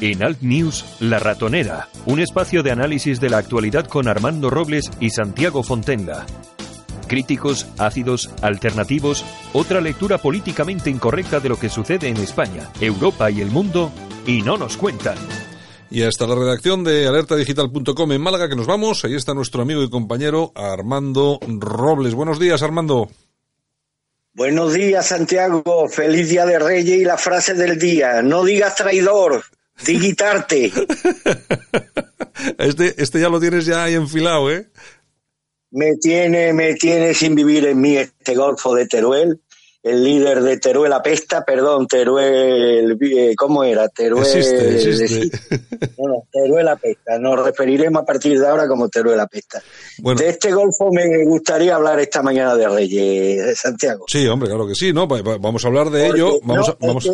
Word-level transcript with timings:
En 0.00 0.22
Alt 0.22 0.42
News, 0.42 0.84
La 1.00 1.18
Ratonera, 1.18 1.88
un 2.06 2.20
espacio 2.20 2.62
de 2.62 2.70
análisis 2.70 3.20
de 3.20 3.30
la 3.30 3.38
actualidad 3.38 3.88
con 3.88 4.06
Armando 4.06 4.48
Robles 4.48 4.92
y 5.00 5.10
Santiago 5.10 5.64
Fontenla. 5.64 6.24
Críticos, 7.08 7.66
ácidos, 7.78 8.30
alternativos, 8.40 9.24
otra 9.52 9.80
lectura 9.80 10.18
políticamente 10.18 10.88
incorrecta 10.88 11.40
de 11.40 11.48
lo 11.48 11.58
que 11.58 11.68
sucede 11.68 12.06
en 12.08 12.16
España, 12.18 12.70
Europa 12.80 13.28
y 13.32 13.40
el 13.40 13.50
mundo, 13.50 13.90
y 14.24 14.42
no 14.42 14.56
nos 14.56 14.76
cuentan. 14.76 15.18
Y 15.90 16.02
hasta 16.04 16.28
la 16.28 16.36
redacción 16.36 16.84
de 16.84 17.08
alertadigital.com 17.08 18.12
en 18.12 18.20
Málaga 18.20 18.48
que 18.48 18.54
nos 18.54 18.66
vamos. 18.66 19.04
Ahí 19.04 19.16
está 19.16 19.34
nuestro 19.34 19.62
amigo 19.62 19.82
y 19.82 19.90
compañero 19.90 20.52
Armando 20.54 21.40
Robles. 21.44 22.14
Buenos 22.14 22.38
días, 22.38 22.62
Armando. 22.62 23.08
Buenos 24.32 24.74
días, 24.74 25.06
Santiago. 25.06 25.88
Feliz 25.88 26.28
Día 26.28 26.46
de 26.46 26.60
Reyes 26.60 27.00
y 27.00 27.04
la 27.04 27.16
frase 27.16 27.54
del 27.54 27.80
día. 27.80 28.22
No 28.22 28.44
digas 28.44 28.76
traidor. 28.76 29.42
Digitarte. 29.86 30.72
este, 32.58 32.94
este 33.00 33.20
ya 33.20 33.28
lo 33.28 33.40
tienes 33.40 33.66
ya 33.66 33.84
ahí 33.84 33.94
enfilado, 33.94 34.50
¿eh? 34.52 34.68
Me 35.70 35.96
tiene, 36.00 36.52
me 36.52 36.74
tiene 36.74 37.12
sin 37.14 37.34
vivir 37.34 37.66
en 37.66 37.80
mí 37.80 37.96
este 37.96 38.34
golfo 38.34 38.74
de 38.74 38.86
Teruel, 38.86 39.40
el 39.82 40.02
líder 40.02 40.42
de 40.42 40.58
Teruel 40.58 40.92
Apesta, 40.92 41.44
perdón, 41.44 41.86
Teruel, 41.86 42.96
eh, 43.00 43.34
¿cómo 43.36 43.62
era? 43.62 43.88
Teruel. 43.88 44.24
Existe, 44.24 44.74
existe. 44.74 45.38
No, 45.98 46.24
Teruel 46.32 46.68
Apesta. 46.68 47.18
Nos 47.18 47.44
referiremos 47.44 48.02
a 48.02 48.06
partir 48.06 48.40
de 48.40 48.46
ahora 48.46 48.66
como 48.66 48.88
Teruel 48.88 49.20
Apesta. 49.20 49.62
De 49.98 50.28
este 50.28 50.52
golfo 50.52 50.90
me 50.90 51.24
gustaría 51.26 51.74
hablar 51.74 52.00
esta 52.00 52.22
mañana 52.22 52.56
de 52.56 52.68
Reyes, 52.68 53.46
de 53.46 53.54
Santiago. 53.54 54.06
Sí, 54.08 54.26
hombre, 54.26 54.48
claro 54.48 54.66
que 54.66 54.74
sí, 54.74 54.92
¿no? 54.92 55.06
Vamos 55.06 55.64
a 55.64 55.68
hablar 55.68 55.90
de 55.90 56.06
ello. 56.06 56.40
Vamos, 56.42 56.76
vamos... 56.80 57.10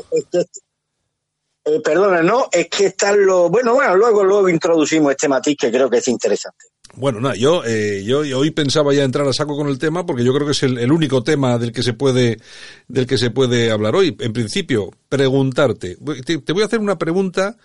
Eh, 1.64 1.80
perdona, 1.80 2.22
no, 2.22 2.48
es 2.52 2.68
que 2.68 2.86
están 2.86 3.24
los... 3.24 3.50
Bueno, 3.50 3.74
bueno, 3.74 3.96
luego, 3.96 4.22
luego 4.22 4.48
introducimos 4.48 5.12
este 5.12 5.28
matiz 5.28 5.56
que 5.58 5.70
creo 5.70 5.88
que 5.88 5.98
es 5.98 6.08
interesante. 6.08 6.66
Bueno, 6.96 7.20
nada, 7.20 7.34
yo, 7.34 7.64
eh, 7.64 8.04
yo, 8.04 8.20
hoy 8.38 8.50
pensaba 8.50 8.94
ya 8.94 9.02
entrar 9.02 9.26
a 9.26 9.32
saco 9.32 9.56
con 9.56 9.68
el 9.68 9.78
tema 9.78 10.06
porque 10.06 10.24
yo 10.24 10.32
creo 10.32 10.46
que 10.46 10.52
es 10.52 10.62
el, 10.62 10.92
único 10.92 11.24
tema 11.24 11.58
del 11.58 11.72
que 11.72 11.82
se 11.82 11.92
puede, 11.92 12.38
del 12.86 13.06
que 13.06 13.18
se 13.18 13.30
puede 13.30 13.70
hablar 13.70 13.96
hoy. 13.96 14.16
En 14.20 14.32
principio, 14.32 14.90
preguntarte. 15.08 15.96
Te, 16.24 16.52
voy 16.52 16.62
a 16.62 16.66
hacer 16.66 16.78
una 16.78 16.98
pregunta 16.98 17.56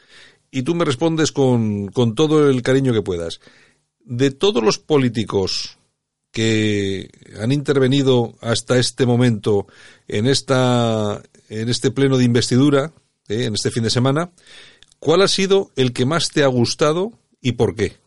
y 0.49 0.63
tú 0.63 0.73
me 0.73 0.85
respondes 0.85 1.31
con, 1.31 1.89
con 1.89 2.15
todo 2.15 2.49
el 2.49 2.61
cariño 2.63 2.93
que 2.93 3.03
puedas. 3.03 3.39
De 3.99 4.31
todos 4.31 4.63
los 4.63 4.79
políticos 4.79 5.77
que 6.31 7.09
han 7.39 7.51
intervenido 7.51 8.35
hasta 8.41 8.77
este 8.77 9.05
momento 9.05 9.67
en 10.07 10.25
esta, 10.25 11.21
en 11.49 11.69
este 11.69 11.91
pleno 11.91 12.17
de 12.17 12.23
investidura, 12.23 12.93
¿eh? 13.29 13.45
en 13.45 13.53
este 13.53 13.71
fin 13.71 13.83
de 13.83 13.89
semana. 13.89 14.31
¿Cuál 14.99 15.21
ha 15.21 15.27
sido 15.27 15.71
el 15.75 15.93
que 15.93 16.05
más 16.05 16.29
te 16.29 16.43
ha 16.43 16.47
gustado 16.47 17.13
y 17.41 17.53
por 17.53 17.75
qué? 17.75 17.97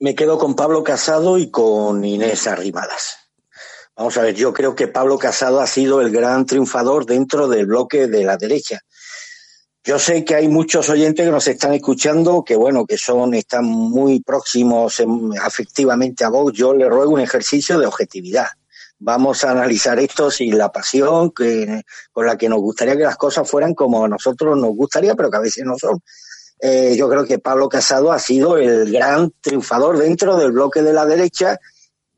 Me 0.00 0.14
quedo 0.14 0.38
con 0.38 0.56
Pablo 0.56 0.82
Casado 0.82 1.38
y 1.38 1.50
con 1.50 2.04
Inés 2.04 2.46
Arrimadas. 2.46 3.16
Vamos 3.96 4.16
a 4.16 4.22
ver, 4.22 4.34
yo 4.34 4.52
creo 4.52 4.74
que 4.74 4.88
Pablo 4.88 5.16
Casado 5.18 5.60
ha 5.60 5.66
sido 5.68 6.00
el 6.00 6.10
gran 6.10 6.44
triunfador 6.46 7.06
dentro 7.06 7.46
del 7.46 7.66
bloque 7.66 8.08
de 8.08 8.24
la 8.24 8.36
derecha. 8.36 8.80
Yo 9.84 9.98
sé 9.98 10.24
que 10.24 10.34
hay 10.34 10.48
muchos 10.48 10.88
oyentes 10.88 11.24
que 11.24 11.30
nos 11.30 11.46
están 11.46 11.74
escuchando 11.74 12.42
que, 12.42 12.56
bueno, 12.56 12.86
que 12.86 12.98
son, 12.98 13.34
están 13.34 13.66
muy 13.66 14.20
próximos 14.20 15.00
afectivamente 15.40 16.24
a 16.24 16.30
vos. 16.30 16.52
Yo 16.52 16.74
le 16.74 16.88
ruego 16.88 17.12
un 17.12 17.20
ejercicio 17.20 17.78
de 17.78 17.86
objetividad 17.86 18.48
vamos 18.98 19.44
a 19.44 19.50
analizar 19.50 19.98
esto 19.98 20.30
sin 20.30 20.56
la 20.56 20.70
pasión 20.70 21.30
que, 21.30 21.82
con 22.12 22.26
la 22.26 22.36
que 22.36 22.48
nos 22.48 22.60
gustaría 22.60 22.96
que 22.96 23.02
las 23.02 23.16
cosas 23.16 23.48
fueran 23.48 23.74
como 23.74 24.04
a 24.04 24.08
nosotros 24.08 24.56
nos 24.56 24.74
gustaría, 24.74 25.14
pero 25.14 25.30
que 25.30 25.36
a 25.36 25.40
veces 25.40 25.64
no 25.64 25.76
son. 25.78 26.00
Eh, 26.60 26.94
yo 26.96 27.08
creo 27.08 27.24
que 27.24 27.38
Pablo 27.38 27.68
Casado 27.68 28.12
ha 28.12 28.18
sido 28.18 28.56
el 28.56 28.90
gran 28.90 29.32
triunfador 29.40 29.98
dentro 29.98 30.36
del 30.36 30.52
bloque 30.52 30.82
de 30.82 30.92
la 30.92 31.04
derecha, 31.04 31.58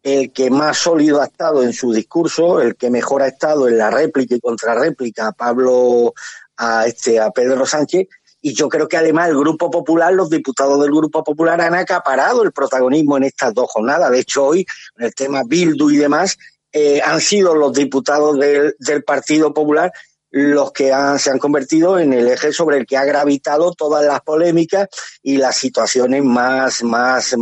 el 0.03 0.33
que 0.33 0.51
más 0.51 0.77
sólido 0.77 1.21
ha 1.21 1.25
estado 1.25 1.65
en 1.65 1.73
su 1.73 1.93
discurso, 1.93 2.61
el 2.61 2.77
que 2.77 2.91
mejor 2.91 3.23
ha 3.23 3.29
estado 3.29 3.67
en 3.67 3.79
la 3.79 3.91
réplica 3.91 4.37
y 4.37 4.41
contrarréplica 4.41 5.29
a 5.29 5.33
Pablo, 5.33 6.15
a 6.57 6.87
este, 6.87 7.19
a 7.19 7.31
Pedro 7.31 7.67
Sánchez, 7.67 8.07
y 8.41 8.55
yo 8.55 8.69
creo 8.69 8.87
que 8.87 8.97
además 8.97 9.31
el 9.31 9.39
Grupo 9.39 9.69
Popular, 9.69 10.13
los 10.13 10.31
diputados 10.31 10.81
del 10.81 10.93
Grupo 10.93 11.25
Popular 11.25 11.61
han 11.61 11.75
acaparado 11.75 12.45
el 12.45 12.53
protagonismo 12.53 13.17
en 13.17 13.25
estas 13.25 13.53
dos 13.53 13.69
jornadas. 13.69 14.09
De 14.13 14.21
hecho, 14.21 14.45
hoy, 14.45 14.65
en 14.97 15.07
el 15.07 15.15
tema 15.17 15.43
Bildu 15.45 15.91
y 15.91 15.97
demás, 15.97 16.39
eh, 16.79 17.01
han 17.03 17.23
sido 17.23 17.55
los 17.55 17.73
diputados 17.73 18.39
del, 18.39 19.03
Partido 19.03 19.55
Popular 19.55 19.91
los 20.31 20.73
que 20.73 20.93
se 21.19 21.31
han 21.31 21.39
convertido 21.39 21.99
en 21.99 22.13
el 22.13 22.29
eje 22.29 22.53
sobre 22.53 22.77
el 22.77 22.85
que 22.85 22.99
ha 22.99 23.05
gravitado 23.07 23.73
todas 23.73 24.05
las 24.05 24.21
polémicas 24.21 24.87
y 25.23 25.39
las 25.39 25.57
situaciones 25.57 26.23
más, 26.23 26.83
más, 26.83 27.35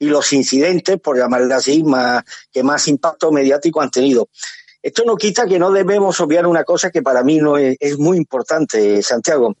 y 0.00 0.06
los 0.06 0.32
incidentes, 0.32 0.98
por 0.98 1.16
llamarle 1.16 1.54
así, 1.54 1.84
más, 1.84 2.24
que 2.50 2.64
más 2.64 2.88
impacto 2.88 3.30
mediático 3.30 3.80
han 3.80 3.92
tenido. 3.92 4.28
Esto 4.82 5.04
no 5.06 5.14
quita 5.14 5.46
que 5.46 5.60
no 5.60 5.70
debemos 5.70 6.18
obviar 6.18 6.44
una 6.48 6.64
cosa 6.64 6.90
que 6.90 7.02
para 7.02 7.22
mí 7.22 7.38
no 7.38 7.56
es 7.56 7.98
muy 8.00 8.16
importante, 8.16 9.00
Santiago. 9.00 9.54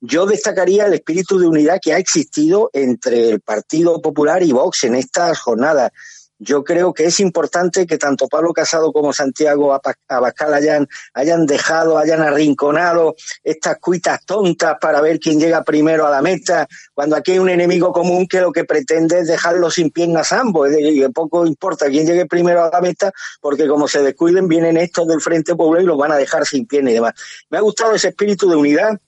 Yo 0.00 0.24
destacaría 0.24 0.86
el 0.86 0.94
espíritu 0.94 1.36
de 1.36 1.48
unidad 1.48 1.80
que 1.82 1.94
ha 1.94 1.98
existido 1.98 2.70
entre 2.72 3.30
el 3.30 3.40
Partido 3.40 4.00
Popular 4.00 4.40
y 4.44 4.52
Vox 4.52 4.84
en 4.84 4.94
estas 4.94 5.40
jornadas 5.40 5.90
yo 6.38 6.62
creo 6.62 6.94
que 6.94 7.04
es 7.04 7.20
importante 7.20 7.86
que 7.86 7.98
tanto 7.98 8.28
Pablo 8.28 8.52
Casado 8.52 8.92
como 8.92 9.12
Santiago 9.12 9.78
Abascal 10.08 10.54
hayan, 10.54 10.88
hayan 11.14 11.46
dejado, 11.46 11.98
hayan 11.98 12.22
arrinconado 12.22 13.16
estas 13.42 13.78
cuitas 13.78 14.24
tontas 14.24 14.76
para 14.80 15.00
ver 15.00 15.18
quién 15.18 15.40
llega 15.40 15.64
primero 15.64 16.06
a 16.06 16.10
la 16.10 16.22
meta, 16.22 16.66
cuando 16.94 17.16
aquí 17.16 17.32
hay 17.32 17.38
un 17.38 17.50
enemigo 17.50 17.92
común 17.92 18.26
que 18.26 18.40
lo 18.40 18.52
que 18.52 18.64
pretende 18.64 19.20
es 19.20 19.28
dejarlo 19.28 19.70
sin 19.70 19.90
piernas 19.90 20.32
ambos, 20.32 20.68
y 20.78 21.06
poco 21.08 21.46
importa 21.46 21.86
quién 21.86 22.06
llegue 22.06 22.26
primero 22.26 22.64
a 22.64 22.70
la 22.70 22.80
meta, 22.80 23.12
porque 23.40 23.66
como 23.66 23.88
se 23.88 24.02
descuiden 24.02 24.48
vienen 24.48 24.76
estos 24.76 25.08
del 25.08 25.20
Frente 25.20 25.54
Popular 25.54 25.82
y 25.82 25.86
los 25.86 25.98
van 25.98 26.12
a 26.12 26.16
dejar 26.16 26.46
sin 26.46 26.66
piernas 26.66 26.92
y 26.92 26.94
demás. 26.94 27.14
Me 27.50 27.58
ha 27.58 27.60
gustado 27.60 27.94
ese 27.94 28.08
espíritu 28.08 28.48
de 28.48 28.56
unidad, 28.56 28.98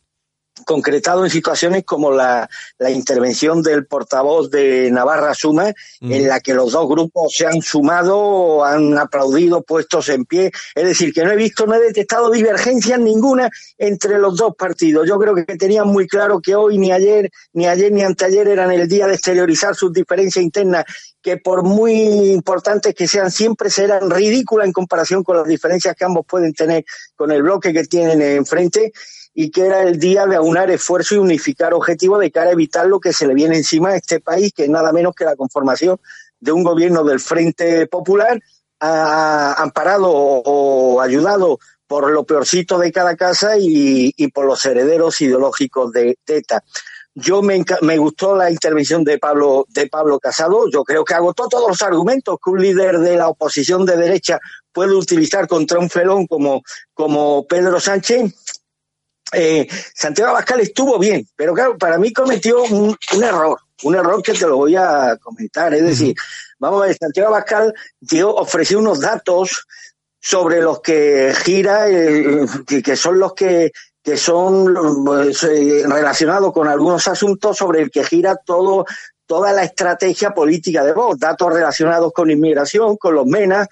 concretado 0.65 1.25
en 1.25 1.31
situaciones 1.31 1.85
como 1.85 2.11
la, 2.13 2.49
la, 2.79 2.91
intervención 2.91 3.63
del 3.63 3.87
portavoz 3.87 4.51
de 4.51 4.91
Navarra 4.91 5.35
Suma, 5.35 5.73
en 6.01 6.29
la 6.29 6.41
que 6.41 6.55
los 6.55 6.73
dos 6.73 6.89
grupos 6.89 7.35
se 7.35 7.47
han 7.47 7.63
sumado, 7.63 8.65
han 8.65 8.97
aplaudido, 8.99 9.63
puestos 9.63 10.09
en 10.09 10.25
pie. 10.25 10.51
Es 10.75 10.85
decir, 10.85 11.13
que 11.13 11.25
no 11.25 11.31
he 11.31 11.37
visto, 11.37 11.67
no 11.67 11.75
he 11.75 11.81
detectado 11.81 12.31
divergencias 12.31 12.99
ninguna 12.99 13.49
entre 13.79 14.19
los 14.19 14.37
dos 14.37 14.55
partidos. 14.57 15.09
Yo 15.09 15.19
creo 15.19 15.35
que 15.35 15.57
tenían 15.57 15.89
muy 15.89 16.07
claro 16.07 16.41
que 16.41 16.55
hoy, 16.55 16.79
ni 16.79 16.93
ayer, 16.93 17.31
ni 17.53 17.67
ayer, 17.67 17.93
ni 17.93 18.03
anteayer 18.03 18.49
eran 18.49 18.71
el 18.71 18.89
día 18.89 19.07
de 19.07 19.15
exteriorizar 19.15 19.75
sus 19.75 19.93
diferencias 19.93 20.43
internas 20.43 20.85
que 21.23 21.37
por 21.37 21.63
muy 21.63 22.31
importantes 22.33 22.95
que 22.95 23.07
sean, 23.07 23.31
siempre 23.31 23.69
serán 23.69 24.11
ridículas 24.11 24.67
en 24.67 24.73
comparación 24.73 25.23
con 25.23 25.37
las 25.37 25.47
diferencias 25.47 25.95
que 25.95 26.05
ambos 26.05 26.25
pueden 26.27 26.55
tener 26.55 26.85
con 27.15 27.31
el 27.31 27.43
bloque 27.43 27.73
que 27.73 27.85
tienen 27.85 28.23
enfrente 28.23 28.93
y 29.35 29.51
que 29.51 29.67
era 29.67 29.83
el 29.83 29.99
día 29.99 30.27
de 30.27 30.37
aunar 30.37 30.71
esfuerzo 30.71 31.15
y 31.15 31.19
unificar 31.19 31.73
objetivos 31.73 32.21
de 32.21 32.31
cara 32.31 32.51
a 32.51 32.53
evitar 32.53 32.87
lo 32.87 33.01
que 33.01 33.13
se 33.13 33.27
le 33.27 33.35
viene 33.35 33.57
encima 33.57 33.91
a 33.91 33.97
este 33.97 34.21
país, 34.21 34.53
que 34.55 34.65
es 34.65 34.69
nada 34.69 34.93
menos 34.93 35.15
que 35.15 35.25
la 35.25 35.37
conformación 35.37 35.99
de 36.41 36.53
un 36.53 36.65
gobierno 36.65 37.05
del 37.05 37.21
Frente 37.21 37.87
Popular, 37.87 38.41
amparado 38.81 40.09
o, 40.11 41.01
ayudado 41.01 41.59
por 41.87 42.11
lo 42.11 42.25
peorcito 42.25 42.79
de 42.79 42.93
cada 42.93 43.17
casa 43.17 43.55
y, 43.59 44.13
por 44.29 44.47
los 44.47 44.65
herederos 44.65 45.21
ideológicos 45.21 45.93
de, 45.93 46.17
ETA. 46.27 46.63
Yo 47.15 47.43
me, 47.43 47.63
me, 47.83 47.99
gustó 47.99 48.37
la 48.37 48.51
intervención 48.51 49.03
de 49.03 49.19
Pablo, 49.19 49.67
de 49.69 49.89
Pablo 49.89 50.21
Casado. 50.21 50.71
Yo 50.71 50.85
creo 50.85 51.05
que 51.05 51.15
agotó 51.15 51.49
todos 51.49 51.69
los 51.69 51.83
argumentos 51.83 52.39
que 52.43 52.51
un 52.51 52.63
líder 52.63 53.01
de 53.01 53.17
la 53.17 53.29
oposición 53.29 53.85
de 53.85 53.97
derecha 53.97 54.39
puede 54.73 54.95
utilizar 54.95 55.49
contra 55.49 55.81
un 55.81 55.91
felón 55.91 56.29
como, 56.29 56.63
como 56.95 57.45
Pedro 57.49 57.81
Sánchez 57.81 58.33
eh, 59.33 59.67
Santiago 59.95 60.31
Abascal 60.31 60.61
estuvo 60.61 60.99
bien, 60.99 61.27
pero 61.37 61.55
claro, 61.55 61.79
para 61.79 61.99
mí 61.99 62.13
cometió 62.13 62.63
un, 62.65 62.97
error, 63.23 63.59
un 63.83 63.95
error 63.95 64.23
que 64.23 64.33
te 64.33 64.47
lo 64.47 64.57
voy 64.57 64.77
a 64.77 65.17
comentar. 65.21 65.73
Es 65.75 65.83
decir, 65.83 66.15
vamos 66.59 66.83
a 66.83 66.87
ver, 66.87 66.97
Santiago 66.97 67.29
Abascal 67.29 67.75
dio, 68.01 68.35
ofreció 68.35 68.79
unos 68.79 69.01
datos 69.01 69.67
sobre 70.21 70.61
los 70.61 70.81
que 70.81 71.33
gira, 71.45 71.89
eh, 71.89 72.47
que, 72.67 72.97
son 72.97 73.19
los 73.19 73.35
que 73.35 73.73
que 74.03 74.17
son 74.17 75.05
pues, 75.05 75.45
eh, 75.45 75.83
relacionados 75.87 76.55
con 76.55 76.67
algunos 76.69 77.07
asuntos 77.07 77.57
sobre 77.57 77.83
el 77.83 77.91
que 77.91 78.03
gira 78.03 78.35
todo 78.35 78.87
toda 79.31 79.53
la 79.53 79.63
estrategia 79.63 80.33
política 80.33 80.83
de 80.83 80.93
Vox, 80.93 81.21
datos 81.21 81.53
relacionados 81.53 82.13
con 82.13 82.33
inmigración, 82.33 82.97
con 82.97 83.15
los 83.15 83.27
MENAS, 83.27 83.69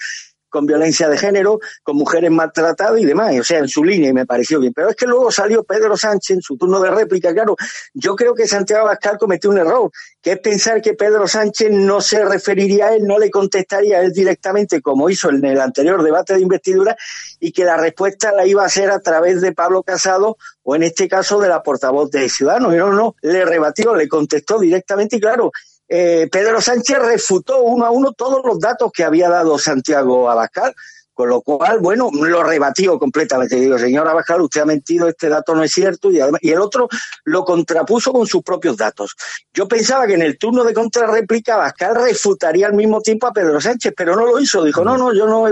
con 0.49 0.67
violencia 0.67 1.09
de 1.09 1.19
género, 1.19 1.61
con 1.83 1.97
mujeres 1.97 2.31
maltratadas 2.31 3.01
y 3.01 3.05
demás, 3.05 3.35
o 3.39 3.45
sea, 3.45 3.59
en 3.59 3.69
su 3.69 3.85
línea 3.85 4.11
y 4.11 4.13
me 4.13 4.27
pareció 4.27 4.61
bien. 4.61 4.73
Pero 4.73 4.91
es 4.91 4.97
que 4.97 5.07
luego 5.07 5.31
salió 5.31 5.65
Pedro 5.65 5.97
Sánchez 5.97 6.37
en 6.37 6.43
su 6.43 6.57
turno 6.57 6.81
de 6.81 6.91
réplica, 6.91 7.33
claro, 7.33 7.57
yo 7.95 8.17
creo 8.17 8.35
que 8.35 8.47
Santiago 8.47 8.87
Abascal 8.87 9.19
cometió 9.19 9.51
un 9.51 9.59
error, 9.59 9.91
que 10.21 10.33
es 10.33 10.39
pensar 10.41 10.81
que 10.83 10.95
Pedro 10.95 11.29
Sánchez 11.29 11.71
no 11.71 12.01
se 12.01 12.25
referiría 12.25 12.87
a 12.87 12.95
él, 12.95 13.07
no 13.07 13.19
le 13.19 13.31
contestaría 13.31 13.99
a 13.99 14.03
él 14.03 14.13
directamente 14.13 14.81
como 14.81 15.11
hizo 15.11 15.31
en 15.31 15.45
el 15.45 15.61
anterior 15.61 16.03
debate 16.03 16.35
de 16.35 16.41
investidura 16.41 16.97
y 17.41 17.53
que 17.53 17.65
la 17.65 17.77
respuesta 17.77 18.33
la 18.33 18.47
iba 18.47 18.63
a 18.63 18.67
hacer 18.67 18.91
a 18.91 19.01
través 19.01 19.41
de 19.41 19.53
Pablo 19.53 19.83
Casado 19.83 20.37
o 20.63 20.77
en 20.77 20.83
este 20.83 21.09
caso 21.09 21.41
de 21.41 21.49
la 21.49 21.63
portavoz 21.63 22.11
de 22.11 22.29
Ciudadanos. 22.29 22.75
Y 22.75 22.77
no, 22.77 22.93
no, 22.93 23.15
le 23.23 23.45
rebatió, 23.45 23.95
le 23.95 24.09
contestó 24.09 24.59
directamente 24.59 25.17
y 25.17 25.21
claro, 25.21 25.51
eh, 25.89 26.29
Pedro 26.31 26.61
Sánchez 26.61 26.99
refutó 26.99 27.63
uno 27.63 27.87
a 27.87 27.91
uno 27.91 28.13
todos 28.13 28.43
los 28.45 28.61
datos 28.61 28.91
que 28.93 29.05
había 29.05 29.29
dado 29.29 29.59
Santiago 29.59 30.31
Abascal, 30.31 30.75
con 31.15 31.31
lo 31.31 31.41
cual, 31.41 31.81
bueno, 31.81 32.11
lo 32.13 32.45
rebatió 32.45 32.97
completamente. 32.97 33.57
Digo, 33.57 33.77
señor 33.77 34.07
Abascal, 34.07 34.41
usted 34.41 34.61
ha 34.61 34.65
mentido, 34.65 35.09
este 35.09 35.29
dato 35.29 35.53
no 35.53 35.65
es 35.65 35.73
cierto, 35.73 36.13
y, 36.13 36.21
y 36.43 36.51
el 36.51 36.61
otro 36.61 36.89
lo 37.25 37.45
contrapuso 37.45 38.13
con 38.13 38.25
sus 38.25 38.43
propios 38.43 38.77
datos. 38.77 39.17
Yo 39.53 39.67
pensaba 39.67 40.07
que 40.07 40.15
en 40.15 40.23
el 40.23 40.39
turno 40.39 40.63
de 40.63 40.73
contrarréplica 40.73 41.55
Abascal 41.55 41.97
refutaría 41.97 42.69
al 42.69 42.75
mismo 42.75 43.01
tiempo 43.01 43.27
a 43.27 43.33
Pedro 43.33 43.61
Sánchez, 43.61 43.95
pero 43.97 44.15
no 44.15 44.27
lo 44.27 44.39
hizo. 44.39 44.63
Dijo, 44.63 44.85
no, 44.85 44.97
no, 44.97 45.13
yo 45.13 45.27
no, 45.27 45.49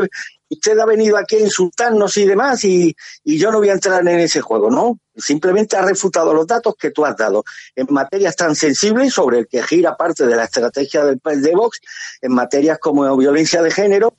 usted 0.48 0.78
ha 0.78 0.86
venido 0.86 1.16
aquí 1.16 1.36
a 1.36 1.40
insultarnos 1.40 2.16
y 2.16 2.24
demás 2.24 2.64
y, 2.64 2.94
y, 3.24 3.38
yo 3.38 3.50
no 3.50 3.58
voy 3.58 3.68
a 3.70 3.74
entrar 3.74 4.06
en 4.06 4.20
ese 4.20 4.40
juego, 4.40 4.70
¿no? 4.70 4.98
Simplemente 5.16 5.76
ha 5.76 5.82
refutado 5.82 6.32
los 6.34 6.46
datos 6.46 6.74
que 6.78 6.90
tú 6.90 7.04
has 7.04 7.16
dado 7.16 7.44
en 7.74 7.86
materias 7.90 8.36
tan 8.36 8.54
sensibles 8.54 9.12
sobre 9.12 9.40
el 9.40 9.48
que 9.48 9.62
gira 9.62 9.96
parte 9.96 10.26
de 10.26 10.36
la 10.36 10.44
estrategia 10.44 11.04
del 11.04 11.20
de 11.42 11.54
Vox, 11.54 11.80
en 12.20 12.32
materias 12.32 12.78
como 12.78 13.16
violencia 13.16 13.62
de 13.62 13.70
género, 13.70 14.12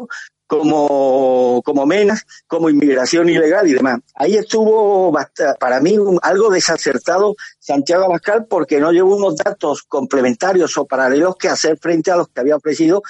como, 0.48 1.62
como 1.64 1.86
menas, 1.86 2.26
como 2.48 2.70
inmigración 2.70 3.30
ilegal 3.30 3.68
y 3.68 3.74
demás. 3.74 4.00
Ahí 4.16 4.38
estuvo 4.38 5.14
para 5.60 5.82
mí 5.82 5.96
algo 6.22 6.50
desacertado 6.50 7.36
Santiago 7.60 8.06
Abascal 8.06 8.46
porque 8.46 8.80
no 8.80 8.92
llevó 8.92 9.18
unos 9.18 9.36
datos 9.36 9.84
complementarios 9.84 10.78
o 10.78 10.86
paralelos 10.86 11.36
que 11.36 11.50
hacer 11.50 11.78
frente 11.78 12.12
a 12.12 12.16
los 12.16 12.30
que 12.30 12.40
había 12.40 12.56
ofrecido 12.56 13.04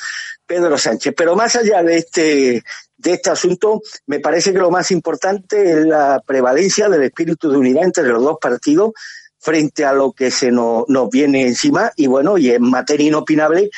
Pedro 0.45 0.77
Sánchez. 0.77 1.13
Pero 1.15 1.35
más 1.35 1.55
allá 1.55 1.83
de 1.83 1.97
este, 1.97 2.63
de 3.07 3.13
este 3.13 3.29
asunto, 3.29 3.81
me 4.05 4.19
parece 4.19 4.51
que 4.51 4.59
lo 4.59 4.69
más 4.69 4.91
importante 4.91 5.71
es 5.71 5.85
la 5.85 6.21
prevalencia 6.25 6.89
del 6.89 7.03
espíritu 7.03 7.49
de 7.49 7.57
unidad 7.57 7.85
entre 7.85 8.03
los 8.03 8.21
dos 8.21 8.37
partidos 8.39 8.91
frente 9.39 9.85
a 9.85 9.93
lo 9.93 10.11
que 10.11 10.29
se 10.29 10.51
nos, 10.51 10.85
viene 11.09 11.47
encima 11.47 11.91
y 11.95 12.07
bueno, 12.07 12.37
y 12.37 12.51
en 12.51 12.63
materia 12.63 13.07
inopinable 13.07 13.69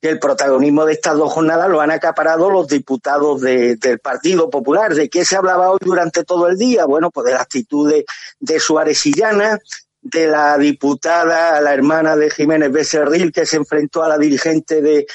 el 0.00 0.18
protagonismo 0.18 0.84
de 0.84 0.94
estas 0.94 1.16
dos 1.16 1.32
jornadas 1.32 1.70
lo 1.70 1.80
han 1.80 1.92
acaparado 1.92 2.50
los 2.50 2.66
diputados 2.66 3.40
de, 3.40 3.76
del 3.76 4.00
Partido 4.00 4.50
Popular. 4.50 4.96
¿De 4.96 5.08
qué 5.08 5.24
se 5.24 5.36
hablaba 5.36 5.70
hoy 5.70 5.78
durante 5.80 6.24
todo 6.24 6.48
el 6.48 6.58
día? 6.58 6.84
Bueno, 6.84 7.12
pues 7.12 7.26
de 7.26 7.34
la 7.34 7.40
actitud 7.40 7.88
de, 7.88 8.04
de 8.40 8.58
Suárez 8.58 9.06
y 9.06 9.12
Llana, 9.12 9.60
de 10.00 10.26
la 10.26 10.58
diputada, 10.58 11.60
la 11.60 11.72
hermana 11.72 12.16
de 12.16 12.30
Jiménez 12.30 12.72
Becerril, 12.72 13.30
que 13.30 13.46
se 13.46 13.58
enfrentó 13.58 14.02
a 14.02 14.08
la 14.08 14.18
dirigente 14.18 14.82
de 14.82 15.06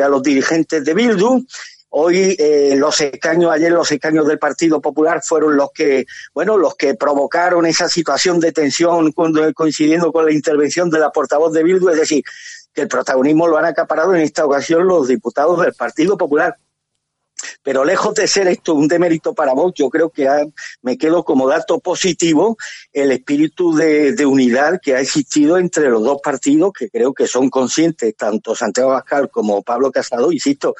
a 0.00 0.08
los 0.08 0.22
dirigentes 0.22 0.84
de 0.84 0.94
Bildu, 0.94 1.44
Hoy 1.94 2.34
eh, 2.38 2.74
los 2.74 2.98
escaños, 3.02 3.52
ayer 3.52 3.70
los 3.70 3.92
escaños 3.92 4.26
del 4.26 4.38
Partido 4.38 4.80
Popular 4.80 5.20
fueron 5.22 5.58
los 5.58 5.72
que, 5.72 6.06
bueno, 6.32 6.56
los 6.56 6.74
que 6.74 6.94
provocaron 6.94 7.66
esa 7.66 7.86
situación 7.86 8.40
de 8.40 8.50
tensión 8.50 9.12
cuando, 9.12 9.52
coincidiendo 9.52 10.10
con 10.10 10.24
la 10.24 10.32
intervención 10.32 10.88
de 10.88 10.98
la 10.98 11.10
portavoz 11.10 11.52
de 11.52 11.62
Bildu, 11.62 11.90
es 11.90 11.98
decir, 11.98 12.24
que 12.72 12.80
el 12.80 12.88
protagonismo 12.88 13.46
lo 13.46 13.58
han 13.58 13.66
acaparado 13.66 14.14
en 14.14 14.22
esta 14.22 14.46
ocasión 14.46 14.86
los 14.86 15.06
diputados 15.06 15.60
del 15.60 15.74
Partido 15.74 16.16
Popular. 16.16 16.56
Pero 17.62 17.84
lejos 17.84 18.14
de 18.14 18.26
ser 18.26 18.48
esto 18.48 18.74
un 18.74 18.88
demérito 18.88 19.34
para 19.34 19.52
vos, 19.52 19.72
yo 19.74 19.90
creo 19.90 20.08
que 20.08 20.26
me 20.80 20.96
quedo 20.96 21.24
como 21.24 21.46
dato 21.46 21.78
positivo 21.80 22.56
el 22.92 23.12
espíritu 23.12 23.74
de, 23.74 24.12
de, 24.12 24.24
unidad 24.24 24.80
que 24.80 24.94
ha 24.94 25.00
existido 25.00 25.58
entre 25.58 25.90
los 25.90 26.02
dos 26.02 26.20
partidos, 26.22 26.72
que 26.72 26.88
creo 26.88 27.12
que 27.12 27.26
son 27.26 27.50
conscientes, 27.50 28.16
tanto 28.16 28.54
Santiago 28.54 28.92
Abascal 28.92 29.28
como 29.28 29.62
Pablo 29.62 29.90
Casado, 29.90 30.32
insisto, 30.32 30.74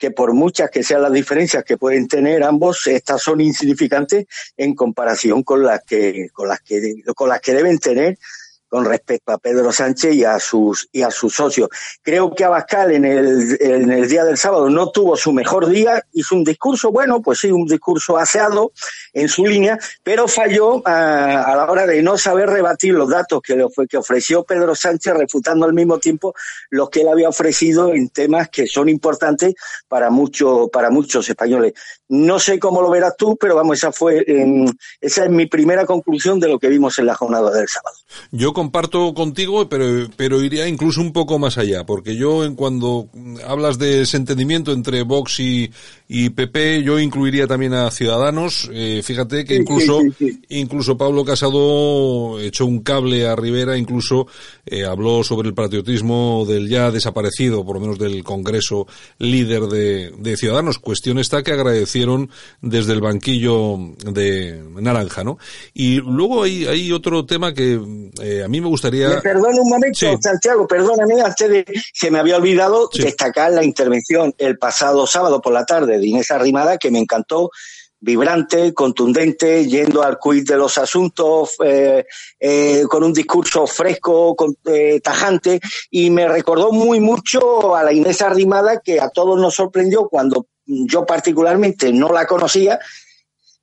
que 0.00 0.10
por 0.10 0.32
muchas 0.32 0.70
que 0.70 0.82
sean 0.82 1.02
las 1.02 1.12
diferencias 1.12 1.62
que 1.62 1.76
pueden 1.76 2.08
tener 2.08 2.42
ambos, 2.42 2.86
estas 2.86 3.22
son 3.22 3.42
insignificantes 3.42 4.26
en 4.56 4.74
comparación 4.74 5.42
con 5.42 5.62
las 5.62 5.84
que, 5.84 6.30
con 6.32 6.48
las 6.48 6.62
que, 6.62 7.02
con 7.14 7.28
las 7.28 7.40
que 7.42 7.52
deben 7.52 7.78
tener 7.78 8.18
con 8.70 8.84
respecto 8.84 9.32
a 9.32 9.38
Pedro 9.38 9.72
Sánchez 9.72 10.14
y 10.14 10.24
a 10.24 10.38
sus 10.38 10.88
y 10.92 11.02
a 11.02 11.10
sus 11.10 11.34
socios. 11.34 11.68
Creo 12.02 12.34
que 12.34 12.44
Abascal 12.44 12.92
en 12.92 13.04
el, 13.04 13.58
en 13.60 13.90
el 13.90 14.08
día 14.08 14.24
del 14.24 14.38
sábado 14.38 14.70
no 14.70 14.90
tuvo 14.90 15.16
su 15.16 15.32
mejor 15.32 15.68
día, 15.68 16.02
hizo 16.12 16.36
un 16.36 16.44
discurso, 16.44 16.90
bueno, 16.92 17.20
pues 17.20 17.40
sí, 17.40 17.50
un 17.50 17.66
discurso 17.66 18.16
aseado 18.16 18.72
en 19.12 19.28
su 19.28 19.44
línea, 19.44 19.78
pero 20.02 20.28
falló 20.28 20.86
a, 20.86 21.42
a 21.42 21.56
la 21.56 21.70
hora 21.70 21.86
de 21.86 22.00
no 22.00 22.16
saber 22.16 22.48
rebatir 22.48 22.94
los 22.94 23.10
datos 23.10 23.42
que, 23.42 23.56
le 23.56 23.66
que 23.88 23.96
ofreció 23.96 24.44
Pedro 24.44 24.74
Sánchez, 24.74 25.14
refutando 25.14 25.66
al 25.66 25.72
mismo 25.72 25.98
tiempo 25.98 26.32
los 26.70 26.88
que 26.90 27.00
él 27.00 27.08
había 27.08 27.28
ofrecido 27.28 27.92
en 27.92 28.08
temas 28.10 28.48
que 28.48 28.66
son 28.66 28.88
importantes 28.88 29.54
para, 29.88 30.10
mucho, 30.10 30.68
para 30.72 30.90
muchos 30.90 31.28
españoles. 31.28 31.74
No 32.08 32.38
sé 32.38 32.58
cómo 32.58 32.82
lo 32.82 32.90
verás 32.90 33.16
tú, 33.16 33.36
pero 33.36 33.54
vamos, 33.56 33.78
esa 33.78 33.92
fue 33.92 34.24
en, 34.26 34.66
esa 35.00 35.24
es 35.24 35.30
mi 35.30 35.46
primera 35.46 35.86
conclusión 35.86 36.40
de 36.40 36.48
lo 36.48 36.58
que 36.58 36.68
vimos 36.68 36.98
en 36.98 37.06
la 37.06 37.14
jornada 37.14 37.50
del 37.50 37.68
sábado. 37.68 37.96
Yo 38.30 38.52
comparto 38.60 39.14
contigo, 39.14 39.70
pero, 39.70 40.10
pero 40.18 40.44
iría 40.44 40.68
incluso 40.68 41.00
un 41.00 41.14
poco 41.14 41.38
más 41.38 41.56
allá, 41.56 41.86
porque 41.86 42.14
yo 42.14 42.44
en 42.44 42.54
cuando 42.54 43.08
hablas 43.48 43.78
de 43.78 44.02
ese 44.02 44.18
entendimiento 44.18 44.72
entre 44.72 45.02
Vox 45.02 45.40
y, 45.40 45.70
y 46.12 46.30
PP, 46.30 46.82
yo 46.82 46.98
incluiría 46.98 47.46
también 47.46 47.72
a 47.72 47.88
Ciudadanos. 47.92 48.68
Eh, 48.72 49.00
fíjate 49.04 49.44
que 49.44 49.54
incluso, 49.54 50.00
sí, 50.00 50.10
sí, 50.18 50.32
sí. 50.32 50.40
incluso 50.48 50.98
Pablo 50.98 51.24
Casado 51.24 52.40
echó 52.40 52.66
un 52.66 52.80
cable 52.80 53.28
a 53.28 53.36
Rivera, 53.36 53.78
incluso 53.78 54.26
eh, 54.66 54.84
habló 54.84 55.22
sobre 55.22 55.46
el 55.46 55.54
patriotismo 55.54 56.44
del 56.48 56.68
ya 56.68 56.90
desaparecido, 56.90 57.64
por 57.64 57.76
lo 57.76 57.82
menos 57.82 57.96
del 58.00 58.24
Congreso 58.24 58.88
líder 59.18 59.68
de, 59.68 60.10
de 60.18 60.36
Ciudadanos. 60.36 60.80
Cuestión 60.80 61.20
está 61.20 61.44
que 61.44 61.52
agradecieron 61.52 62.28
desde 62.60 62.92
el 62.92 63.00
banquillo 63.00 63.78
de 64.04 64.64
Naranja, 64.80 65.22
¿no? 65.22 65.38
Y 65.74 66.00
luego 66.00 66.42
hay, 66.42 66.66
hay 66.66 66.90
otro 66.90 67.24
tema 67.24 67.54
que 67.54 67.80
eh, 68.20 68.42
a 68.44 68.48
mí 68.48 68.60
me 68.60 68.66
gustaría. 68.66 69.10
Me 69.10 69.20
perdone 69.20 69.60
un 69.60 69.68
momento. 69.68 70.18
Santiago, 70.20 70.66
perdóname, 70.66 71.20
antes 71.22 71.48
de. 71.48 71.64
Se 71.94 72.10
me 72.10 72.18
había 72.18 72.36
olvidado 72.36 72.90
destacar 72.92 73.52
la 73.52 73.62
intervención 73.62 74.34
el 74.38 74.58
pasado 74.58 75.06
sábado 75.06 75.40
por 75.40 75.52
la 75.52 75.64
tarde 75.64 75.99
Inés 76.04 76.30
Arrimada, 76.30 76.78
que 76.78 76.90
me 76.90 76.98
encantó, 76.98 77.50
vibrante, 78.00 78.72
contundente, 78.72 79.66
yendo 79.66 80.02
al 80.02 80.18
quid 80.18 80.46
de 80.46 80.56
los 80.56 80.78
asuntos, 80.78 81.56
eh, 81.64 82.04
eh, 82.38 82.84
con 82.88 83.04
un 83.04 83.12
discurso 83.12 83.66
fresco, 83.66 84.34
con, 84.34 84.56
eh, 84.64 85.00
tajante, 85.00 85.60
y 85.90 86.10
me 86.10 86.26
recordó 86.26 86.72
muy 86.72 86.98
mucho 86.98 87.76
a 87.76 87.84
la 87.84 87.92
Inés 87.92 88.22
Arrimada, 88.22 88.80
que 88.80 89.00
a 89.00 89.10
todos 89.10 89.38
nos 89.38 89.54
sorprendió 89.54 90.08
cuando 90.08 90.46
yo 90.64 91.04
particularmente 91.04 91.92
no 91.92 92.10
la 92.10 92.26
conocía, 92.26 92.78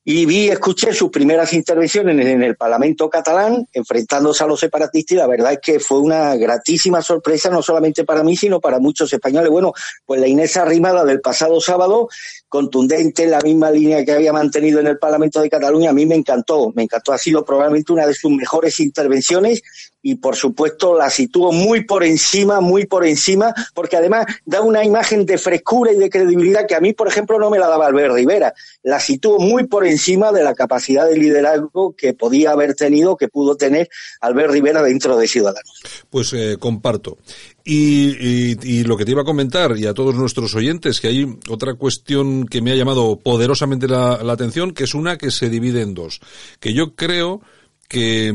y 0.09 0.25
vi, 0.25 0.47
escuché 0.47 0.93
sus 0.93 1.09
primeras 1.09 1.51
intervenciones 1.51 2.25
en 2.25 2.41
el 2.41 2.55
Parlamento 2.55 3.09
catalán, 3.09 3.67
enfrentándose 3.73 4.41
a 4.41 4.47
los 4.47 4.57
separatistas, 4.57 5.11
y 5.11 5.17
la 5.17 5.27
verdad 5.27 5.51
es 5.51 5.59
que 5.61 5.81
fue 5.81 5.99
una 5.99 6.33
gratísima 6.37 7.01
sorpresa, 7.01 7.49
no 7.49 7.61
solamente 7.61 8.05
para 8.05 8.23
mí, 8.23 8.37
sino 8.37 8.61
para 8.61 8.79
muchos 8.79 9.11
españoles. 9.11 9.49
Bueno, 9.49 9.73
pues 10.05 10.21
la 10.21 10.27
Inés 10.29 10.55
Arrimada 10.55 11.03
del 11.03 11.19
pasado 11.19 11.59
sábado, 11.59 12.07
contundente, 12.47 13.23
en 13.23 13.31
la 13.31 13.41
misma 13.41 13.69
línea 13.69 14.05
que 14.05 14.13
había 14.13 14.31
mantenido 14.31 14.79
en 14.79 14.87
el 14.87 14.97
Parlamento 14.97 15.41
de 15.41 15.49
Cataluña, 15.49 15.89
a 15.89 15.93
mí 15.93 16.05
me 16.05 16.15
encantó, 16.15 16.71
me 16.73 16.83
encantó, 16.83 17.11
ha 17.11 17.17
sido 17.17 17.43
probablemente 17.43 17.91
una 17.91 18.07
de 18.07 18.13
sus 18.13 18.31
mejores 18.31 18.79
intervenciones 18.79 19.61
y 20.01 20.15
por 20.15 20.37
supuesto 20.37 20.97
la 20.97 21.09
situó 21.09 21.51
muy 21.51 21.83
por 21.83 22.05
encima, 22.05 22.61
muy 22.61 22.85
por 22.85 23.05
encima, 23.05 23.53
porque 23.73 23.97
además 23.97 24.25
da 24.45 24.61
una 24.61 24.85
imagen 24.85 25.25
de 25.25 25.37
frescura 25.37 25.91
y 25.91 25.97
de 25.97 26.09
credibilidad 26.09 26.65
que 26.65 26.75
a 26.75 26.79
mí, 26.79 26.93
por 26.93 27.09
ejemplo, 27.09 27.37
no 27.37 27.49
me 27.49 27.59
la 27.59 27.67
daba 27.67 27.87
Albert 27.87 28.13
Rivera. 28.13 28.53
La 28.83 29.01
situó 29.01 29.37
muy 29.37 29.65
por 29.65 29.85
encima 29.85 29.96
de 29.97 30.43
la 30.43 30.53
capacidad 30.53 31.07
de 31.07 31.17
liderazgo 31.17 31.95
que 31.95 32.13
podía 32.13 32.51
haber 32.51 32.73
tenido, 32.75 33.17
que 33.17 33.27
pudo 33.27 33.55
tener 33.55 33.89
Albert 34.21 34.51
Rivera 34.51 34.81
dentro 34.81 35.17
de 35.17 35.27
Ciudadanos. 35.27 35.81
Pues 36.09 36.33
eh, 36.33 36.57
comparto. 36.59 37.17
Y, 37.63 38.83
lo 38.83 38.95
que 38.95 39.03
te 39.03 39.11
iba 39.11 39.23
a 39.23 39.25
comentar, 39.25 39.77
y 39.77 39.85
a 39.85 39.93
todos 39.93 40.15
nuestros 40.15 40.55
oyentes, 40.55 41.01
que 41.01 41.09
hay 41.09 41.37
otra 41.49 41.73
cuestión 41.73 42.45
que 42.45 42.61
me 42.61 42.71
ha 42.71 42.75
llamado 42.75 43.19
poderosamente 43.19 43.87
la, 43.87 44.23
la 44.23 44.33
atención, 44.33 44.73
que 44.73 44.85
es 44.85 44.93
una 44.93 45.17
que 45.17 45.31
se 45.31 45.49
divide 45.49 45.81
en 45.81 45.93
dos. 45.93 46.21
Que 46.61 46.73
yo 46.73 46.95
creo 46.95 47.41
que 47.89 48.31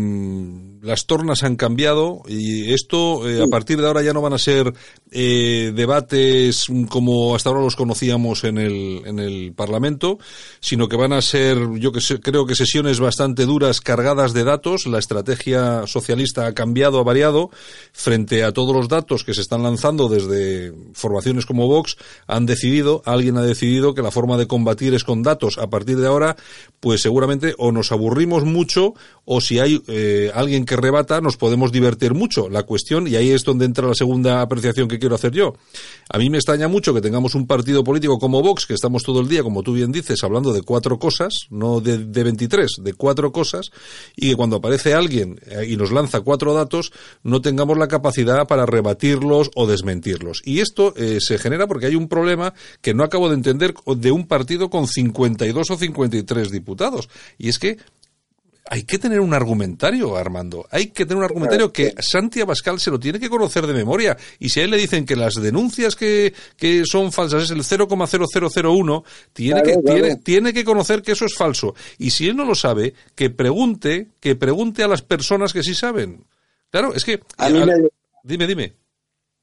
las 0.83 1.07
tornas 1.07 1.45
han 1.45 1.55
cambiado 1.55 2.23
y 2.27 2.75
esto 2.75 3.29
eh, 3.29 3.41
a 3.41 3.47
partir 3.47 3.81
de 3.81 3.87
ahora 3.87 4.03
ya 4.03 4.13
no 4.13 4.21
van 4.21 4.33
a 4.33 4.39
ser 4.39 4.75
eh, 5.13 5.73
debates 5.75 6.67
como 6.89 7.37
hasta 7.37 7.51
ahora 7.51 7.63
los 7.63 7.77
conocíamos 7.77 8.43
en 8.43 8.59
el, 8.59 9.03
en 9.07 9.21
el 9.21 9.53
Parlamento, 9.55 10.19
sino 10.59 10.89
que 10.89 10.97
van 10.97 11.13
a 11.13 11.23
ser, 11.23 11.59
yo 11.79 11.93
que 11.93 12.01
sé, 12.01 12.19
creo 12.19 12.47
que 12.47 12.57
sesiones 12.57 12.99
bastante 12.99 13.47
duras, 13.47 13.81
cargadas 13.81 14.33
de 14.33 14.43
datos. 14.43 14.87
La 14.87 14.99
estrategia 14.99 15.87
socialista 15.87 16.47
ha 16.47 16.53
cambiado, 16.53 16.99
ha 16.99 17.05
variado 17.05 17.51
frente 17.93 18.43
a 18.43 18.53
todos 18.53 18.75
los 18.75 18.89
datos 18.89 19.23
que 19.23 19.35
se 19.35 19.41
están 19.41 19.63
lanzando 19.63 20.09
desde 20.09 20.73
formaciones 20.95 21.47
como 21.47 21.69
Vox. 21.69 21.97
Han 22.27 22.45
decidido, 22.45 23.03
alguien 23.05 23.37
ha 23.37 23.43
decidido 23.43 23.95
que 23.95 24.03
la 24.03 24.11
forma 24.11 24.37
de 24.37 24.49
combatir 24.49 24.95
es 24.95 25.05
con 25.05 25.23
datos. 25.23 25.59
A 25.59 25.71
partir 25.71 25.99
de 25.99 26.09
ahora, 26.09 26.37
pues 26.81 27.03
seguramente 27.03 27.55
o 27.59 27.71
nos 27.71 27.93
aburrimos 27.93 28.45
mucho 28.45 28.95
o 29.25 29.41
si 29.41 29.61
hay 29.61 29.81
eh, 29.87 30.33
alguien 30.35 30.65
que 30.65 30.72
rebata 30.77 31.21
nos 31.21 31.37
podemos 31.37 31.73
divertir 31.73 32.15
mucho. 32.15 32.49
La 32.49 32.65
cuestión, 32.65 33.07
y 33.07 33.17
ahí 33.17 33.31
es 33.31 33.45
donde 33.45 33.65
entra 33.65 33.87
la 33.87 33.95
segunda 33.95 34.41
apreciación 34.41 34.89
que 34.89 34.99
quiero 34.99 35.15
hacer 35.15 35.33
yo. 35.33 35.55
A 36.09 36.19
mí 36.19 36.31
me 36.31 36.39
extraña 36.39 36.69
mucho 36.69 36.95
que 36.95 37.01
tengamos 37.01 37.35
un 37.35 37.47
partido 37.47 37.85
político 37.85 38.19
como 38.19 38.43
Vox, 38.43 38.67
que 38.67 38.75
estamos 38.75 39.03
todo 39.03 39.21
el 39.21 39.29
día, 39.29 39.43
como 39.43 39.63
tú 39.63 39.73
bien 39.73 39.93
dices, 39.93 40.23
hablando 40.25 40.53
de 40.53 40.63
cuatro 40.63 40.99
cosas, 40.99 41.47
no 41.51 41.81
de, 41.81 41.99
de 41.99 42.23
23, 42.25 42.71
de 42.81 42.93
cuatro 42.95 43.33
cosas, 43.33 43.71
y 44.17 44.31
que 44.31 44.37
cuando 44.37 44.57
aparece 44.57 44.95
alguien 44.95 45.39
eh, 45.47 45.67
y 45.69 45.77
nos 45.77 45.93
lanza 45.93 46.21
cuatro 46.21 46.55
datos, 46.55 46.93
no 47.23 47.41
tengamos 47.41 47.79
la 47.79 47.89
capacidad 47.89 48.47
para 48.47 48.67
rebatirlos 48.67 49.51
o 49.55 49.67
desmentirlos. 49.67 50.43
Y 50.45 50.61
esto 50.61 50.95
eh, 50.97 51.19
se 51.21 51.39
genera 51.39 51.67
porque 51.67 51.87
hay 51.87 51.97
un 51.97 52.09
problema 52.09 52.55
que 52.81 52.95
no 52.95 53.05
acabo 53.05 53.29
de 53.29 53.35
entender 53.35 53.75
de 53.97 54.13
un 54.13 54.27
partido 54.27 54.71
con 54.71 54.87
52 54.87 55.71
o 55.71 55.77
53 55.77 56.51
diputados. 56.51 57.09
Y 57.39 57.49
es 57.49 57.59
que 57.59 57.79
hay 58.67 58.85
que 58.85 58.99
tener 58.99 59.21
un 59.21 59.35
argumentario, 59.35 60.17
Armando. 60.17 60.67
Hay 60.71 60.89
que 60.89 61.05
tener 61.05 61.19
un 61.19 61.25
argumentario 61.25 61.73
que 61.73 61.95
Santi 61.99 62.41
Abascal 62.41 62.79
se 62.79 62.91
lo 62.91 62.99
tiene 62.99 63.19
que 63.19 63.29
conocer 63.29 63.67
de 63.67 63.73
memoria. 63.73 64.17
Y 64.39 64.51
si 64.51 64.61
a 64.61 64.65
él 64.65 64.71
le 64.71 64.77
dicen 64.77 65.05
que 65.05 65.17
las 65.17 65.35
denuncias 65.35 65.97
que, 65.97 66.33
que 66.57 66.85
son 66.87 67.13
falsas 67.13 67.45
es 67.45 67.51
el 67.51 67.63
0,0001, 67.63 69.05
tiene, 69.33 69.63
que, 69.63 69.77
Tiene, 69.79 70.17
tiene 70.17 70.53
que 70.53 70.65
conocer 70.65 71.03
que 71.03 71.13
eso 71.13 71.25
es 71.25 71.35
falso. 71.35 71.75
Y 71.99 72.11
si 72.11 72.29
él 72.29 72.37
no 72.37 72.45
lo 72.45 72.55
sabe, 72.55 72.95
que 73.15 73.31
pregunte, 73.31 74.09
que 74.21 74.37
pregunte 74.37 74.83
a 74.83 74.89
las 74.89 75.03
personas 75.03 75.53
que 75.53 75.63
sí 75.63 75.75
saben. 75.75 76.25
Claro, 76.71 76.95
es 76.95 77.05
que... 77.05 77.21
Dime, 78.25 78.47
dime. 78.47 78.82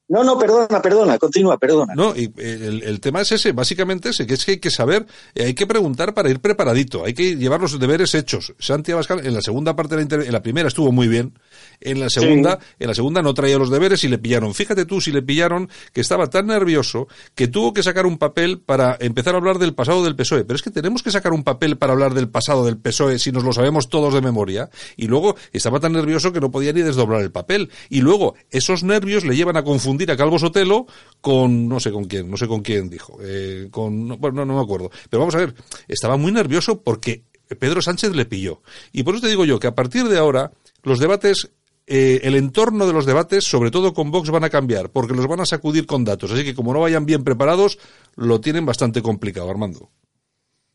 No, 0.10 0.24
no, 0.24 0.40
perdona, 0.40 0.82
perdona, 0.82 1.20
continúa, 1.20 1.60
perdona. 1.60 1.94
No, 1.94 2.16
y 2.16 2.34
el, 2.38 2.82
el, 2.82 3.00
tema 3.00 3.22
es 3.22 3.32
ese, 3.32 3.52
básicamente 3.52 4.10
ese, 4.10 4.26
que 4.26 4.34
es 4.34 4.44
que 4.44 4.54
hay 4.54 4.58
que 4.58 4.72
saber, 4.72 5.06
eh, 5.36 5.46
hay 5.46 5.54
que 5.54 5.68
preguntar 5.68 6.16
para 6.16 6.32
ir 6.32 6.40
preparadito, 6.40 7.06
hay 7.06 7.14
que 7.14 7.36
llevar 7.36 7.62
los 7.62 7.80
deberes 7.80 8.16
hechos. 8.16 8.56
Santi 8.58 8.92
Abascal, 8.92 9.24
en 9.24 9.36
la 9.36 9.44
segunda 9.44 9.76
parte 9.76 9.96
de 9.96 10.18
la 10.18 10.24
en 10.26 10.32
la 10.32 10.42
primera 10.42 10.68
estuvo 10.68 10.92
muy 10.92 11.08
bien, 11.08 11.38
en 11.80 12.00
la 12.00 12.10
segunda, 12.10 12.58
en 12.80 12.88
la 12.88 12.96
segunda 12.96 13.22
no 13.22 13.36
traía 13.36 13.60
los 13.60 13.70
deberes 13.70 14.04
y 14.04 14.08
le 14.08 14.18
pillaron. 14.18 14.56
Fíjate 14.56 14.86
tú 14.86 15.00
si 15.00 15.12
le 15.12 15.22
pillaron 15.22 15.70
que 15.94 16.02
estaba 16.02 16.26
tan 16.26 16.48
nervioso 16.48 17.08
que 17.36 17.48
tuvo 17.48 17.72
que 17.72 17.84
sacar 17.84 18.08
un 18.08 18.18
papel 18.18 18.60
para 18.60 18.98
empezar 19.00 19.36
a 19.36 19.38
hablar 19.38 19.60
del 19.60 19.76
pasado 19.76 20.04
del 20.04 20.16
PSOE. 20.16 20.44
Pero 20.44 20.56
es 20.56 20.64
que 20.64 20.72
tenemos 20.72 21.04
que 21.04 21.12
sacar 21.12 21.34
un 21.34 21.44
papel 21.44 21.78
para 21.78 21.94
hablar 21.94 22.16
del 22.16 22.30
pasado 22.30 22.66
del 22.66 22.80
PSOE 22.80 23.20
si 23.20 23.32
nos 23.32 23.44
lo 23.44 23.54
sabemos 23.54 23.90
todos 23.90 24.16
de 24.16 24.22
memoria. 24.22 24.72
Y 24.98 25.06
luego 25.06 25.36
estaba 25.54 25.80
tan 25.80 25.94
nervioso 25.94 26.34
que 26.34 26.42
no 26.42 26.50
podía 26.50 26.74
ni 26.74 26.82
desdoblar 26.82 27.22
el 27.22 27.32
papel. 27.32 27.70
Y 27.90 28.02
luego 28.02 28.34
esos 28.50 28.84
nervios 28.84 29.24
le 29.24 29.36
llevan 29.36 29.56
a 29.56 29.64
confundir 29.64 29.99
a 30.08 30.18
Calvo 30.18 30.40
Sotelo 30.40 30.86
con 31.22 31.68
no 31.68 31.80
sé 31.80 31.92
con 31.92 32.06
quién, 32.06 32.30
no 32.30 32.38
sé 32.38 32.48
con 32.48 32.62
quién 32.62 32.90
dijo, 32.90 33.18
eh, 33.22 33.68
con 33.72 34.20
bueno, 34.20 34.46
no, 34.46 34.56
me 34.56 34.62
acuerdo. 34.62 34.90
Pero 35.10 35.20
vamos 35.22 35.36
a 35.36 35.40
ver, 35.40 35.56
estaba 35.88 36.18
muy 36.18 36.32
nervioso 36.32 36.82
porque 36.82 37.24
Pedro 37.60 37.82
Sánchez 37.82 38.16
le 38.16 38.26
pilló. 38.26 38.62
Y 38.92 39.04
por 39.04 39.16
eso 39.16 39.24
te 39.24 39.30
digo 39.30 39.46
yo 39.46 39.60
que 39.60 39.68
a 39.68 39.76
partir 39.76 40.08
de 40.08 40.18
ahora 40.18 40.52
los 40.84 41.00
debates 41.00 41.50
eh, 41.92 42.22
el 42.24 42.36
entorno 42.36 42.86
de 42.86 42.94
los 42.94 43.08
debates, 43.08 43.46
sobre 43.46 43.72
todo 43.72 43.96
con 43.96 44.12
Vox, 44.12 44.30
van 44.30 44.44
a 44.44 44.52
cambiar, 44.52 44.92
porque 44.92 45.16
los 45.16 45.26
van 45.26 45.40
a 45.40 45.46
sacudir 45.48 45.88
con 45.88 46.06
datos. 46.06 46.32
Así 46.32 46.44
que 46.44 46.54
como 46.54 46.72
no 46.72 46.82
vayan 46.82 47.08
bien 47.08 47.24
preparados, 47.24 47.80
lo 48.16 48.40
tienen 48.40 48.64
bastante 48.64 49.02
complicado, 49.02 49.50
Armando. 49.50 49.90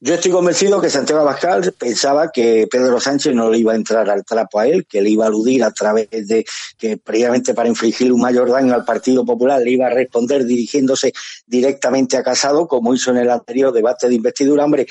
Yo 0.06 0.12
estoy 0.12 0.32
convencido 0.32 0.82
que 0.82 0.90
Santiago 0.90 1.22
Abascal 1.22 1.72
pensaba 1.78 2.30
que 2.30 2.68
Pedro 2.70 3.00
Sánchez 3.00 3.34
no 3.34 3.48
le 3.48 3.56
iba 3.56 3.72
a 3.72 3.74
entrar 3.74 4.10
al 4.10 4.22
trapo 4.22 4.60
a 4.60 4.66
él, 4.66 4.84
que 4.86 5.00
le 5.00 5.08
iba 5.08 5.24
a 5.24 5.28
aludir 5.28 5.64
a 5.64 5.70
través 5.70 6.10
de 6.10 6.44
que 6.76 6.98
previamente 6.98 7.54
para 7.54 7.70
infligir 7.70 8.12
un 8.12 8.20
mayor 8.20 8.50
daño 8.50 8.74
al 8.74 8.84
Partido 8.84 9.24
Popular 9.24 9.62
le 9.62 9.70
iba 9.70 9.86
a 9.86 9.90
responder 9.90 10.44
dirigiéndose 10.44 11.14
directamente 11.46 12.18
a 12.18 12.22
Casado, 12.22 12.68
como 12.68 12.92
hizo 12.92 13.12
en 13.12 13.16
el 13.16 13.30
anterior 13.30 13.72
debate 13.72 14.06
de 14.06 14.16
investidura. 14.16 14.66
Hombre, 14.66 14.86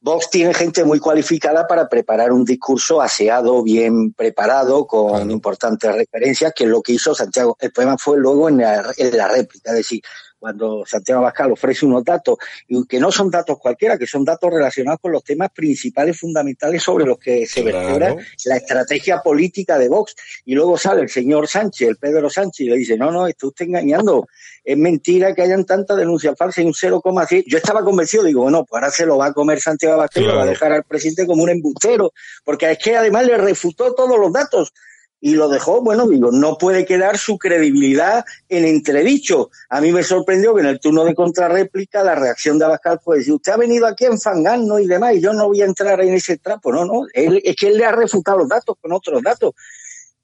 Vox 0.00 0.30
tiene 0.30 0.54
gente 0.54 0.84
muy 0.84 1.00
cualificada 1.00 1.66
para 1.66 1.88
preparar 1.88 2.30
un 2.30 2.44
discurso 2.44 3.02
aseado, 3.02 3.64
bien 3.64 4.12
preparado, 4.12 4.86
con 4.86 5.28
importantes 5.32 5.92
referencias, 5.92 6.52
que 6.54 6.62
es 6.62 6.70
lo 6.70 6.80
que 6.80 6.92
hizo 6.92 7.12
Santiago. 7.12 7.56
El 7.58 7.72
problema 7.72 7.98
fue 7.98 8.16
luego 8.16 8.48
en 8.48 8.58
la, 8.58 8.94
en 8.96 9.16
la 9.16 9.26
réplica, 9.26 9.72
es 9.72 9.78
decir, 9.78 10.00
cuando 10.38 10.84
Santiago 10.86 11.20
Abascal 11.20 11.52
ofrece 11.52 11.86
unos 11.86 12.04
datos, 12.04 12.36
y 12.66 12.86
que 12.86 13.00
no 13.00 13.10
son 13.10 13.30
datos 13.30 13.58
cualquiera, 13.58 13.98
que 13.98 14.06
son 14.06 14.24
datos 14.24 14.52
relacionados 14.52 15.00
con 15.00 15.12
los 15.12 15.24
temas 15.24 15.50
principales, 15.50 16.18
fundamentales 16.18 16.82
sobre 16.82 17.04
los 17.04 17.18
que 17.18 17.46
se 17.46 17.62
vertebra 17.62 18.16
la 18.44 18.56
estrategia 18.56 19.20
política 19.20 19.78
de 19.78 19.88
Vox. 19.88 20.14
Y 20.44 20.54
luego 20.54 20.76
sale 20.76 21.02
el 21.02 21.08
señor 21.08 21.48
Sánchez, 21.48 21.88
el 21.88 21.96
Pedro 21.96 22.30
Sánchez, 22.30 22.66
y 22.66 22.70
le 22.70 22.76
dice, 22.76 22.96
no, 22.96 23.10
no, 23.10 23.26
está 23.26 23.46
usted 23.46 23.66
engañando, 23.66 24.28
es 24.64 24.76
mentira 24.76 25.34
que 25.34 25.42
hayan 25.42 25.64
tantas 25.64 25.96
denuncias 25.96 26.36
falsas 26.36 26.64
y 26.64 26.66
un 26.66 26.74
0,6. 26.74 27.44
Yo 27.46 27.58
estaba 27.58 27.82
convencido, 27.82 28.22
digo, 28.24 28.42
bueno, 28.42 28.64
pues 28.64 28.80
ahora 28.80 28.92
se 28.92 29.06
lo 29.06 29.18
va 29.18 29.26
a 29.26 29.32
comer 29.32 29.60
Santiago 29.60 29.94
Abascal, 29.94 30.24
lo 30.24 30.36
va 30.36 30.42
a 30.42 30.46
dejar 30.46 30.72
al 30.72 30.84
presidente 30.84 31.26
como 31.26 31.42
un 31.42 31.50
embustero, 31.50 32.12
porque 32.44 32.70
es 32.70 32.78
que 32.78 32.96
además 32.96 33.26
le 33.26 33.36
refutó 33.38 33.94
todos 33.94 34.18
los 34.18 34.32
datos 34.32 34.72
y 35.20 35.34
lo 35.34 35.48
dejó, 35.48 35.82
bueno, 35.82 36.06
digo, 36.06 36.30
no 36.30 36.56
puede 36.56 36.84
quedar 36.84 37.18
su 37.18 37.38
credibilidad 37.38 38.24
en 38.48 38.64
entredicho. 38.64 39.50
A 39.68 39.80
mí 39.80 39.92
me 39.92 40.02
sorprendió 40.02 40.54
que 40.54 40.60
en 40.60 40.66
el 40.68 40.80
turno 40.80 41.04
de 41.04 41.14
contrarréplica 41.14 42.04
la 42.04 42.14
reacción 42.14 42.58
de 42.58 42.66
Abascal 42.66 43.00
fue 43.02 43.18
decir, 43.18 43.34
usted 43.34 43.52
ha 43.52 43.56
venido 43.56 43.86
aquí 43.86 44.04
a 44.04 44.08
enfangarnos 44.08 44.80
y 44.80 44.86
demás, 44.86 45.14
y 45.14 45.20
yo 45.20 45.32
no 45.32 45.48
voy 45.48 45.62
a 45.62 45.66
entrar 45.66 46.00
en 46.00 46.14
ese 46.14 46.38
trapo. 46.38 46.72
No, 46.72 46.84
no, 46.84 47.06
él, 47.12 47.40
es 47.44 47.56
que 47.56 47.68
él 47.68 47.78
le 47.78 47.84
ha 47.84 47.92
refutado 47.92 48.38
los 48.38 48.48
datos 48.48 48.76
con 48.80 48.92
otros 48.92 49.22
datos. 49.22 49.54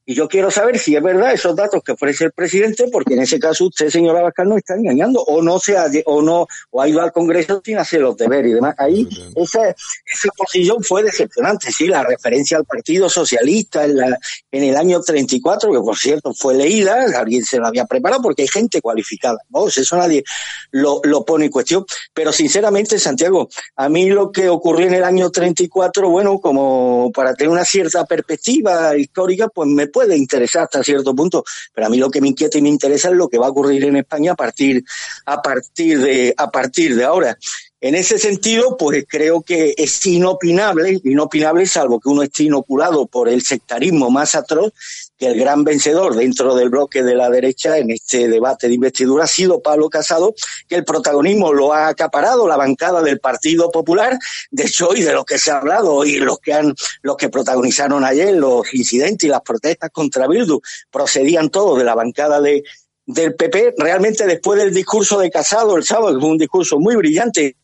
Y 0.07 0.15
yo 0.15 0.29
quiero 0.29 0.51
saber 0.51 0.79
si 0.79 0.95
es 0.95 1.03
verdad 1.03 1.33
esos 1.33 1.57
datos 1.57 1.83
que 1.83 1.93
ofrece 1.93 2.25
el 2.25 2.33
presidente, 2.33 2.89
porque 2.93 3.15
en 3.15 3.21
ese 3.21 3.39
caso 3.39 3.67
usted, 3.67 3.89
señor 3.89 4.17
Abascal, 4.17 4.49
no 4.49 4.59
está 4.59 4.75
engañando, 4.75 5.23
o 5.23 5.41
no 5.43 5.59
se 5.59 5.79
ha, 5.79 5.87
o 6.05 6.21
no, 6.21 6.47
o 6.71 6.83
ha 6.83 6.89
ido 6.89 7.01
al 7.01 7.13
Congreso 7.13 7.63
sin 7.65 7.79
hacer 7.79 8.03
los 8.03 8.17
deberes 8.17 8.51
y 8.51 8.55
demás. 8.55 8.75
Ahí, 8.77 9.09
esa, 9.35 9.69
esa 9.71 10.29
posición 10.37 10.83
fue 10.83 11.03
decepcionante, 11.03 11.73
sí, 11.73 11.87
la 11.87 12.03
referencia 12.03 12.59
al 12.59 12.67
Partido 12.67 13.09
Socialista 13.09 13.85
en, 13.85 13.97
la, 13.97 14.19
en 14.51 14.65
el 14.65 14.77
año 14.77 15.01
34, 15.01 15.73
que 15.73 15.81
por 15.81 15.97
cierto 15.97 16.35
fue 16.35 16.55
leída, 16.55 17.07
alguien 17.19 17.43
se 17.43 17.59
la 17.59 17.69
había 17.69 17.87
preparado, 17.87 18.21
porque 18.21 18.43
hay 18.43 18.49
gente 18.49 18.83
cualificada, 18.83 19.39
vos, 19.49 19.77
eso 19.79 19.97
nadie 19.97 20.23
lo, 20.71 21.01
lo 21.05 21.25
pone 21.25 21.47
en 21.47 21.51
cuestión. 21.51 21.87
Pero 22.13 22.31
sinceramente, 22.31 22.99
Santiago, 22.99 23.49
a 23.77 23.89
mí 23.89 24.11
lo 24.11 24.31
que 24.31 24.51
ocurrió 24.51 24.87
en 24.87 24.95
el 24.95 25.05
año 25.05 25.31
34, 25.31 26.11
bueno, 26.11 26.39
como 26.41 27.11
para 27.13 27.35
tener 27.35 27.51
una 27.51 27.65
cierta 27.65 28.05
perspectiva 28.05 28.97
histórica, 28.97 29.49
pues 29.49 29.69
me 29.69 29.87
puede 29.95 30.17
interesar 30.17 30.65
hasta 30.65 30.83
cierto 30.83 31.15
punto, 31.15 31.45
pero 31.73 31.87
a 31.87 31.91
mí 31.91 31.99
lo 31.99 32.11
que 32.11 32.21
me 32.21 32.27
inquieta 32.27 32.59
y 32.59 32.63
me 32.63 32.69
interesa 32.69 33.11
es 33.11 33.15
lo 33.15 33.29
que 33.29 33.39
va 33.39 33.47
a 33.47 33.51
ocurrir 33.51 33.85
en 33.85 33.97
España 33.97 34.33
a 34.33 34.35
partir, 34.35 34.85
a 35.25 35.41
partir 35.41 36.01
de, 36.01 36.35
a 36.37 36.51
partir 36.51 36.97
de 36.97 37.05
ahora. 37.05 37.39
En 37.81 37.95
ese 37.95 38.19
sentido, 38.19 38.77
pues 38.77 39.05
creo 39.07 39.43
que 39.43 39.75
es 39.77 40.05
inopinable, 40.07 41.01
inopinable 41.05 41.67
salvo 41.67 42.01
que 42.01 42.09
uno 42.09 42.23
esté 42.23 42.45
inoculado 42.45 43.07
por 43.07 43.29
el 43.29 43.43
sectarismo 43.43 44.11
más 44.11 44.35
atroz, 44.35 44.73
que 45.17 45.27
el 45.27 45.39
gran 45.39 45.65
vencedor 45.65 46.17
dentro 46.17 46.55
del 46.55 46.71
bloque 46.71 47.03
de 47.03 47.15
la 47.15 47.31
derecha 47.31 47.79
en 47.79 47.91
este 47.91 48.29
debate 48.29 48.69
de 48.69 48.75
investidura 48.75 49.25
ha 49.25 49.29
sido 49.29 49.63
Pablo 49.63 49.89
Casado, 49.89 50.35
que 50.69 50.77
el 50.77 50.85
protagonismo 50.85 51.53
lo 51.53 51.73
ha 51.73 51.89
acaparado 51.89 52.49
la 52.49 52.57
bancada 52.57 53.03
del 53.03 53.21
Partido 53.21 53.71
Popular, 53.71 54.19
de 54.51 54.65
hecho, 54.65 54.95
y 54.95 55.03
de 55.03 55.13
lo 55.13 55.25
que 55.25 55.39
se 55.39 55.51
ha 55.51 55.59
hablado, 55.59 56.05
y 56.05 56.17
los 56.17 56.39
que 56.39 56.53
han, 56.53 56.75
los 57.03 57.17
que 57.17 57.29
protagonizaron 57.29 58.05
ayer 58.05 58.35
los 58.35 58.73
incidentes 58.75 59.27
y 59.27 59.31
las 59.31 59.43
protestas 59.43 59.91
contra 59.91 60.27
Bildu, 60.27 60.61
procedían 60.91 61.51
todos 61.51 61.79
de 61.79 61.85
la 61.85 61.95
bancada 61.95 62.41
de, 62.41 62.65
del 63.07 63.35
PP, 63.35 63.75
realmente 63.79 64.27
después 64.27 64.59
del 64.59 64.73
discurso 64.73 65.19
de 65.19 65.31
Casado 65.31 65.77
el 65.77 65.85
sábado, 65.85 66.15
que 66.15 66.21
fue 66.21 66.31
un 66.31 66.39
discurso 66.39 66.79
muy 66.79 66.97
brillante, 66.97 67.57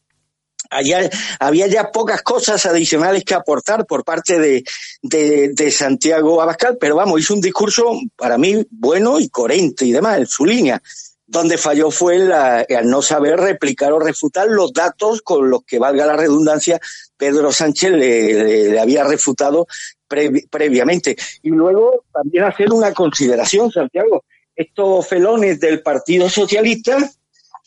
Allá, 0.70 1.10
había 1.40 1.66
ya 1.66 1.90
pocas 1.90 2.22
cosas 2.22 2.64
adicionales 2.64 3.24
que 3.24 3.34
aportar 3.34 3.86
por 3.86 4.04
parte 4.04 4.38
de, 4.38 4.64
de, 5.02 5.70
Santiago 5.72 6.40
Abascal, 6.40 6.78
pero 6.80 6.94
vamos, 6.94 7.20
hizo 7.20 7.34
un 7.34 7.40
discurso 7.40 7.98
para 8.16 8.38
mí 8.38 8.64
bueno 8.70 9.18
y 9.18 9.28
coherente 9.28 9.84
y 9.84 9.92
demás 9.92 10.18
en 10.18 10.26
su 10.26 10.44
línea. 10.44 10.80
Donde 11.26 11.58
falló 11.58 11.90
fue 11.90 12.18
la, 12.18 12.66
al 12.68 12.88
no 12.88 13.02
saber 13.02 13.36
replicar 13.38 13.92
o 13.92 14.00
refutar 14.00 14.48
los 14.48 14.72
datos 14.72 15.22
con 15.22 15.50
los 15.50 15.62
que, 15.64 15.78
valga 15.78 16.06
la 16.06 16.16
redundancia, 16.16 16.80
Pedro 17.16 17.52
Sánchez 17.52 17.90
le, 17.92 18.80
había 18.80 19.04
refutado 19.04 19.66
previamente. 20.06 21.16
Y 21.42 21.50
luego 21.50 22.04
también 22.12 22.44
hacer 22.44 22.72
una 22.72 22.92
consideración, 22.92 23.70
Santiago. 23.70 24.24
Estos 24.56 25.06
felones 25.06 25.60
del 25.60 25.82
Partido 25.82 26.28
Socialista 26.28 26.98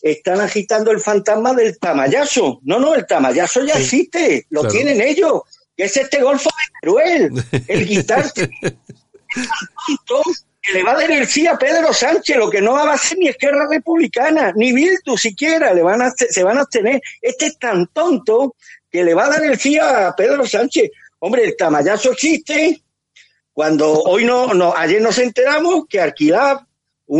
están 0.03 0.41
agitando 0.41 0.91
el 0.91 1.00
fantasma 1.00 1.53
del 1.53 1.79
tamayazo. 1.79 2.60
No, 2.63 2.77
no, 2.77 2.93
el 2.93 3.07
tamayazo 3.07 3.63
ya 3.63 3.75
existe, 3.75 4.45
lo 4.50 4.67
tienen 4.67 5.01
ellos. 5.01 5.41
Que 5.75 5.86
es 5.86 5.98
este 5.98 6.22
golfo 6.22 6.50
de 6.50 6.79
Teruel, 6.81 7.31
el 7.67 7.86
guitar, 7.88 8.31
que 8.33 8.50
le 10.74 10.83
va 10.83 10.91
a 10.91 10.95
dar 10.95 11.10
el 11.10 11.27
a 11.48 11.57
Pedro 11.57 11.91
Sánchez, 11.91 12.38
lo 12.38 12.50
que 12.50 12.62
no 12.62 12.74
va 12.74 12.83
a 12.83 12.93
hacer 12.93 13.17
ni 13.17 13.29
Esquerra 13.29 13.67
Republicana, 13.67 14.53
ni 14.55 14.72
Bildu 14.72 15.17
siquiera, 15.17 15.74
le 15.74 15.81
van 15.81 16.01
a, 16.01 16.12
se 16.12 16.43
van 16.43 16.57
a 16.57 16.62
abstener. 16.62 17.01
Este 17.22 17.48
es 17.48 17.57
tan 17.57 17.88
tonto 17.88 18.55
que 18.91 19.03
le 19.03 19.13
va 19.13 19.25
a 19.25 19.29
dar 19.29 19.43
el 19.43 19.57
sí 19.57 19.79
a 19.79 20.13
Pedro 20.15 20.45
Sánchez. 20.45 20.91
Hombre, 21.19 21.45
el 21.45 21.57
tamallazo 21.57 22.12
existe. 22.12 22.81
Cuando 23.53 24.03
hoy 24.03 24.25
no, 24.25 24.53
no 24.53 24.75
ayer 24.75 25.01
nos 25.01 25.17
enteramos 25.17 25.86
que 25.88 26.01
Alquilab 26.01 26.65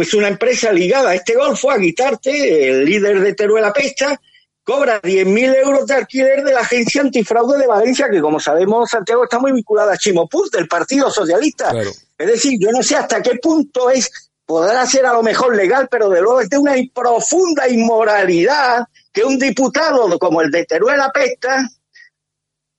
es 0.02 0.14
una 0.14 0.28
empresa 0.28 0.72
ligada 0.72 1.12
a 1.12 1.16
este 1.16 1.36
golfo, 1.36 1.70
a 1.70 1.78
Guitarte, 1.78 2.70
el 2.70 2.86
líder 2.86 3.22
de 3.22 3.34
Teruel 3.34 3.72
Pesta, 3.74 4.20
cobra 4.64 5.02
10.000 5.02 5.56
euros 5.64 5.86
de 5.86 5.96
alquiler 5.96 6.44
de 6.44 6.54
la 6.54 6.62
agencia 6.62 7.02
antifraude 7.02 7.58
de 7.58 7.68
Valencia, 7.68 8.10
que 8.10 8.22
como 8.22 8.40
sabemos 8.40 8.90
Santiago 8.90 9.26
está 9.26 9.40
muy 9.40 9.52
vinculada 9.52 9.94
a 9.94 9.98
Chimopuz, 9.98 10.50
del 10.52 10.68
Partido 10.68 11.12
Socialista. 11.12 11.74
Es 12.18 12.28
decir, 12.28 12.58
yo 12.60 12.72
no 12.72 12.82
sé 12.82 12.96
hasta 12.96 13.22
qué 13.22 13.36
punto 13.42 13.90
es, 13.90 14.32
podrá 14.46 14.86
ser 14.86 15.06
a 15.06 15.14
lo 15.14 15.22
mejor 15.22 15.56
legal, 15.56 15.88
pero 15.92 16.10
de 16.10 16.22
luego 16.22 16.42
es 16.42 16.50
de 16.50 16.58
una 16.58 16.74
profunda 16.94 17.68
inmoralidad 17.68 18.86
que 19.12 19.24
un 19.24 19.38
diputado 19.38 20.18
como 20.18 20.42
el 20.42 20.50
de 20.50 20.66
Teruel 20.66 21.02
Pesta 21.14 21.70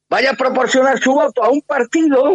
vaya 0.09 0.31
a 0.31 0.37
proporcionar 0.37 0.99
su 1.01 1.13
voto 1.13 1.45
a 1.45 1.51
un 1.51 1.61
partido 1.63 2.35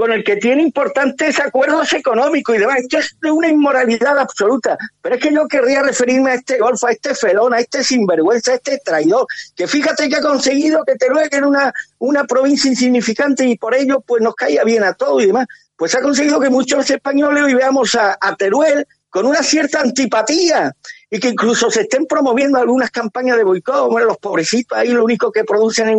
con 0.00 0.12
el 0.12 0.24
que 0.24 0.36
tiene 0.36 0.62
importantes 0.62 1.38
acuerdos 1.40 1.92
económicos 1.92 2.56
y 2.56 2.58
demás. 2.58 2.78
Esto 2.78 2.96
es 2.96 3.16
de 3.20 3.30
una 3.30 3.48
inmoralidad 3.48 4.18
absoluta. 4.18 4.78
Pero 5.02 5.16
es 5.16 5.20
que 5.20 5.30
yo 5.30 5.46
querría 5.46 5.82
referirme 5.82 6.30
a 6.30 6.34
este 6.36 6.56
golfo, 6.56 6.86
a 6.86 6.92
este 6.92 7.14
felón, 7.14 7.52
a 7.52 7.58
este 7.58 7.84
sinvergüenza, 7.84 8.52
a 8.52 8.54
este 8.54 8.78
traidor, 8.82 9.26
que 9.54 9.66
fíjate 9.66 10.08
que 10.08 10.16
ha 10.16 10.22
conseguido 10.22 10.82
que 10.86 10.96
Teruel, 10.96 11.28
era 11.30 11.46
una, 11.46 11.70
una 11.98 12.24
provincia 12.24 12.70
insignificante 12.70 13.44
y 13.44 13.58
por 13.58 13.74
ello 13.74 14.00
pues 14.00 14.22
nos 14.22 14.34
caía 14.34 14.64
bien 14.64 14.84
a 14.84 14.94
todos 14.94 15.22
y 15.22 15.26
demás, 15.26 15.46
pues 15.76 15.94
ha 15.94 16.00
conseguido 16.00 16.40
que 16.40 16.48
muchos 16.48 16.88
españoles 16.88 17.44
hoy 17.44 17.52
veamos 17.52 17.94
a 17.94 18.36
Teruel 18.38 18.86
con 19.10 19.26
una 19.26 19.42
cierta 19.42 19.80
antipatía 19.80 20.74
y 21.10 21.18
que 21.18 21.28
incluso 21.28 21.70
se 21.70 21.82
estén 21.82 22.06
promoviendo 22.06 22.58
algunas 22.58 22.90
campañas 22.90 23.36
de 23.36 23.42
boicot. 23.42 23.90
Bueno, 23.90 24.06
los 24.06 24.18
pobrecitos 24.18 24.78
ahí 24.78 24.88
lo 24.88 25.04
único 25.04 25.32
que 25.32 25.44
producen 25.44 25.88
es, 25.88 25.96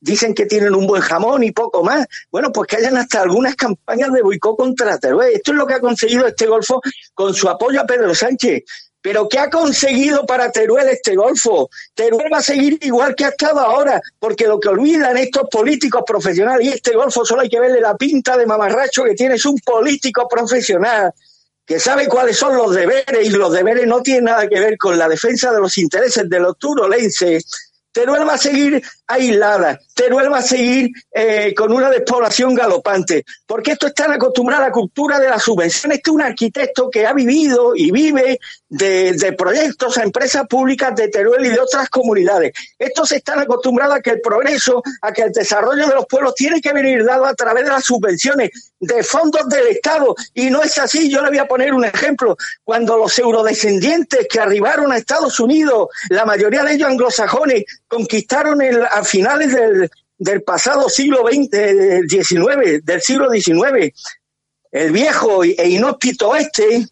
dicen 0.00 0.34
que 0.34 0.46
tienen 0.46 0.74
un 0.74 0.86
buen 0.86 1.02
jamón 1.02 1.42
y 1.42 1.50
poco 1.50 1.82
más. 1.82 2.06
Bueno, 2.30 2.52
pues 2.52 2.68
que 2.68 2.76
hayan 2.76 2.96
hasta 2.96 3.22
algunas 3.22 3.56
campañas 3.56 4.12
de 4.12 4.22
boicot 4.22 4.56
contra 4.56 4.98
Teruel. 4.98 5.34
Esto 5.34 5.50
es 5.50 5.58
lo 5.58 5.66
que 5.66 5.74
ha 5.74 5.80
conseguido 5.80 6.26
este 6.26 6.46
Golfo 6.46 6.80
con 7.12 7.34
su 7.34 7.48
apoyo 7.48 7.80
a 7.80 7.86
Pedro 7.86 8.14
Sánchez. 8.14 8.62
Pero 9.02 9.28
¿qué 9.28 9.38
ha 9.38 9.50
conseguido 9.50 10.24
para 10.24 10.50
Teruel 10.50 10.88
este 10.88 11.14
Golfo? 11.16 11.68
Teruel 11.92 12.32
va 12.32 12.38
a 12.38 12.42
seguir 12.42 12.78
igual 12.82 13.14
que 13.14 13.26
ha 13.26 13.28
estado 13.28 13.60
ahora, 13.60 14.00
porque 14.18 14.46
lo 14.46 14.58
que 14.58 14.68
olvidan 14.68 15.18
estos 15.18 15.46
políticos 15.50 16.04
profesionales, 16.06 16.66
y 16.66 16.70
este 16.70 16.96
Golfo 16.96 17.22
solo 17.22 17.42
hay 17.42 17.50
que 17.50 17.60
verle 17.60 17.82
la 17.82 17.96
pinta 17.96 18.34
de 18.38 18.46
mamarracho 18.46 19.04
que 19.04 19.14
tiene, 19.14 19.34
es 19.34 19.44
un 19.44 19.58
político 19.58 20.26
profesional 20.26 21.12
que 21.66 21.80
sabe 21.80 22.08
cuáles 22.08 22.36
son 22.36 22.56
los 22.56 22.74
deberes 22.74 23.26
y 23.26 23.30
los 23.30 23.52
deberes 23.52 23.86
no 23.86 24.02
tienen 24.02 24.24
nada 24.24 24.46
que 24.48 24.60
ver 24.60 24.76
con 24.76 24.98
la 24.98 25.08
defensa 25.08 25.52
de 25.52 25.60
los 25.60 25.78
intereses 25.78 26.28
de 26.28 26.40
los 26.40 26.58
turolenses. 26.58 27.44
Teruel 27.92 28.28
va 28.28 28.34
a 28.34 28.38
seguir 28.38 28.82
aislada, 29.06 29.78
Teruel 29.94 30.32
va 30.32 30.38
a 30.38 30.42
seguir 30.42 30.90
eh, 31.12 31.54
con 31.54 31.72
una 31.72 31.90
despoblación 31.90 32.54
galopante, 32.54 33.24
porque 33.46 33.72
esto 33.72 33.86
están 33.86 34.12
acostumbrados 34.12 34.64
a 34.64 34.68
la 34.68 34.72
cultura 34.72 35.20
de 35.20 35.28
la 35.28 35.38
subvención. 35.38 35.92
Este 35.92 36.10
es 36.10 36.14
un 36.14 36.22
arquitecto 36.22 36.90
que 36.90 37.06
ha 37.06 37.12
vivido 37.12 37.76
y 37.76 37.90
vive 37.90 38.40
de, 38.68 39.34
proyectos 39.38 39.96
a 39.98 40.02
empresas 40.02 40.46
públicas 40.48 40.94
de 40.96 41.08
Teruel 41.08 41.46
y 41.46 41.50
de 41.50 41.60
otras 41.60 41.88
comunidades. 41.88 42.52
Estos 42.78 43.12
están 43.12 43.40
acostumbrados 43.40 43.96
a 43.96 44.00
que 44.00 44.10
el 44.10 44.20
progreso, 44.20 44.82
a 45.00 45.12
que 45.12 45.22
el 45.22 45.32
desarrollo 45.32 45.86
de 45.86 45.94
los 45.94 46.06
pueblos 46.06 46.34
tiene 46.34 46.60
que 46.60 46.72
venir 46.72 47.04
dado 47.04 47.26
a 47.26 47.34
través 47.34 47.64
de 47.64 47.70
las 47.70 47.84
subvenciones, 47.84 48.50
de 48.80 49.02
fondos 49.02 49.48
del 49.48 49.68
Estado. 49.68 50.14
Y 50.34 50.50
no 50.50 50.62
es 50.62 50.76
así. 50.78 51.10
Yo 51.10 51.22
le 51.22 51.28
voy 51.28 51.38
a 51.38 51.46
poner 51.46 51.72
un 51.72 51.84
ejemplo. 51.84 52.36
Cuando 52.64 52.98
los 52.98 53.16
eurodescendientes 53.18 54.26
que 54.28 54.40
arribaron 54.40 54.90
a 54.92 54.96
Estados 54.96 55.38
Unidos, 55.38 55.88
la 56.10 56.24
mayoría 56.24 56.64
de 56.64 56.74
ellos 56.74 56.90
anglosajones, 56.90 57.64
conquistaron 57.86 58.60
el, 58.60 58.82
a 58.94 59.04
finales 59.04 59.52
del, 59.52 59.90
del 60.18 60.42
pasado 60.42 60.88
siglo 60.88 61.24
XX, 61.26 62.08
XIX, 62.08 62.84
del 62.84 63.02
siglo 63.02 63.30
XIX, 63.30 63.92
el 64.70 64.92
viejo 64.92 65.44
e 65.44 65.68
inhóspito 65.68 66.28
oeste, 66.30 66.86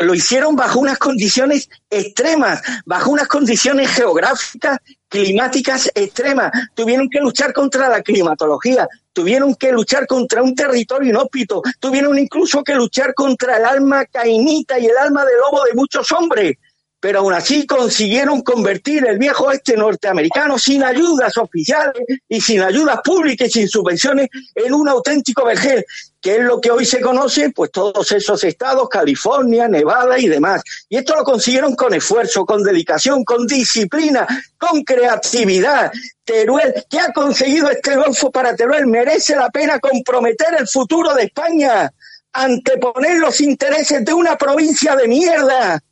lo 0.00 0.14
hicieron 0.14 0.56
bajo 0.56 0.80
unas 0.80 0.98
condiciones 0.98 1.68
extremas, 1.90 2.62
bajo 2.86 3.10
unas 3.10 3.28
condiciones 3.28 3.90
geográficas, 3.90 4.78
climáticas 5.08 5.90
extremas. 5.94 6.50
Tuvieron 6.74 7.08
que 7.10 7.20
luchar 7.20 7.52
contra 7.52 7.88
la 7.88 8.00
climatología, 8.00 8.88
tuvieron 9.12 9.54
que 9.54 9.72
luchar 9.72 10.06
contra 10.06 10.42
un 10.42 10.54
territorio 10.54 11.10
inhóspito, 11.10 11.62
tuvieron 11.78 12.18
incluso 12.18 12.64
que 12.64 12.74
luchar 12.74 13.12
contra 13.12 13.58
el 13.58 13.64
alma 13.66 14.06
cainita 14.06 14.78
y 14.78 14.86
el 14.86 14.96
alma 14.96 15.24
de 15.26 15.32
lobo 15.36 15.64
de 15.64 15.74
muchos 15.74 16.10
hombres 16.12 16.56
pero 17.00 17.20
aún 17.20 17.32
así 17.32 17.66
consiguieron 17.66 18.42
convertir 18.42 19.06
el 19.06 19.18
viejo 19.18 19.46
oeste 19.46 19.74
norteamericano 19.74 20.58
sin 20.58 20.84
ayudas 20.84 21.36
oficiales 21.38 22.02
y 22.28 22.40
sin 22.42 22.60
ayudas 22.60 23.00
públicas 23.02 23.48
y 23.48 23.52
sin 23.52 23.68
subvenciones 23.68 24.28
en 24.54 24.74
un 24.74 24.86
auténtico 24.86 25.46
vergel, 25.46 25.84
que 26.20 26.36
es 26.36 26.42
lo 26.42 26.60
que 26.60 26.70
hoy 26.70 26.84
se 26.84 27.00
conoce, 27.00 27.50
pues 27.50 27.70
todos 27.70 28.12
esos 28.12 28.44
estados, 28.44 28.86
California, 28.90 29.66
Nevada 29.66 30.18
y 30.18 30.28
demás. 30.28 30.62
Y 30.90 30.98
esto 30.98 31.14
lo 31.14 31.24
consiguieron 31.24 31.74
con 31.74 31.94
esfuerzo, 31.94 32.44
con 32.44 32.62
dedicación, 32.62 33.24
con 33.24 33.46
disciplina, 33.46 34.26
con 34.58 34.82
creatividad. 34.84 35.90
Teruel, 36.22 36.84
¿qué 36.90 37.00
ha 37.00 37.12
conseguido 37.14 37.70
este 37.70 37.96
Golfo 37.96 38.30
para 38.30 38.54
Teruel? 38.54 38.86
Merece 38.86 39.34
la 39.34 39.48
pena 39.48 39.80
comprometer 39.80 40.48
el 40.58 40.68
futuro 40.68 41.14
de 41.14 41.24
España, 41.24 41.90
anteponer 42.34 43.16
los 43.16 43.40
intereses 43.40 44.04
de 44.04 44.12
una 44.12 44.36
provincia 44.36 44.94
de 44.94 45.08
mierda 45.08 45.82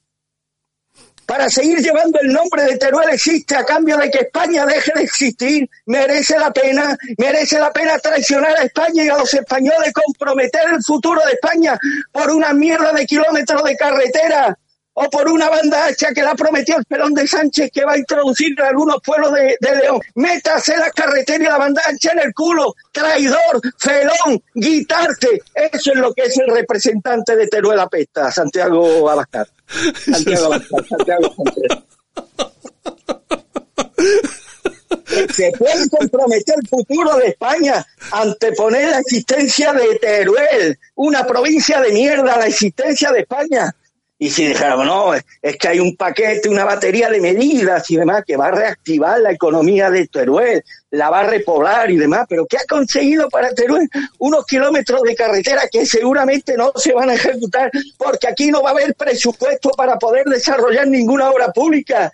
para 1.29 1.51
seguir 1.51 1.81
llevando 1.81 2.19
el 2.23 2.33
nombre 2.33 2.65
de 2.65 2.79
Teruel 2.79 3.11
existe 3.11 3.55
a 3.55 3.63
cambio 3.63 3.99
de 3.99 4.11
que 4.11 4.21
España 4.21 4.65
deje 4.65 4.93
de 4.95 5.03
existir, 5.03 5.69
merece 5.85 6.39
la 6.39 6.51
pena, 6.51 6.97
merece 7.19 7.59
la 7.59 7.71
pena 7.71 7.99
traicionar 7.99 8.57
a 8.59 8.63
España 8.63 9.05
y 9.05 9.09
a 9.11 9.19
los 9.19 9.35
españoles, 9.35 9.93
comprometer 9.93 10.63
el 10.73 10.83
futuro 10.83 11.21
de 11.27 11.33
España 11.33 11.79
por 12.11 12.31
una 12.31 12.55
mierda 12.55 12.95
de 12.95 13.05
kilómetros 13.05 13.63
de 13.63 13.77
carretera 13.77 14.59
o 14.95 15.11
por 15.11 15.29
una 15.29 15.51
banda 15.51 15.85
hacha 15.85 16.15
que 16.15 16.23
la 16.23 16.35
prometió 16.35 16.79
el 16.79 16.87
pelón 16.87 17.13
de 17.13 17.27
Sánchez 17.27 17.73
que 17.75 17.85
va 17.85 17.93
a 17.93 17.99
introducir 17.99 18.59
en 18.59 18.65
algunos 18.65 18.97
pueblos 19.05 19.31
de, 19.35 19.59
León. 19.61 20.01
Métase 20.15 20.79
la 20.79 20.91
carretera 20.91 21.45
y 21.45 21.47
la 21.47 21.59
banda 21.59 21.83
ancha 21.87 22.13
en 22.13 22.21
el 22.21 22.33
culo, 22.33 22.75
traidor, 22.91 23.61
felón, 23.77 24.43
guitarte. 24.55 25.43
Eso 25.55 25.93
es 25.93 25.99
lo 25.99 26.15
que 26.15 26.23
es 26.23 26.39
el 26.39 26.49
representante 26.49 27.37
de 27.37 27.49
Teruel 27.49 27.81
Apesta, 27.81 28.33
Santiago 28.33 29.11
Abascal. 29.11 29.47
Santiago 30.05 30.55
Santiago 30.89 31.35
se 35.33 35.53
puede 35.59 35.89
comprometer 35.89 36.57
el 36.61 36.69
futuro 36.69 37.17
de 37.17 37.29
España 37.29 37.85
anteponer 38.13 38.91
la 38.91 38.99
existencia 39.01 39.73
de 39.73 39.97
Teruel, 39.97 40.79
una 40.95 41.27
provincia 41.27 41.81
de 41.81 41.93
mierda, 41.93 42.37
la 42.37 42.47
existencia 42.47 43.11
de 43.13 43.21
España. 43.21 43.75
Y 44.21 44.31
si 44.31 44.47
dijeron, 44.47 44.85
no, 44.87 45.15
es 45.15 45.57
que 45.57 45.69
hay 45.69 45.79
un 45.79 45.97
paquete, 45.97 46.49
una 46.49 46.65
batería 46.65 47.09
de 47.09 47.21
medidas 47.21 47.89
y 47.89 47.97
demás 47.97 48.25
que 48.27 48.37
va 48.37 48.49
a 48.49 48.51
reactivar 48.51 49.21
la 49.21 49.31
economía 49.31 49.91
de 49.91 50.09
Teruel, 50.09 50.65
la 50.91 51.09
va 51.09 51.21
a 51.21 51.27
repoblar 51.29 51.91
y 51.91 51.97
demás, 51.97 52.27
pero 52.29 52.45
¿qué 52.47 52.57
ha 52.57 52.65
conseguido 52.69 53.29
para 53.29 53.55
Teruel? 53.55 53.89
Unos 54.19 54.45
kilómetros 54.45 55.03
de 55.03 55.15
carretera 55.15 55.69
que 55.71 55.87
seguramente 55.87 56.57
no 56.57 56.73
se 56.75 56.93
van 56.93 57.11
a 57.11 57.15
ejecutar 57.15 57.71
porque 57.97 58.27
aquí 58.27 58.51
no 58.51 58.61
va 58.61 58.71
a 58.71 58.73
haber 58.73 58.95
presupuesto 58.97 59.71
para 59.71 59.97
poder 59.99 60.25
desarrollar 60.25 60.89
ninguna 60.89 61.31
obra 61.31 61.53
pública 61.53 62.13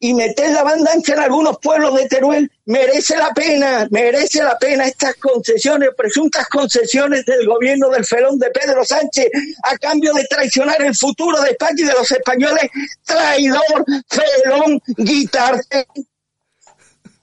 y 0.00 0.14
meter 0.14 0.52
la 0.52 0.62
banda 0.62 0.92
ancha 0.92 1.14
en 1.14 1.20
algunos 1.20 1.58
pueblos 1.58 1.94
de 1.96 2.06
Teruel 2.06 2.50
merece 2.66 3.16
la 3.16 3.32
pena, 3.34 3.88
merece 3.90 4.42
la 4.42 4.56
pena 4.58 4.86
estas 4.86 5.16
concesiones, 5.16 5.90
presuntas 5.96 6.46
concesiones 6.48 7.24
del 7.24 7.46
gobierno 7.46 7.88
del 7.88 8.04
felón 8.04 8.38
de 8.38 8.50
Pedro 8.50 8.84
Sánchez 8.84 9.26
a 9.64 9.76
cambio 9.78 10.12
de 10.14 10.24
traicionar 10.24 10.80
el 10.82 10.94
futuro 10.94 11.40
de 11.40 11.50
España 11.50 11.74
y 11.78 11.84
de 11.84 11.92
los 11.92 12.10
españoles. 12.10 12.70
Traidor, 13.04 13.84
felón, 14.08 14.80
guitarte. 14.96 15.86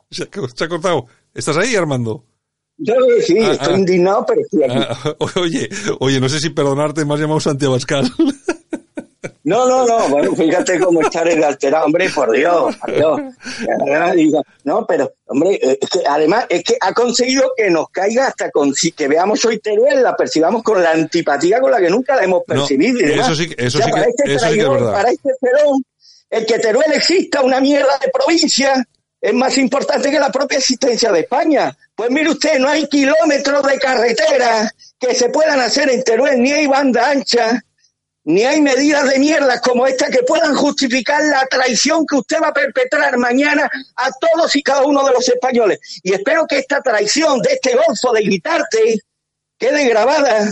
Se 0.09 0.23
ha 0.23 0.67
cortado. 0.67 1.07
¿Estás 1.33 1.57
ahí, 1.57 1.75
Armando? 1.75 2.25
Yo 2.77 2.93
sí, 3.25 3.37
ah, 3.39 3.53
estoy 3.53 3.73
ah. 3.73 3.77
indignado, 3.77 4.25
pero 4.25 4.41
estoy 4.41 4.63
aquí. 4.63 4.75
Ah, 4.77 5.15
oye, 5.39 5.69
oye, 5.99 6.19
no 6.19 6.27
sé 6.27 6.39
si 6.39 6.49
perdonarte, 6.49 7.05
me 7.05 7.13
has 7.13 7.19
llamado 7.19 7.39
Santiago. 7.39 7.77
No, 9.43 9.67
no, 9.67 9.85
no, 9.85 10.09
bueno, 10.09 10.35
fíjate 10.35 10.79
cómo 10.79 11.01
estar 11.01 11.27
el 11.27 11.43
alterado, 11.43 11.85
hombre, 11.85 12.09
por 12.09 12.31
Dios, 12.31 12.75
por 12.77 12.93
Dios. 12.93 13.21
No, 14.63 14.85
pero, 14.85 15.13
hombre, 15.27 15.59
eh, 15.61 15.77
es 15.81 15.89
que 15.89 15.99
además 16.07 16.45
es 16.49 16.63
que 16.63 16.77
ha 16.79 16.93
conseguido 16.93 17.51
que 17.55 17.69
nos 17.69 17.89
caiga 17.89 18.27
hasta 18.27 18.49
con 18.51 18.73
que 18.95 19.07
veamos 19.07 19.43
hoy 19.45 19.59
Teruel, 19.59 20.03
la 20.03 20.15
percibamos 20.15 20.63
con 20.63 20.81
la 20.81 20.91
antipatía 20.91 21.59
con 21.59 21.71
la 21.71 21.79
que 21.79 21.89
nunca 21.89 22.15
la 22.15 22.23
hemos 22.23 22.43
percibido. 22.43 22.99
eso 22.99 23.35
sí, 23.35 23.53
eso, 23.57 23.79
sí, 23.79 23.91
que, 23.91 23.99
este 24.01 24.33
eso 24.33 24.47
sí 24.47 24.55
que 24.55 24.61
es 24.61 24.69
verdad. 24.69 24.93
Para 24.93 25.11
este 25.11 25.29
Perón, 25.39 25.83
el 26.29 26.45
que 26.45 26.59
Teruel 26.59 26.91
exista 26.93 27.41
una 27.41 27.59
mierda 27.59 27.97
de 28.01 28.09
provincia, 28.11 28.85
es 29.21 29.33
más 29.33 29.57
importante 29.57 30.11
que 30.11 30.19
la 30.19 30.31
propia 30.31 30.57
existencia 30.57 31.11
de 31.11 31.21
España. 31.21 31.75
Pues 31.95 32.11
mire 32.11 32.29
usted, 32.29 32.59
no 32.59 32.67
hay 32.67 32.87
kilómetros 32.87 33.65
de 33.65 33.79
carretera 33.79 34.71
que 34.99 35.15
se 35.15 35.29
puedan 35.29 35.59
hacer 35.59 35.89
en 35.89 36.03
Teruel, 36.03 36.41
ni 36.41 36.51
hay 36.51 36.67
banda 36.67 37.09
ancha, 37.09 37.63
ni 38.25 38.43
hay 38.43 38.59
medidas 38.59 39.07
de 39.07 39.19
mierda 39.19 39.61
como 39.61 39.85
esta 39.85 40.09
que 40.09 40.23
puedan 40.23 40.55
justificar 40.55 41.23
la 41.23 41.45
traición 41.45 42.05
que 42.07 42.15
usted 42.15 42.37
va 42.41 42.47
a 42.47 42.53
perpetrar 42.53 43.17
mañana 43.17 43.69
a 43.95 44.09
todos 44.19 44.55
y 44.55 44.63
cada 44.63 44.83
uno 44.83 45.05
de 45.05 45.13
los 45.13 45.27
españoles. 45.29 45.79
Y 46.03 46.13
espero 46.13 46.45
que 46.47 46.57
esta 46.57 46.81
traición 46.81 47.39
de 47.41 47.53
este 47.53 47.75
golfo 47.75 48.11
de 48.13 48.23
gritarte 48.23 48.99
quede 49.57 49.87
grabada 49.87 50.49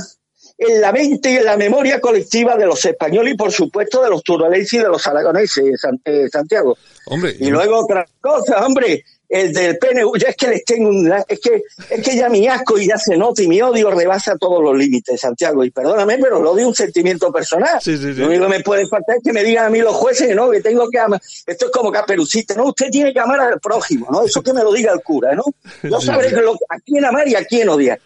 en 0.57 0.81
la 0.81 0.91
mente 0.91 1.31
y 1.31 1.37
en 1.37 1.45
la 1.45 1.57
memoria 1.57 1.99
colectiva 1.99 2.55
de 2.55 2.67
los 2.67 2.85
españoles 2.85 3.33
y 3.33 3.37
por 3.37 3.51
supuesto 3.51 4.03
de 4.03 4.09
los 4.09 4.23
turolenses 4.23 4.73
y 4.73 4.77
de 4.77 4.89
los 4.89 5.05
aragoneses, 5.07 5.83
eh, 6.05 6.27
Santiago. 6.31 6.77
Hombre, 7.07 7.35
y 7.39 7.49
luego 7.49 7.79
otra 7.79 8.05
cosa, 8.21 8.63
hombre, 8.63 9.03
el 9.33 9.51
del 9.51 9.79
PNV, 9.79 10.15
ya 10.19 10.29
es 10.29 10.35
que 10.35 10.47
les 10.47 10.63
tengo 10.63 10.89
un, 10.89 11.11
es 11.27 11.39
que, 11.39 11.63
es 11.89 12.07
que 12.07 12.15
ya 12.15 12.29
mi 12.29 12.47
asco 12.47 12.77
y 12.77 12.87
ya 12.87 12.99
se 12.99 13.17
nota 13.17 13.41
y 13.41 13.47
mi 13.47 13.59
odio 13.63 13.89
rebasa 13.89 14.37
todos 14.37 14.61
los 14.61 14.77
límites, 14.77 15.19
Santiago, 15.19 15.63
y 15.63 15.71
perdóname, 15.71 16.19
pero 16.19 16.39
lo 16.39 16.53
de 16.53 16.63
un 16.63 16.75
sentimiento 16.75 17.31
personal. 17.31 17.79
Lo 17.83 18.27
único 18.27 18.43
que 18.43 18.49
me 18.49 18.59
puede 18.59 18.87
faltar 18.87 19.17
es 19.17 19.23
que 19.23 19.33
me 19.33 19.43
digan 19.43 19.65
a 19.65 19.69
mí 19.71 19.79
los 19.79 19.95
jueces 19.95 20.27
que 20.27 20.35
no, 20.35 20.51
que 20.51 20.61
tengo 20.61 20.87
que 20.87 20.99
amar, 20.99 21.19
esto 21.47 21.65
es 21.65 21.71
como 21.71 21.91
caperucita, 21.91 22.53
no, 22.53 22.65
usted 22.65 22.91
tiene 22.91 23.11
que 23.11 23.19
amar 23.19 23.39
al 23.39 23.59
prójimo, 23.59 24.07
¿no? 24.11 24.21
Eso 24.21 24.43
que 24.43 24.53
me 24.53 24.61
lo 24.61 24.71
diga 24.71 24.93
el 24.93 25.01
cura, 25.01 25.33
¿no? 25.33 25.45
Yo 25.81 25.99
sabré 25.99 26.29
que 26.29 26.39
a 26.69 26.79
quién 26.85 27.03
amar 27.03 27.27
y 27.27 27.33
a 27.33 27.43
quién 27.43 27.69
odiar. 27.69 27.99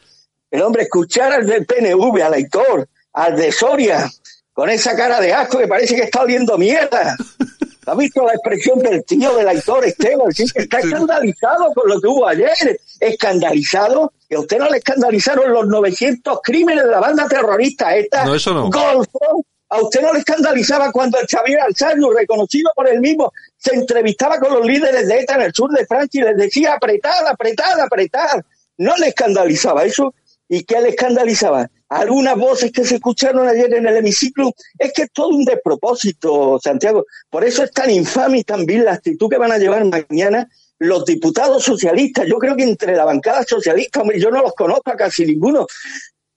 El 0.50 0.62
hombre 0.62 0.84
escuchar 0.84 1.34
al 1.34 1.46
del 1.46 1.66
PNV, 1.66 2.22
al 2.24 2.36
Aitor, 2.36 2.88
al 3.12 3.36
de 3.36 3.52
Soria, 3.52 4.10
con 4.54 4.70
esa 4.70 4.96
cara 4.96 5.20
de 5.20 5.34
asco 5.34 5.58
que 5.58 5.68
parece 5.68 5.94
que 5.94 6.04
está 6.04 6.22
oliendo 6.22 6.58
mierda. 6.58 7.18
¿Ha 7.88 7.96
visto 7.96 8.26
la 8.26 8.34
expresión 8.34 8.80
del 8.80 9.06
tío 9.06 9.34
del 9.36 9.48
Aitor 9.48 9.86
Esteban? 9.86 10.30
Sí, 10.34 10.46
que 10.54 10.64
está 10.64 10.80
escandalizado 10.80 11.74
con 11.74 11.90
lo 11.90 12.02
que 12.02 12.08
hubo 12.08 12.28
ayer. 12.28 12.80
Escandalizado. 13.00 14.12
Que 14.28 14.36
a 14.36 14.42
usted 14.42 14.58
no 14.58 14.70
le 14.70 14.80
escandalizaron 14.80 15.54
los 15.54 15.68
900 15.68 16.40
crímenes 16.44 16.84
de 16.84 16.92
la 16.92 17.00
banda 17.00 17.30
terrorista 17.30 17.96
esta. 17.96 18.26
No, 18.26 18.36
eso 18.36 18.54
no. 18.54 18.70
Golfo. 18.70 19.46
A 19.70 19.82
usted 19.82 20.02
no 20.02 20.12
le 20.12 20.20
escandalizaba 20.20 20.92
cuando 20.92 21.18
el 21.18 21.28
Xavier 21.28 21.62
Alzano, 21.62 22.12
reconocido 22.12 22.72
por 22.76 22.90
él 22.90 23.00
mismo, 23.00 23.32
se 23.58 23.74
entrevistaba 23.74 24.38
con 24.38 24.54
los 24.54 24.66
líderes 24.66 25.08
de 25.08 25.20
ETA 25.20 25.36
en 25.36 25.42
el 25.44 25.54
sur 25.54 25.72
de 25.72 25.86
Francia 25.86 26.22
y 26.22 26.26
les 26.26 26.38
decía 26.38 26.74
apretar, 26.74 27.26
apretar, 27.26 27.80
apretar. 27.80 28.46
No 28.78 28.96
le 28.98 29.08
escandalizaba 29.08 29.86
eso. 29.86 30.14
¿Y 30.50 30.64
qué 30.64 30.82
le 30.82 30.90
escandalizaba? 30.90 31.70
Algunas 31.90 32.38
voces 32.38 32.72
que 32.72 32.86
se 32.86 32.96
escucharon 32.96 33.48
ayer 33.48 33.74
en 33.74 33.88
el 33.88 33.98
hemiciclo, 33.98 34.52
es 34.78 34.92
que 34.94 35.04
es 35.04 35.12
todo 35.12 35.30
un 35.30 35.46
despropósito, 35.46 36.60
Santiago. 36.62 37.06
Por 37.30 37.44
eso 37.44 37.64
es 37.64 37.72
tan 37.72 37.90
infame 37.90 38.40
y 38.40 38.44
tan 38.44 38.66
vil 38.66 38.86
la 38.86 38.94
actitud 38.94 39.30
que 39.30 39.38
van 39.38 39.52
a 39.52 39.58
llevar 39.58 39.86
mañana 39.86 40.50
los 40.80 41.06
diputados 41.06 41.64
socialistas. 41.64 42.28
Yo 42.28 42.38
creo 42.38 42.56
que 42.56 42.64
entre 42.64 42.96
la 42.96 43.06
bancada 43.06 43.44
socialista, 43.44 44.02
hombre, 44.02 44.20
yo 44.20 44.30
no 44.30 44.42
los 44.42 44.54
conozco 44.54 44.92
a 44.92 44.96
casi 44.96 45.26
ninguno, 45.26 45.66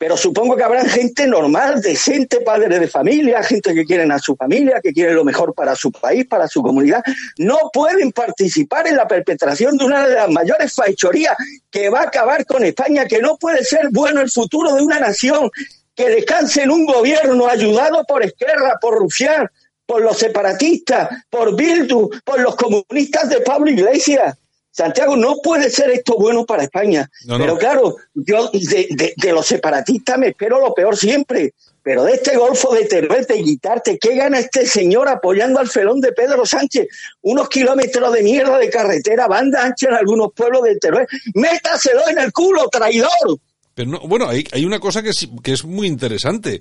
pero 0.00 0.16
supongo 0.16 0.56
que 0.56 0.62
habrá 0.62 0.82
gente 0.86 1.26
normal, 1.26 1.82
decente, 1.82 2.40
padres 2.40 2.80
de 2.80 2.88
familia, 2.88 3.42
gente 3.42 3.74
que 3.74 3.84
quieren 3.84 4.10
a 4.10 4.18
su 4.18 4.34
familia, 4.34 4.80
que 4.82 4.94
quieren 4.94 5.14
lo 5.14 5.26
mejor 5.26 5.52
para 5.52 5.76
su 5.76 5.92
país, 5.92 6.24
para 6.26 6.48
su 6.48 6.62
comunidad. 6.62 7.02
No 7.36 7.68
pueden 7.70 8.10
participar 8.10 8.86
en 8.86 8.96
la 8.96 9.06
perpetración 9.06 9.76
de 9.76 9.84
una 9.84 10.08
de 10.08 10.14
las 10.14 10.30
mayores 10.30 10.72
fechorías 10.74 11.36
que 11.70 11.90
va 11.90 12.00
a 12.00 12.04
acabar 12.04 12.46
con 12.46 12.64
España, 12.64 13.04
que 13.04 13.20
no 13.20 13.36
puede 13.36 13.62
ser 13.62 13.90
bueno 13.92 14.22
el 14.22 14.30
futuro 14.30 14.74
de 14.74 14.80
una 14.80 15.00
nación 15.00 15.50
que 15.94 16.08
descanse 16.08 16.62
en 16.62 16.70
un 16.70 16.86
gobierno 16.86 17.46
ayudado 17.46 18.02
por 18.08 18.24
Esquerra, 18.24 18.78
por 18.80 18.98
Rufián, 18.98 19.50
por 19.84 20.00
los 20.00 20.16
separatistas, 20.16 21.10
por 21.28 21.54
Bildu, 21.54 22.08
por 22.24 22.40
los 22.40 22.56
comunistas 22.56 23.28
de 23.28 23.42
Pablo 23.42 23.70
Iglesias. 23.70 24.34
Santiago, 24.70 25.16
no 25.16 25.36
puede 25.42 25.68
ser 25.68 25.90
esto 25.90 26.16
bueno 26.16 26.46
para 26.46 26.62
España. 26.62 27.10
Pero 27.26 27.58
claro, 27.58 27.96
yo 28.14 28.50
de, 28.52 29.32
los 29.32 29.46
separatistas 29.46 30.18
me 30.18 30.28
espero 30.28 30.60
lo 30.60 30.72
peor 30.72 30.96
siempre. 30.96 31.54
Pero 31.82 32.04
de 32.04 32.12
este 32.12 32.36
golfo 32.36 32.74
de 32.74 32.84
Teruel, 32.84 33.24
de 33.24 33.42
quitarte, 33.42 33.98
¿qué 33.98 34.14
gana 34.14 34.38
este 34.38 34.66
señor 34.66 35.08
apoyando 35.08 35.60
al 35.60 35.68
felón 35.68 36.00
de 36.00 36.12
Pedro 36.12 36.44
Sánchez? 36.44 36.86
Unos 37.22 37.48
kilómetros 37.48 38.12
de 38.12 38.22
mierda 38.22 38.58
de 38.58 38.68
carretera, 38.68 39.26
banda 39.26 39.64
ancha 39.64 39.88
en 39.88 39.94
algunos 39.94 40.32
pueblos 40.34 40.62
de 40.62 40.76
Teruel. 40.76 41.06
Métaselo 41.34 42.06
en 42.08 42.18
el 42.18 42.32
culo, 42.32 42.68
traidor. 42.68 43.40
Pero 43.74 43.92
no, 43.92 44.00
bueno, 44.00 44.28
hay, 44.28 44.44
hay 44.52 44.64
una 44.64 44.80
cosa 44.80 45.02
que 45.02 45.10
es, 45.10 45.28
que 45.42 45.52
es 45.52 45.64
muy 45.64 45.86
interesante. 45.86 46.60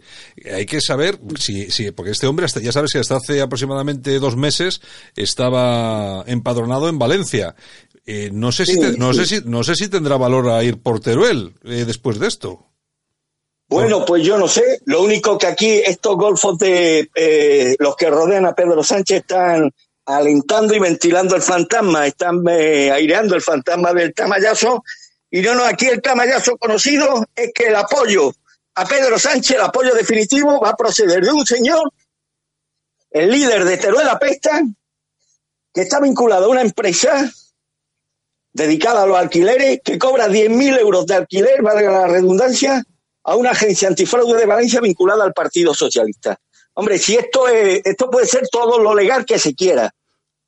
Hay 0.54 0.66
que 0.66 0.80
saber 0.80 1.20
si, 1.38 1.70
si, 1.72 1.92
porque 1.92 2.12
este 2.12 2.28
hombre, 2.28 2.46
hasta, 2.46 2.62
ya 2.62 2.72
sabes 2.72 2.92
que 2.94 3.00
hasta 3.00 3.18
hace 3.18 3.42
aproximadamente 3.42 4.20
dos 4.20 4.38
meses 4.38 4.80
estaba 5.16 6.24
empadronado 6.28 6.88
en 6.88 7.00
Valencia. 7.00 7.56
Eh, 8.12 8.32
no 8.34 8.52
sé 8.52 8.66
si 8.66 8.80
no 8.80 9.14
sé 9.14 9.28
si 9.28 9.42
no 9.46 9.64
sé 9.64 9.76
si 9.76 9.88
tendrá 9.88 10.18
valor 10.18 10.50
a 10.50 10.64
ir 10.64 10.82
por 10.82 11.00
Teruel 11.00 11.54
eh, 11.64 11.84
después 11.86 12.18
de 12.18 12.26
esto. 12.26 12.66
Bueno, 13.68 14.04
pues 14.04 14.24
yo 14.24 14.36
no 14.36 14.48
sé. 14.48 14.82
Lo 14.86 15.04
único 15.04 15.38
que 15.38 15.46
aquí 15.46 15.70
estos 15.86 16.16
golfos 16.16 16.58
de 16.58 17.08
eh, 17.14 17.76
los 17.78 17.96
que 17.96 18.10
rodean 18.10 18.48
a 18.48 18.56
Pedro 18.56 18.84
Sánchez 18.84 19.20
están 19.20 19.72
alentando 20.08 20.74
y 20.74 20.80
ventilando 20.80 21.36
el 21.36 21.44
fantasma, 21.44 22.08
están 22.08 22.44
aireando 22.48 23.36
el 23.36 23.44
fantasma 23.44 23.94
del 23.94 24.12
tamayazo. 24.12 24.84
Y 25.30 25.42
no, 25.42 25.54
no, 25.54 25.64
aquí 25.64 25.86
el 25.86 26.02
tamayazo 26.02 26.58
conocido 26.58 27.28
es 27.36 27.52
que 27.54 27.68
el 27.68 27.76
apoyo 27.76 28.34
a 28.74 28.88
Pedro 28.88 29.20
Sánchez, 29.20 29.58
el 29.58 29.62
apoyo 29.62 29.94
definitivo, 29.94 30.60
va 30.60 30.70
a 30.70 30.76
proceder 30.76 31.24
de 31.24 31.32
un 31.32 31.46
señor, 31.46 31.94
el 33.12 33.30
líder 33.30 33.66
de 33.66 33.78
Teruel 33.78 34.10
Apesta, 34.10 34.64
que 35.72 35.82
está 35.82 36.00
vinculado 36.00 36.46
a 36.46 36.50
una 36.50 36.62
empresa 36.62 37.32
dedicada 38.54 39.04
a 39.04 39.06
los 39.06 39.18
alquileres, 39.18 39.80
que 39.84 39.98
cobra 39.98 40.28
10.000 40.28 40.80
euros 40.80 41.06
de 41.06 41.16
alquiler, 41.16 41.62
valga 41.62 41.92
la 41.92 42.08
redundancia, 42.08 42.84
a 43.24 43.36
una 43.36 43.52
agencia 43.52 43.88
antifraude 43.88 44.38
de 44.38 44.46
Valencia 44.46 44.82
vinculada 44.82 45.24
al 45.24 45.34
Partido 45.34 45.74
Socialista. 45.74 46.40
Hombre, 46.74 46.98
si 46.98 47.16
esto 47.16 47.48
es, 47.48 47.82
esto 47.84 48.10
puede 48.10 48.26
ser 48.26 48.48
todo 48.50 48.80
lo 48.80 48.96
legal 48.96 49.26
que 49.26 49.38
se 49.38 49.54
quiera, 49.54 49.94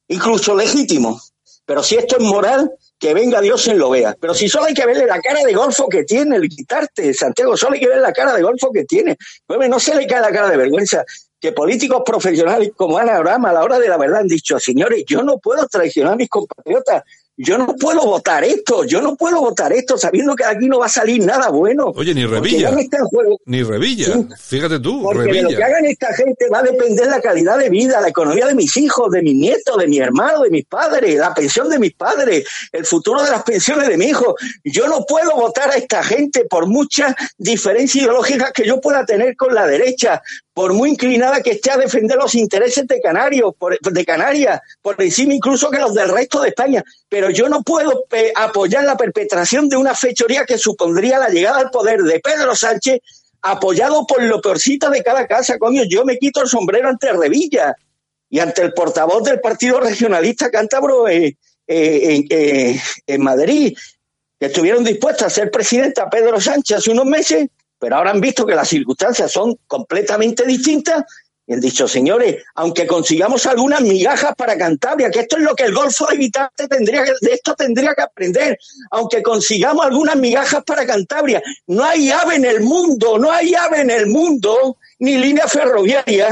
incluso 0.08 0.56
legítimo, 0.56 1.22
pero 1.66 1.84
si 1.84 1.96
esto 1.96 2.18
es 2.18 2.24
moral, 2.24 2.72
que 2.98 3.14
venga 3.14 3.42
Dios 3.42 3.68
en 3.68 3.80
lo 3.80 3.90
vea. 3.90 4.16
Pero 4.20 4.34
si 4.34 4.48
solo 4.48 4.66
hay 4.66 4.74
que 4.74 4.86
verle 4.86 5.08
la 5.08 5.20
cara 5.20 5.42
de 5.44 5.54
golfo 5.54 5.90
que 5.90 6.04
tiene, 6.04 6.36
el 6.36 6.48
quitarte, 6.48 7.14
Santiago, 7.14 7.58
solo 7.58 7.74
hay 7.74 7.80
que 7.80 7.88
ver 7.88 8.00
la 8.00 8.14
cara 8.14 8.34
de 8.34 8.44
golfo 8.44 8.72
que 8.72 8.86
tiene. 8.86 9.18
Pues 9.46 9.68
no 9.68 9.80
se 9.80 9.96
le 9.96 10.06
cae 10.06 10.22
la 10.22 10.32
cara 10.32 10.50
de 10.50 10.58
vergüenza 10.58 11.04
que 11.40 11.52
políticos 11.52 12.04
profesionales 12.06 12.72
como 12.76 13.00
Ana 13.00 13.16
Abraham 13.16 13.46
a 13.46 13.54
la 13.54 13.64
hora 13.64 13.80
de 13.80 13.90
la 13.90 13.98
verdad 13.98 14.20
han 14.20 14.28
dicho, 14.28 14.60
señores, 14.60 15.04
yo 15.08 15.24
no 15.24 15.40
puedo 15.40 15.68
traicionar 15.68 16.14
a 16.14 16.16
mis 16.16 16.30
compatriotas, 16.30 17.04
yo 17.38 17.58
no 17.58 17.76
puedo 17.76 18.02
votar 18.02 18.44
esto, 18.44 18.84
yo 18.84 19.02
no 19.02 19.15
puedo 19.15 19.39
votar 19.39 19.72
esto 19.74 19.98
sabiendo 19.98 20.36
que 20.36 20.44
aquí 20.44 20.67
no 20.67 20.80
va 20.80 20.86
a 20.88 20.89
salir 20.89 21.26
nada 21.26 21.50
bueno. 21.50 21.91
Oye, 21.96 22.13
ni 22.13 22.26
Revilla. 22.26 22.72
Ni 23.46 23.63
Revilla. 23.63 24.13
Fíjate 24.38 24.80
tú, 24.80 25.02
porque 25.02 25.32
de 25.32 25.41
lo 25.44 25.50
que 25.50 25.63
hagan 25.63 25.86
esta 25.86 26.13
gente 26.13 26.50
va 26.50 26.60
a 26.60 26.63
depender 26.63 27.08
la 27.08 27.22
calidad 27.22 27.58
de 27.58 27.70
vida, 27.70 28.02
la 28.02 28.10
economía 28.10 28.48
de 28.48 28.56
mis 28.56 28.76
hijos, 28.78 29.12
de 29.12 29.22
mis 29.22 29.36
nietos, 29.36 29.78
de 29.78 29.88
mi 29.88 30.00
hermano, 30.00 30.44
de 30.44 30.50
mis 30.50 30.65
padres, 30.65 31.17
la 31.17 31.34
pensión 31.34 31.70
de 31.70 31.80
mis 31.80 31.94
padres, 31.94 32.46
el 32.72 32.86
futuro 32.86 33.24
de 33.24 33.32
las 33.32 33.44
pensiones 33.44 33.88
de 33.88 33.98
mi 33.98 34.06
hijo. 34.06 34.36
Yo 34.63 34.88
no 34.88 35.06
puedo 35.06 35.36
votar 35.36 35.72
a 35.72 35.76
esta 35.76 36.04
gente 36.04 36.46
por 36.46 36.67
muchas 36.67 37.15
diferencias 37.38 38.04
ideológicas 38.04 38.52
que 38.52 38.65
yo 38.65 38.80
pueda 38.82 39.06
tener 39.06 39.36
con 39.36 39.56
la 39.56 39.65
derecha, 39.65 40.22
por 40.54 40.74
muy 40.74 40.90
inclinada 40.90 41.42
que 41.42 41.52
esté 41.52 41.72
a 41.72 41.78
defender 41.78 42.18
los 42.18 42.36
intereses 42.36 42.86
de 42.86 43.00
Canarios, 43.00 43.54
de 43.82 44.06
Canarias, 44.06 44.60
por 44.82 45.02
encima 45.02 45.34
incluso 45.34 45.70
que 45.70 45.80
los 45.80 45.94
del 45.94 46.10
resto 46.10 46.42
de 46.42 46.50
España. 46.50 46.84
Pero 47.08 47.30
yo 47.30 47.48
no 47.48 47.64
puedo 47.64 48.06
eh, 48.12 48.34
apoyar 48.36 48.84
la 48.84 48.98
perpetración 48.98 49.70
de 49.70 49.78
una 49.78 49.96
fechoría 49.96 50.46
que 50.46 50.58
supondría 50.58 51.20
la 51.20 51.30
llegada 51.30 51.60
al 51.60 51.72
poder 51.72 52.02
de 52.02 52.20
Pedro 52.20 52.56
Sánchez, 52.56 53.00
apoyado 53.42 54.06
por 54.06 54.22
lo 54.24 54.42
peorcito 54.42 54.90
de 54.90 55.02
cada 55.02 55.26
casa, 55.26 55.58
coño. 55.58 55.84
Yo 55.90 56.04
me 56.04 56.18
quito 56.18 56.42
el 56.42 56.48
sombrero 56.48 56.90
ante 56.90 57.14
Revilla 57.14 57.76
y 58.30 58.40
ante 58.40 58.62
el 58.62 58.74
portavoz 58.74 59.24
del 59.24 59.40
Partido 59.40 59.80
Regionalista 59.80 60.50
Cántabro 60.50 61.08
eh, 61.08 61.38
eh, 61.68 62.82
en 63.08 63.22
Madrid, 63.22 63.78
que 64.38 64.48
estuvieron 64.48 64.84
dispuestos 64.84 65.28
a 65.28 65.30
ser 65.30 65.50
presidenta 65.50 66.10
Pedro 66.10 66.42
Sánchez 66.42 66.78
hace 66.80 66.92
unos 66.92 67.06
meses 67.06 67.48
pero 67.82 67.96
ahora 67.96 68.12
han 68.12 68.22
visto 68.22 68.46
que 68.46 68.54
las 68.54 68.70
circunstancias 68.70 69.32
son 69.32 69.58
completamente 69.65 70.46
distintas 70.46 71.04
y 71.48 71.54
han 71.54 71.60
dicho, 71.60 71.88
señores, 71.88 72.44
aunque 72.54 72.86
consigamos 72.86 73.48
algunas 73.48 73.82
migajas 73.82 74.36
para 74.38 74.56
Cantabria, 74.56 75.10
que 75.10 75.22
esto 75.22 75.38
es 75.38 75.44
lo 75.44 75.56
que 75.56 75.63
el 75.63 75.74
Golfo 75.74 76.06
de 76.06 76.15
Vitarte 76.15 76.67
tendría 76.67 77.04
que, 77.04 77.13
de 77.20 77.34
esto 77.34 77.56
tendría 77.56 77.96
que 77.96 78.04
aprender, 78.04 78.60
aunque 78.91 79.24
consigamos 79.24 79.84
algunas 79.84 80.15
migajas 80.15 80.63
para 80.63 80.86
Cantabria, 80.86 81.41
no 81.65 81.84
hay 81.84 82.12
ave 82.12 82.36
en 82.36 82.46
el 82.46 82.62
mundo, 82.62 83.17
no 83.17 83.32
hay 83.32 83.56
ave 83.56 83.82
en 83.82 83.89
el 83.89 84.06
mundo, 84.06 84.78
ni 85.00 85.17
línea 85.17 85.48
ferroviaria 85.48 86.30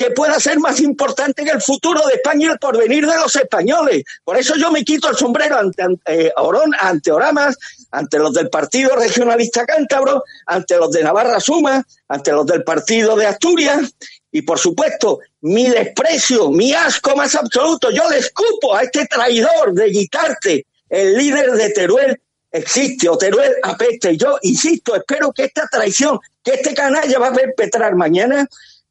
que 0.00 0.10
pueda 0.12 0.40
ser 0.40 0.58
más 0.58 0.80
importante 0.80 1.44
que 1.44 1.50
el 1.50 1.60
futuro 1.60 2.00
de 2.06 2.14
España 2.14 2.46
y 2.46 2.50
el 2.52 2.58
porvenir 2.58 3.06
de 3.06 3.18
los 3.18 3.36
españoles. 3.36 4.02
Por 4.24 4.38
eso 4.38 4.56
yo 4.56 4.72
me 4.72 4.82
quito 4.82 5.10
el 5.10 5.14
sombrero 5.14 5.58
ante, 5.58 5.82
ante, 5.82 6.26
eh, 6.26 6.32
ante 6.80 7.12
Oramas, 7.12 7.58
ante 7.90 8.18
los 8.18 8.32
del 8.32 8.48
Partido 8.48 8.94
Regionalista 8.96 9.64
Cántabro, 9.66 10.24
ante 10.46 10.76
los 10.76 10.90
de 10.90 11.02
Navarra 11.02 11.40
Suma, 11.40 11.84
ante 12.08 12.32
los 12.32 12.46
del 12.46 12.62
Partido 12.62 13.16
de 13.16 13.26
Asturias 13.26 13.94
y 14.32 14.42
por 14.42 14.58
supuesto 14.58 15.20
mi 15.40 15.68
desprecio, 15.68 16.50
mi 16.50 16.72
asco 16.72 17.16
más 17.16 17.34
absoluto. 17.34 17.90
Yo 17.90 18.08
le 18.08 18.18
escupo 18.18 18.74
a 18.74 18.82
este 18.82 19.06
traidor 19.06 19.72
de 19.72 19.90
Guitarte, 19.90 20.66
el 20.88 21.16
líder 21.16 21.52
de 21.52 21.70
Teruel, 21.70 22.20
existe 22.50 23.08
o 23.08 23.16
Teruel 23.16 23.54
apeste. 23.62 24.16
Yo 24.16 24.38
insisto, 24.42 24.94
espero 24.96 25.32
que 25.32 25.44
esta 25.44 25.66
traición 25.68 26.18
que 26.42 26.54
este 26.54 26.74
canalla 26.74 27.18
va 27.18 27.28
a 27.28 27.34
perpetrar 27.34 27.94
mañana 27.94 28.48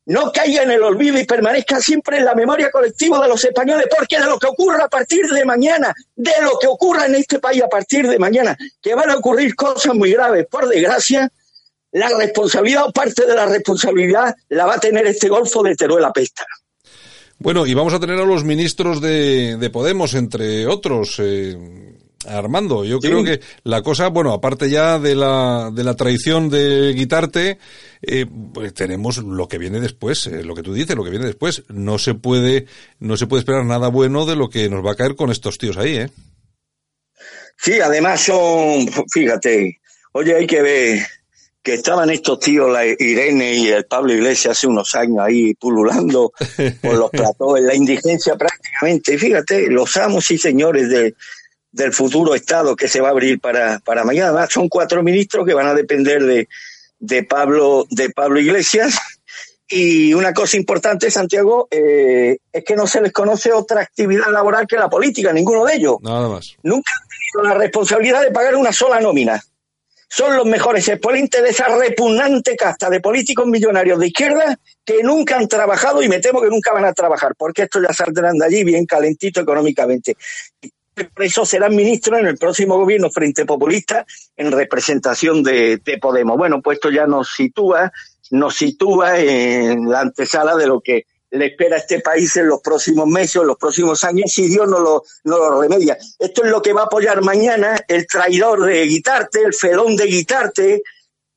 no 0.09 0.31
caiga 0.31 0.63
en 0.63 0.71
el 0.71 0.81
olvido 0.81 1.19
y 1.19 1.25
permanezca 1.25 1.79
siempre 1.79 2.17
en 2.17 2.25
la 2.25 2.33
memoria 2.33 2.71
colectiva 2.71 3.21
de 3.21 3.27
los 3.27 3.45
españoles, 3.45 3.85
porque 3.95 4.19
de 4.19 4.25
lo 4.25 4.39
que 4.39 4.47
ocurra 4.47 4.85
a 4.85 4.89
partir 4.89 5.27
de 5.27 5.45
mañana, 5.45 5.93
de 6.15 6.31
lo 6.41 6.57
que 6.59 6.65
ocurra 6.65 7.05
en 7.05 7.13
este 7.13 7.37
país 7.37 7.61
a 7.61 7.69
partir 7.69 8.07
de 8.07 8.17
mañana, 8.17 8.57
que 8.81 8.95
van 8.95 9.11
a 9.11 9.17
ocurrir 9.17 9.55
cosas 9.55 9.93
muy 9.93 10.11
graves, 10.11 10.47
por 10.49 10.67
desgracia, 10.67 11.31
la 11.91 12.09
responsabilidad 12.17 12.85
o 12.87 12.91
parte 12.91 13.27
de 13.27 13.35
la 13.35 13.45
responsabilidad 13.45 14.35
la 14.49 14.65
va 14.65 14.75
a 14.75 14.79
tener 14.79 15.05
este 15.05 15.29
Golfo 15.29 15.61
de 15.61 15.75
Teruel 15.75 16.05
Pesta. 16.11 16.43
Bueno, 17.37 17.67
y 17.67 17.75
vamos 17.75 17.93
a 17.93 17.99
tener 17.99 18.19
a 18.19 18.25
los 18.25 18.43
ministros 18.43 19.01
de, 19.01 19.57
de 19.57 19.69
Podemos, 19.69 20.15
entre 20.15 20.65
otros. 20.65 21.17
Eh, 21.19 21.55
Armando, 22.27 22.83
yo 22.83 22.99
creo 22.99 23.23
que 23.23 23.39
la 23.63 23.81
cosa, 23.81 24.09
bueno, 24.09 24.33
aparte 24.33 24.69
ya 24.69 24.99
de 24.99 25.15
la, 25.15 25.71
de 25.73 25.83
la 25.85 25.95
traición 25.95 26.49
de 26.49 26.93
Guitarte, 26.93 27.59
eh, 28.01 28.25
pues 28.53 28.73
tenemos 28.73 29.17
lo 29.19 29.47
que 29.47 29.57
viene 29.57 29.79
después, 29.79 30.27
eh, 30.27 30.43
lo 30.43 30.53
que 30.53 30.63
tú 30.63 30.73
dices, 30.73 30.97
lo 30.97 31.03
que 31.03 31.11
viene 31.11 31.25
después. 31.25 31.63
No 31.69 31.97
se 31.97 32.15
puede, 32.15 32.65
no 32.99 33.15
se 33.15 33.27
puede 33.27 33.39
esperar 33.39 33.65
nada 33.65 33.87
bueno 33.87 34.25
de 34.25 34.35
lo 34.35 34.49
que 34.49 34.69
nos 34.69 34.85
va 34.85 34.91
a 34.91 34.95
caer 34.95 35.15
con 35.15 35.31
estos 35.31 35.57
tíos 35.57 35.77
ahí, 35.77 35.97
¿eh? 35.97 36.09
Sí, 37.57 37.79
además 37.79 38.21
son, 38.21 38.87
fíjate, 39.11 39.79
oye, 40.13 40.35
hay 40.35 40.47
que 40.47 40.61
ver 40.61 40.99
que 41.61 41.73
estaban 41.75 42.09
estos 42.09 42.39
tíos, 42.39 42.71
la 42.71 42.85
Irene 42.85 43.53
y 43.53 43.67
el 43.67 43.85
Pablo 43.85 44.13
Iglesias, 44.13 44.57
hace 44.57 44.67
unos 44.67 44.95
años 44.95 45.19
ahí 45.19 45.53
pululando 45.55 46.31
por 46.81 46.95
los 46.95 47.09
platos, 47.11 47.59
en 47.59 47.67
la 47.67 47.75
indigencia 47.75 48.35
prácticamente. 48.35 49.17
Fíjate, 49.17 49.69
los 49.69 49.95
amos 49.97 50.31
y 50.31 50.37
señores 50.37 50.89
de, 50.89 51.13
del 51.71 51.93
futuro 51.93 52.35
Estado 52.35 52.75
que 52.75 52.87
se 52.87 53.01
va 53.01 53.09
a 53.09 53.11
abrir 53.11 53.39
para, 53.39 53.79
para 53.79 54.03
mañana. 54.03 54.47
Son 54.49 54.69
cuatro 54.69 55.03
ministros 55.03 55.45
que 55.45 55.53
van 55.53 55.67
a 55.67 55.73
depender 55.73 56.23
de, 56.23 56.47
de, 56.99 57.23
Pablo, 57.23 57.85
de 57.89 58.09
Pablo 58.09 58.39
Iglesias. 58.39 58.97
Y 59.71 60.13
una 60.15 60.33
cosa 60.33 60.57
importante, 60.57 61.11
Santiago, 61.11 61.67
eh, 61.69 62.39
es 62.51 62.63
que 62.63 62.75
no 62.75 62.87
se 62.87 63.01
les 63.01 63.11
conoce 63.11 63.53
otra 63.53 63.81
actividad 63.81 64.31
laboral 64.31 64.65
que 64.65 64.77
la 64.77 64.89
política, 64.89 65.31
ninguno 65.31 65.63
de 65.65 65.75
ellos. 65.75 65.97
Nada 66.01 66.27
más. 66.27 66.55
Nunca 66.63 66.91
han 66.91 67.07
tenido 67.07 67.53
la 67.53 67.59
responsabilidad 67.59 68.23
de 68.23 68.31
pagar 68.31 68.55
una 68.55 68.73
sola 68.73 68.99
nómina. 68.99 69.39
Son 70.11 70.35
los 70.35 70.47
mejores 70.47 70.87
exponentes 70.87 71.43
de 71.43 71.49
esa 71.49 71.67
repugnante 71.67 72.55
casta 72.55 72.89
de 72.89 72.99
políticos 72.99 73.45
millonarios 73.45 73.99
de 73.99 74.07
izquierda 74.07 74.59
que 74.83 75.03
nunca 75.03 75.37
han 75.37 75.47
trabajado 75.47 76.01
y 76.01 76.09
me 76.09 76.17
temo 76.17 76.41
que 76.41 76.47
nunca 76.47 76.73
van 76.73 76.85
a 76.85 76.93
trabajar, 76.93 77.35
porque 77.37 77.61
esto 77.63 77.79
ya 77.79 77.93
saldrán 77.93 78.39
de 78.39 78.45
allí 78.47 78.63
bien 78.63 78.87
calentito 78.87 79.41
económicamente 79.41 80.17
por 81.05 81.25
eso 81.25 81.45
serán 81.45 81.75
ministros 81.75 82.19
en 82.19 82.27
el 82.27 82.37
próximo 82.37 82.77
gobierno 82.77 83.09
Frente 83.09 83.45
Populista 83.45 84.05
en 84.35 84.51
representación 84.51 85.43
de, 85.43 85.81
Podemos. 86.01 86.37
Bueno, 86.37 86.61
pues 86.61 86.77
esto 86.77 86.89
ya 86.89 87.05
nos 87.05 87.29
sitúa, 87.35 87.91
nos 88.31 88.55
sitúa 88.55 89.19
en 89.19 89.89
la 89.89 90.01
antesala 90.01 90.55
de 90.55 90.67
lo 90.67 90.81
que 90.81 91.05
le 91.31 91.47
espera 91.47 91.75
a 91.75 91.79
este 91.79 91.99
país 91.99 92.35
en 92.37 92.47
los 92.47 92.61
próximos 92.61 93.07
meses, 93.07 93.37
en 93.37 93.47
los 93.47 93.57
próximos 93.57 94.03
años, 94.03 94.31
si 94.31 94.47
Dios 94.47 94.67
no 94.67 94.79
lo, 94.79 95.03
no 95.25 95.37
lo 95.37 95.61
remedia. 95.61 95.97
Esto 96.17 96.43
es 96.43 96.51
lo 96.51 96.61
que 96.61 96.73
va 96.73 96.81
a 96.81 96.85
apoyar 96.85 97.21
mañana 97.21 97.79
el 97.87 98.07
traidor 98.07 98.65
de 98.65 98.83
Guitarte, 98.83 99.43
el 99.43 99.53
felón 99.53 99.95
de 99.95 100.05
Guitarte. 100.05 100.83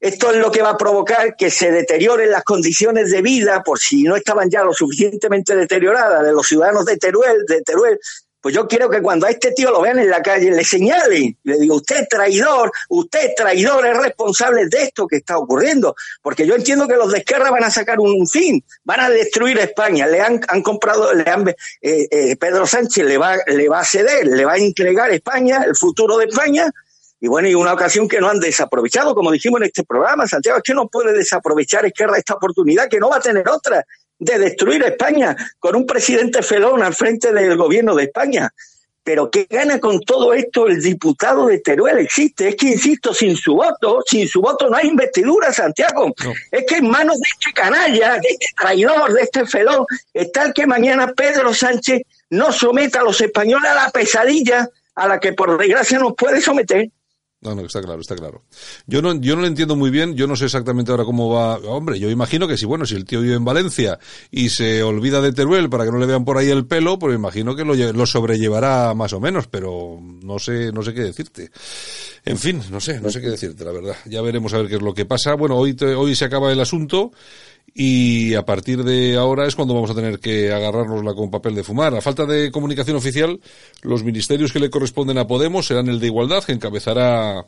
Esto 0.00 0.32
es 0.32 0.36
lo 0.38 0.50
que 0.50 0.62
va 0.62 0.70
a 0.70 0.76
provocar 0.76 1.36
que 1.36 1.50
se 1.50 1.70
deterioren 1.70 2.30
las 2.30 2.42
condiciones 2.42 3.10
de 3.10 3.22
vida, 3.22 3.62
por 3.62 3.78
si 3.78 4.02
no 4.02 4.16
estaban 4.16 4.50
ya 4.50 4.64
lo 4.64 4.72
suficientemente 4.72 5.54
deterioradas, 5.54 6.24
de 6.24 6.32
los 6.32 6.46
ciudadanos 6.46 6.84
de 6.86 6.96
Teruel, 6.96 7.44
de 7.46 7.62
Teruel, 7.62 7.98
pues 8.42 8.54
yo 8.54 8.66
quiero 8.66 8.90
que 8.90 9.00
cuando 9.00 9.26
a 9.26 9.30
este 9.30 9.52
tío 9.52 9.70
lo 9.70 9.80
vean 9.80 10.00
en 10.00 10.10
la 10.10 10.20
calle 10.20 10.50
le 10.50 10.64
señalen, 10.64 11.38
le 11.44 11.58
digo, 11.58 11.76
usted 11.76 12.06
traidor, 12.10 12.72
usted 12.88 13.30
traidor, 13.36 13.86
es 13.86 13.96
responsable 13.96 14.66
de 14.66 14.82
esto 14.82 15.06
que 15.06 15.16
está 15.16 15.38
ocurriendo, 15.38 15.94
porque 16.20 16.44
yo 16.44 16.56
entiendo 16.56 16.88
que 16.88 16.96
los 16.96 17.12
de 17.12 17.18
izquierda 17.18 17.50
van 17.50 17.62
a 17.62 17.70
sacar 17.70 18.00
un, 18.00 18.26
fin, 18.26 18.62
van 18.82 19.00
a 19.00 19.10
destruir 19.10 19.58
España, 19.58 20.08
le 20.08 20.20
han, 20.20 20.40
han 20.48 20.60
comprado, 20.60 21.14
le 21.14 21.30
han, 21.30 21.48
eh, 21.48 21.54
eh, 21.80 22.36
Pedro 22.36 22.66
Sánchez 22.66 23.06
le 23.06 23.16
va, 23.16 23.36
le 23.46 23.68
va 23.68 23.78
a 23.78 23.84
ceder, 23.84 24.26
le 24.26 24.44
va 24.44 24.54
a 24.54 24.58
entregar 24.58 25.12
España, 25.12 25.62
el 25.64 25.76
futuro 25.76 26.18
de 26.18 26.24
España, 26.24 26.68
y 27.20 27.28
bueno, 27.28 27.46
y 27.46 27.54
una 27.54 27.72
ocasión 27.72 28.08
que 28.08 28.20
no 28.20 28.28
han 28.28 28.40
desaprovechado, 28.40 29.14
como 29.14 29.30
dijimos 29.30 29.60
en 29.60 29.68
este 29.68 29.84
programa, 29.84 30.26
Santiago, 30.26 30.58
es 30.58 30.64
que 30.64 30.74
no 30.74 30.88
puede 30.88 31.12
desaprovechar 31.12 31.86
Izquierda 31.86 32.18
esta 32.18 32.34
oportunidad, 32.34 32.88
que 32.88 32.98
no 32.98 33.08
va 33.08 33.18
a 33.18 33.20
tener 33.20 33.48
otra 33.48 33.86
de 34.22 34.38
destruir 34.38 34.84
España 34.84 35.36
con 35.58 35.74
un 35.74 35.84
presidente 35.84 36.42
felón 36.42 36.82
al 36.82 36.94
frente 36.94 37.32
del 37.32 37.56
gobierno 37.56 37.94
de 37.94 38.04
España. 38.04 38.48
Pero 39.04 39.28
¿qué 39.28 39.48
gana 39.50 39.80
con 39.80 39.98
todo 40.00 40.32
esto 40.32 40.68
el 40.68 40.80
diputado 40.80 41.48
de 41.48 41.58
Teruel? 41.58 41.98
Existe, 41.98 42.50
es 42.50 42.54
que 42.54 42.68
insisto, 42.68 43.12
sin 43.12 43.36
su 43.36 43.54
voto, 43.54 44.00
sin 44.06 44.28
su 44.28 44.40
voto 44.40 44.70
no 44.70 44.76
hay 44.76 44.86
investidura, 44.86 45.52
Santiago. 45.52 46.14
Es 46.52 46.64
que 46.68 46.76
en 46.76 46.88
manos 46.88 47.18
de 47.18 47.28
este 47.28 47.52
canalla, 47.52 48.12
de 48.12 48.28
este 48.28 48.46
traidor, 48.56 49.12
de 49.12 49.22
este 49.22 49.44
felón, 49.44 49.84
está 50.14 50.44
el 50.44 50.52
que 50.52 50.68
mañana 50.68 51.12
Pedro 51.16 51.52
Sánchez 51.52 52.02
no 52.30 52.52
someta 52.52 53.00
a 53.00 53.04
los 53.04 53.20
españoles 53.20 53.68
a 53.72 53.74
la 53.74 53.90
pesadilla 53.90 54.68
a 54.94 55.08
la 55.08 55.18
que 55.18 55.32
por 55.32 55.58
desgracia 55.58 55.98
nos 55.98 56.14
puede 56.14 56.40
someter. 56.40 56.88
No, 57.42 57.56
no, 57.56 57.62
está 57.62 57.82
claro, 57.82 58.00
está 58.00 58.14
claro. 58.14 58.44
Yo 58.86 59.02
no, 59.02 59.14
yo 59.20 59.34
no 59.34 59.42
lo 59.42 59.48
entiendo 59.48 59.74
muy 59.74 59.90
bien, 59.90 60.14
yo 60.14 60.28
no 60.28 60.36
sé 60.36 60.44
exactamente 60.44 60.92
ahora 60.92 61.04
cómo 61.04 61.28
va. 61.28 61.56
Hombre, 61.56 61.98
yo 61.98 62.08
imagino 62.08 62.46
que 62.46 62.56
si, 62.56 62.66
bueno, 62.66 62.86
si 62.86 62.94
el 62.94 63.04
tío 63.04 63.20
vive 63.20 63.34
en 63.34 63.44
Valencia 63.44 63.98
y 64.30 64.48
se 64.50 64.84
olvida 64.84 65.20
de 65.20 65.32
Teruel 65.32 65.68
para 65.68 65.84
que 65.84 65.90
no 65.90 65.98
le 65.98 66.06
vean 66.06 66.24
por 66.24 66.38
ahí 66.38 66.50
el 66.50 66.66
pelo, 66.66 67.00
pues 67.00 67.16
imagino 67.16 67.56
que 67.56 67.64
lo, 67.64 67.74
lo 67.74 68.06
sobrellevará 68.06 68.94
más 68.94 69.12
o 69.12 69.18
menos, 69.18 69.48
pero 69.48 69.98
no 70.00 70.38
sé, 70.38 70.70
no 70.70 70.82
sé 70.82 70.94
qué 70.94 71.00
decirte. 71.00 71.50
En 72.24 72.38
fin, 72.38 72.62
no 72.70 72.80
sé, 72.80 73.00
no 73.00 73.10
sé 73.10 73.20
qué 73.20 73.30
decirte, 73.30 73.64
la 73.64 73.72
verdad. 73.72 73.96
Ya 74.04 74.22
veremos 74.22 74.54
a 74.54 74.58
ver 74.58 74.68
qué 74.68 74.76
es 74.76 74.82
lo 74.82 74.94
que 74.94 75.04
pasa. 75.04 75.34
Bueno, 75.34 75.56
hoy, 75.56 75.76
hoy 75.96 76.14
se 76.14 76.26
acaba 76.26 76.52
el 76.52 76.60
asunto 76.60 77.10
y 77.74 78.34
a 78.34 78.44
partir 78.44 78.84
de 78.84 79.16
ahora 79.16 79.46
es 79.46 79.54
cuando 79.54 79.74
vamos 79.74 79.90
a 79.90 79.94
tener 79.94 80.18
que 80.18 80.52
agarrárnosla 80.52 81.14
con 81.14 81.30
papel 81.30 81.54
de 81.54 81.64
fumar. 81.64 81.94
A 81.94 82.00
falta 82.00 82.26
de 82.26 82.50
comunicación 82.50 82.96
oficial, 82.96 83.40
los 83.82 84.04
ministerios 84.04 84.52
que 84.52 84.60
le 84.60 84.70
corresponden 84.70 85.18
a 85.18 85.26
Podemos 85.26 85.66
serán 85.66 85.88
el 85.88 85.98
de 85.98 86.06
Igualdad, 86.06 86.44
que 86.44 86.52
encabezará 86.52 87.46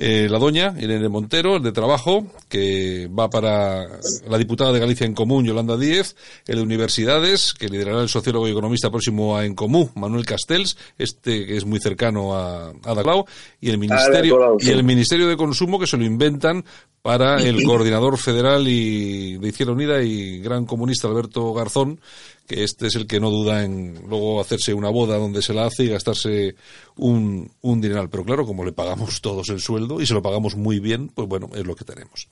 eh, 0.00 0.28
la 0.30 0.38
doña 0.38 0.74
Irene 0.78 1.08
Montero, 1.08 1.56
el 1.56 1.62
de 1.64 1.72
Trabajo, 1.72 2.24
que 2.48 3.08
va 3.08 3.28
para 3.28 3.84
la 4.28 4.38
diputada 4.38 4.70
de 4.70 4.78
Galicia 4.78 5.04
en 5.04 5.12
Común, 5.12 5.44
Yolanda 5.44 5.76
Díez, 5.76 6.14
el 6.46 6.58
de 6.58 6.62
Universidades, 6.62 7.52
que 7.52 7.68
liderará 7.68 8.02
el 8.02 8.08
sociólogo 8.08 8.46
y 8.46 8.52
economista 8.52 8.90
próximo 8.90 9.36
a 9.36 9.44
En 9.44 9.56
Común, 9.56 9.90
Manuel 9.96 10.24
Castells, 10.24 10.76
este 10.98 11.46
que 11.46 11.56
es 11.56 11.64
muy 11.64 11.80
cercano 11.80 12.36
a, 12.36 12.68
a 12.68 12.94
Daclau, 12.94 13.24
y 13.60 13.70
el 13.70 13.78
Ministerio, 13.78 14.56
y 14.60 14.70
el 14.70 14.84
Ministerio 14.84 15.26
de 15.26 15.36
Consumo, 15.36 15.80
que 15.80 15.88
se 15.88 15.96
lo 15.96 16.04
inventan 16.04 16.64
para 17.02 17.42
el 17.42 17.64
coordinador 17.64 18.18
federal 18.18 18.68
y 18.68 19.36
de 19.38 19.48
Izquierda 19.48 19.72
Unida 19.72 20.02
y 20.02 20.38
gran 20.38 20.64
comunista 20.64 21.08
Alberto 21.08 21.52
Garzón, 21.54 22.00
que 22.48 22.64
este 22.64 22.86
es 22.86 22.94
el 22.96 23.06
que 23.06 23.20
no 23.20 23.30
duda 23.30 23.62
en 23.62 24.00
luego 24.08 24.40
hacerse 24.40 24.72
una 24.72 24.88
boda 24.88 25.18
donde 25.18 25.42
se 25.42 25.52
la 25.52 25.66
hace 25.66 25.84
y 25.84 25.88
gastarse 25.88 26.56
un, 26.96 27.50
un 27.60 27.80
dineral. 27.80 28.08
Pero 28.08 28.24
claro, 28.24 28.46
como 28.46 28.64
le 28.64 28.72
pagamos 28.72 29.20
todos 29.20 29.50
el 29.50 29.60
sueldo 29.60 30.00
y 30.00 30.06
se 30.06 30.14
lo 30.14 30.22
pagamos 30.22 30.56
muy 30.56 30.80
bien, 30.80 31.08
pues 31.08 31.28
bueno, 31.28 31.50
es 31.54 31.66
lo 31.66 31.76
que 31.76 31.84
tenemos. 31.84 32.26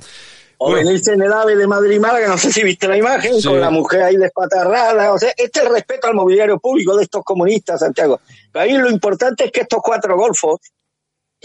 O 0.58 0.72
venirse 0.72 1.12
en 1.12 1.20
el 1.20 1.32
AVE 1.32 1.54
de 1.54 1.66
Madrid 1.66 2.00
Málaga, 2.00 2.28
no 2.28 2.38
sé 2.38 2.50
si 2.50 2.62
viste 2.62 2.88
la 2.88 2.96
imagen, 2.96 3.42
con 3.42 3.60
la 3.60 3.68
mujer 3.68 4.04
ahí 4.04 4.16
despatarrada. 4.16 5.12
O 5.12 5.18
sea, 5.18 5.30
este 5.36 5.60
es 5.60 5.66
el 5.66 5.72
respeto 5.72 6.06
al 6.06 6.14
mobiliario 6.14 6.58
público 6.58 6.96
de 6.96 7.02
estos 7.04 7.22
comunistas, 7.22 7.80
Santiago. 7.80 8.20
Pero 8.50 8.64
ahí 8.64 8.72
lo 8.72 8.90
importante 8.90 9.44
es 9.44 9.52
que 9.52 9.60
estos 9.60 9.80
cuatro 9.82 10.16
golfos 10.16 10.60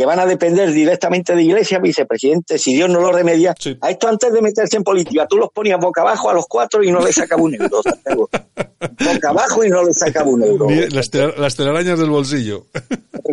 que 0.02 0.06
van 0.08 0.20
a 0.20 0.26
depender 0.26 0.72
directamente 0.72 1.36
de 1.36 1.44
Iglesia, 1.44 1.78
vicepresidente, 1.78 2.58
si 2.58 2.74
Dios 2.74 2.90
no 2.90 3.02
lo 3.02 3.12
remedia. 3.12 3.54
A 3.82 3.92
esto 3.92 4.08
antes 4.08 4.34
de 4.34 4.42
meterse 4.42 4.78
en 4.78 4.84
política, 4.84 5.28
tú 5.28 5.38
los 5.38 5.52
ponías 5.52 5.80
boca 5.80 6.02
abajo 6.02 6.32
a 6.32 6.34
los 6.34 6.48
cuatro 6.48 6.84
y 6.84 6.92
no 6.92 7.06
les 7.06 7.14
sacaba 7.14 7.44
un 7.44 7.54
euro. 7.54 7.84
boca 7.86 9.30
abajo 9.30 9.64
y 9.64 9.70
no 9.70 9.84
les 9.84 10.00
sacaba 10.00 10.28
un 10.28 10.42
euro. 10.42 10.66
Las, 10.90 11.56
telarañas 11.56 12.00
del 12.00 12.10
bolsillo. 12.10 12.66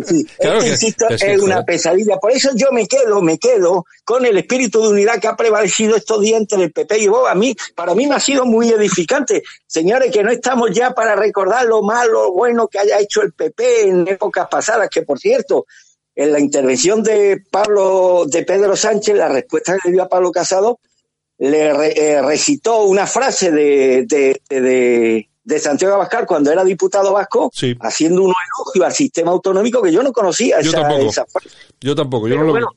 Sí, 0.04 0.26
claro 0.38 0.61
que, 0.61 0.68
insisto, 0.68 1.07
es, 1.09 1.40
una 1.40 1.62
pesadilla. 1.62 2.18
Por 2.18 2.33
eso 2.33 2.50
yo 2.54 2.66
me 2.70 2.87
quedo, 2.87 3.22
me 3.22 3.38
quedo 3.38 3.87
con 4.04 4.26
el 4.26 4.37
espíritu 4.37 4.83
de 4.83 4.88
unidad 4.88 5.18
que 5.18 5.28
ha 5.28 5.37
prevalecido 5.37 5.96
estos 5.96 6.20
días 6.20 6.38
entre 6.38 6.64
el 6.64 6.70
PP 6.70 6.98
y 6.98 7.09
vos. 7.09 7.31
A 7.31 7.35
mí, 7.35 7.57
para 7.74 7.94
mí 7.94 8.07
me 8.07 8.16
ha 8.16 8.20
sido 8.20 8.44
muy 8.44 8.68
edificante. 8.68 9.42
Señores, 9.66 10.12
que 10.12 10.22
no 10.22 10.31
estamos 10.31 10.68
ya 10.70 10.90
para 10.90 11.16
recordar 11.16 11.64
lo 11.64 11.81
malo, 11.81 12.28
o 12.28 12.33
bueno 12.35 12.68
que 12.68 12.78
haya 12.78 12.98
hecho 13.00 13.22
el 13.22 13.33
PP 13.33 13.88
en 13.88 14.07
épocas 14.07 14.48
pasadas, 14.50 14.90
que 14.90 15.00
por 15.00 15.18
cierto, 15.18 15.64
en 16.18 16.33
la 16.33 16.40
intervención 16.40 17.00
de 17.04 17.44
Pablo, 17.48 18.24
de 18.26 18.42
Pedro 18.42 18.74
Sánchez, 18.74 19.14
la 19.16 19.28
respuesta 19.28 19.76
que 19.81 19.88
le 19.88 19.92
dio 19.92 20.02
a 20.02 20.09
Pablo 20.09 20.33
Casado, 20.33 20.81
le 21.38 21.68
eh, 21.68 22.20
recitó 22.20 22.83
una 22.83 23.07
frase 23.07 23.52
de, 23.52 24.04
de, 24.04 25.28
de 25.44 25.59
Santiago 25.61 25.94
Abascal 25.94 26.26
cuando 26.26 26.50
era 26.50 26.64
diputado 26.64 27.12
vasco, 27.12 27.52
haciendo 27.83 28.24
un 28.24 28.35
elogio 28.35 28.85
al 28.85 28.92
sistema 28.92 29.31
autonómico 29.31 29.81
que 29.81 29.92
yo 29.92 30.02
no 30.02 30.12
conocía. 30.12 30.61
Yo 30.61 30.72
tampoco. 30.72 31.12
Yo 31.81 31.94
tampoco. 31.94 32.26
Yo 32.26 32.35
no 32.35 32.59
lo... 32.59 32.68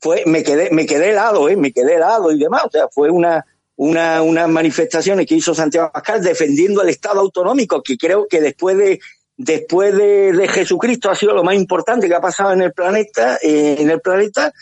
fue, 0.00 0.22
me 0.24 0.42
quedé, 0.42 0.70
me 0.70 0.86
quedé 0.86 1.10
helado, 1.10 1.46
¿eh? 1.46 1.56
me 1.56 1.72
quedé 1.72 1.96
helado 1.96 2.32
y 2.32 2.38
demás. 2.38 2.62
O 2.64 2.70
sea, 2.70 2.88
fue 2.88 3.10
una, 3.10 3.44
una, 3.76 4.22
unas 4.22 4.48
manifestaciones 4.48 5.26
que 5.26 5.34
hizo 5.34 5.54
Santiago 5.54 5.90
Abascal 5.92 6.22
defendiendo 6.22 6.80
el 6.80 6.88
Estado 6.88 7.20
autonómico, 7.20 7.82
que 7.82 7.98
creo 7.98 8.26
que 8.26 8.40
después 8.40 8.78
de 8.78 8.98
después 9.42 9.96
de, 9.96 10.48
Jesucristo 10.48 11.10
ha 11.10 11.14
sido 11.14 11.32
lo 11.32 11.42
más 11.42 11.54
importante 11.54 12.08
que 12.08 12.14
ha 12.14 12.20
pasado 12.20 12.52
en 12.52 12.60
el 12.60 12.72
planeta, 12.72 13.38
eh, 13.42 13.76
en 13.78 13.90
el 13.90 14.00
planeta, 14.00 14.52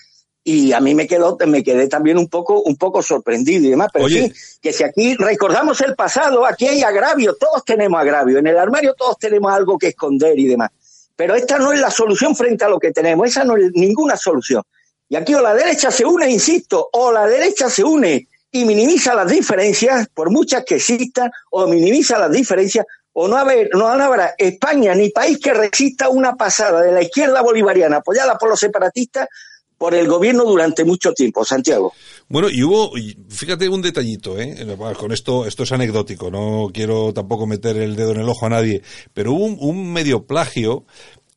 y 0.44 0.72
a 0.72 0.80
mí 0.80 0.94
me 0.94 1.06
quedó, 1.06 1.36
me 1.46 1.64
quedé 1.64 1.88
también 1.88 2.16
un 2.16 2.28
poco, 2.28 2.62
un 2.62 2.76
poco 2.76 3.02
sorprendido 3.02 3.66
y 3.66 3.70
demás. 3.70 3.88
Pero 3.92 4.08
sí, 4.08 4.32
que 4.62 4.72
si 4.72 4.84
aquí 4.84 5.14
recordamos 5.16 5.80
el 5.80 5.94
pasado, 5.94 6.46
aquí 6.46 6.68
hay 6.68 6.82
agravio, 6.82 7.34
todos 7.34 7.64
tenemos 7.64 8.00
agravio, 8.00 8.38
en 8.38 8.46
el 8.46 8.56
armario 8.56 8.94
todos 8.94 9.18
tenemos 9.18 9.52
algo 9.52 9.76
que 9.76 9.88
esconder 9.88 10.38
y 10.38 10.46
demás. 10.46 10.70
Pero 11.16 11.34
esta 11.34 11.58
no 11.58 11.72
es 11.72 11.80
la 11.80 11.90
solución 11.90 12.36
frente 12.36 12.64
a 12.64 12.68
lo 12.68 12.78
que 12.78 12.92
tenemos, 12.92 13.26
esa 13.26 13.44
no 13.44 13.56
es 13.56 13.72
ninguna 13.74 14.16
solución. 14.16 14.62
Y 15.08 15.16
aquí 15.16 15.34
o 15.34 15.42
la 15.42 15.54
derecha 15.54 15.90
se 15.90 16.06
une, 16.06 16.30
insisto, 16.30 16.88
o 16.92 17.10
la 17.10 17.26
derecha 17.26 17.68
se 17.68 17.82
une 17.82 18.28
y 18.52 18.64
minimiza 18.64 19.14
las 19.14 19.28
diferencias, 19.28 20.06
por 20.14 20.30
muchas 20.30 20.64
que 20.64 20.76
existan, 20.76 21.30
o 21.50 21.66
minimiza 21.66 22.18
las 22.18 22.30
diferencias, 22.30 22.86
o 23.20 23.26
no, 23.26 23.36
haber, 23.36 23.68
no 23.72 23.88
habrá 23.88 24.34
España 24.38 24.94
ni 24.94 25.10
país 25.10 25.38
que 25.42 25.52
resista 25.52 26.08
una 26.08 26.36
pasada 26.36 26.82
de 26.82 26.92
la 26.92 27.02
izquierda 27.02 27.42
bolivariana 27.42 27.96
apoyada 27.96 28.38
por 28.38 28.48
los 28.48 28.60
separatistas 28.60 29.28
por 29.76 29.94
el 29.94 30.06
gobierno 30.06 30.44
durante 30.44 30.84
mucho 30.84 31.12
tiempo, 31.12 31.44
Santiago. 31.44 31.92
Bueno, 32.28 32.48
y 32.48 32.62
hubo, 32.62 32.92
fíjate 33.28 33.68
un 33.68 33.82
detallito, 33.82 34.38
¿eh? 34.38 34.54
con 34.96 35.10
esto, 35.10 35.46
esto 35.46 35.64
es 35.64 35.72
anecdótico, 35.72 36.30
no 36.30 36.70
quiero 36.72 37.12
tampoco 37.12 37.46
meter 37.46 37.76
el 37.76 37.96
dedo 37.96 38.12
en 38.12 38.20
el 38.20 38.28
ojo 38.28 38.46
a 38.46 38.50
nadie, 38.50 38.82
pero 39.14 39.32
hubo 39.32 39.46
un, 39.46 39.92
medio 39.92 40.24
plagio 40.24 40.84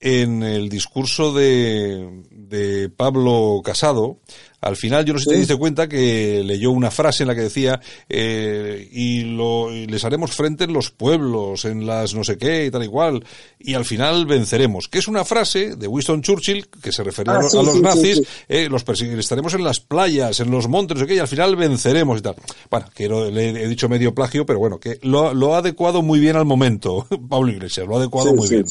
en 0.02 0.44
el 0.44 0.68
discurso 0.68 1.32
de, 1.32 2.24
de 2.32 2.90
Pablo 2.90 3.62
Casado, 3.64 4.18
al 4.62 4.76
final, 4.78 5.04
yo 5.04 5.14
no 5.14 5.20
sé 5.20 5.24
si 5.24 5.30
te 5.32 5.38
diste 5.38 5.56
cuenta 5.56 5.90
que 5.90 6.44
leyó 6.46 6.70
una 6.70 6.92
frase 6.92 7.24
en 7.24 7.28
la 7.28 7.36
que 7.36 7.42
decía, 7.42 7.82
eh, 8.08 8.88
y, 8.92 9.24
lo, 9.24 9.72
les 9.72 10.06
haremos 10.06 10.34
frente 10.34 10.66
en 10.66 10.74
los 10.74 10.92
pueblos, 10.92 11.66
en 11.66 11.88
las 11.88 12.14
no 12.14 12.24
sé 12.24 12.38
qué 12.38 12.68
y 12.68 12.72
tal 12.72 12.84
y 12.84 12.88
cual, 12.88 13.26
y 13.60 13.74
al 13.74 13.86
final 13.86 14.28
venceremos. 14.28 14.88
Que 14.88 15.00
es 15.00 15.08
una 15.08 15.26
frase 15.26 15.76
de 15.76 15.88
Winston 15.88 16.22
Churchill, 16.22 16.68
que 16.68 16.92
se 16.92 17.04
refería 17.04 17.34
ah, 17.34 17.40
a, 17.40 17.64
los 17.64 17.82
nazis, 17.82 18.22
eh, 18.48 18.70
los 18.70 18.86
estaremos 18.88 19.56
en 19.56 19.64
las 19.64 19.80
playas, 19.80 20.40
en 20.40 20.52
los 20.52 20.68
montes, 20.68 20.96
no 20.96 21.02
sé 21.02 21.08
qué, 21.08 21.16
y 21.16 21.20
al 21.20 21.28
final 21.28 21.56
venceremos 21.56 22.20
y 22.20 22.22
tal. 22.22 22.36
Bueno, 22.70 22.86
que 22.94 23.10
le 23.10 23.64
he 23.64 23.68
dicho 23.68 23.90
medio 23.90 24.14
plagio, 24.14 24.46
pero 24.46 24.60
bueno, 24.60 24.80
que 24.80 25.00
lo, 25.02 25.34
lo 25.34 25.56
ha 25.56 25.58
adecuado 25.58 26.04
muy 26.04 26.20
bien 26.20 26.36
al 26.36 26.46
momento, 26.46 27.08
Pablo 27.30 27.52
Iglesias, 27.52 27.88
lo 27.88 27.96
ha 27.96 27.98
adecuado 27.98 28.36
muy 28.36 28.48
bien. 28.48 28.66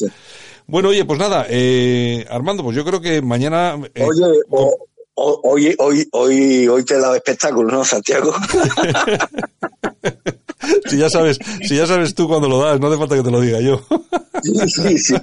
Bueno, 0.71 0.91
oye, 0.91 1.05
pues 1.05 1.19
nada, 1.19 1.47
eh, 1.49 2.25
Armando, 2.31 2.63
pues 2.63 2.77
yo 2.77 2.85
creo 2.85 3.01
que 3.01 3.21
mañana... 3.21 3.77
Eh, 3.93 4.05
oye, 4.05 4.25
hoy, 5.15 5.75
hoy, 5.79 6.09
hoy, 6.13 6.69
hoy 6.69 6.85
te 6.85 6.95
he 6.95 7.01
dado 7.01 7.17
espectáculo, 7.17 7.73
¿no, 7.73 7.85
Santiago? 7.85 8.33
si 10.89 10.97
ya 10.97 11.11
sabes, 11.11 11.41
si 11.67 11.77
ya 11.77 11.89
sabes 11.89 12.15
tú 12.15 12.29
cuando 12.29 12.49
lo 12.49 12.61
das, 12.61 12.79
no 12.79 12.87
hace 12.87 12.99
falta 12.99 13.17
que 13.17 13.25
te 13.25 13.33
lo 13.33 13.41
diga 13.41 13.61
yo. 13.61 13.81
sí, 14.69 14.97
sí, 14.97 15.15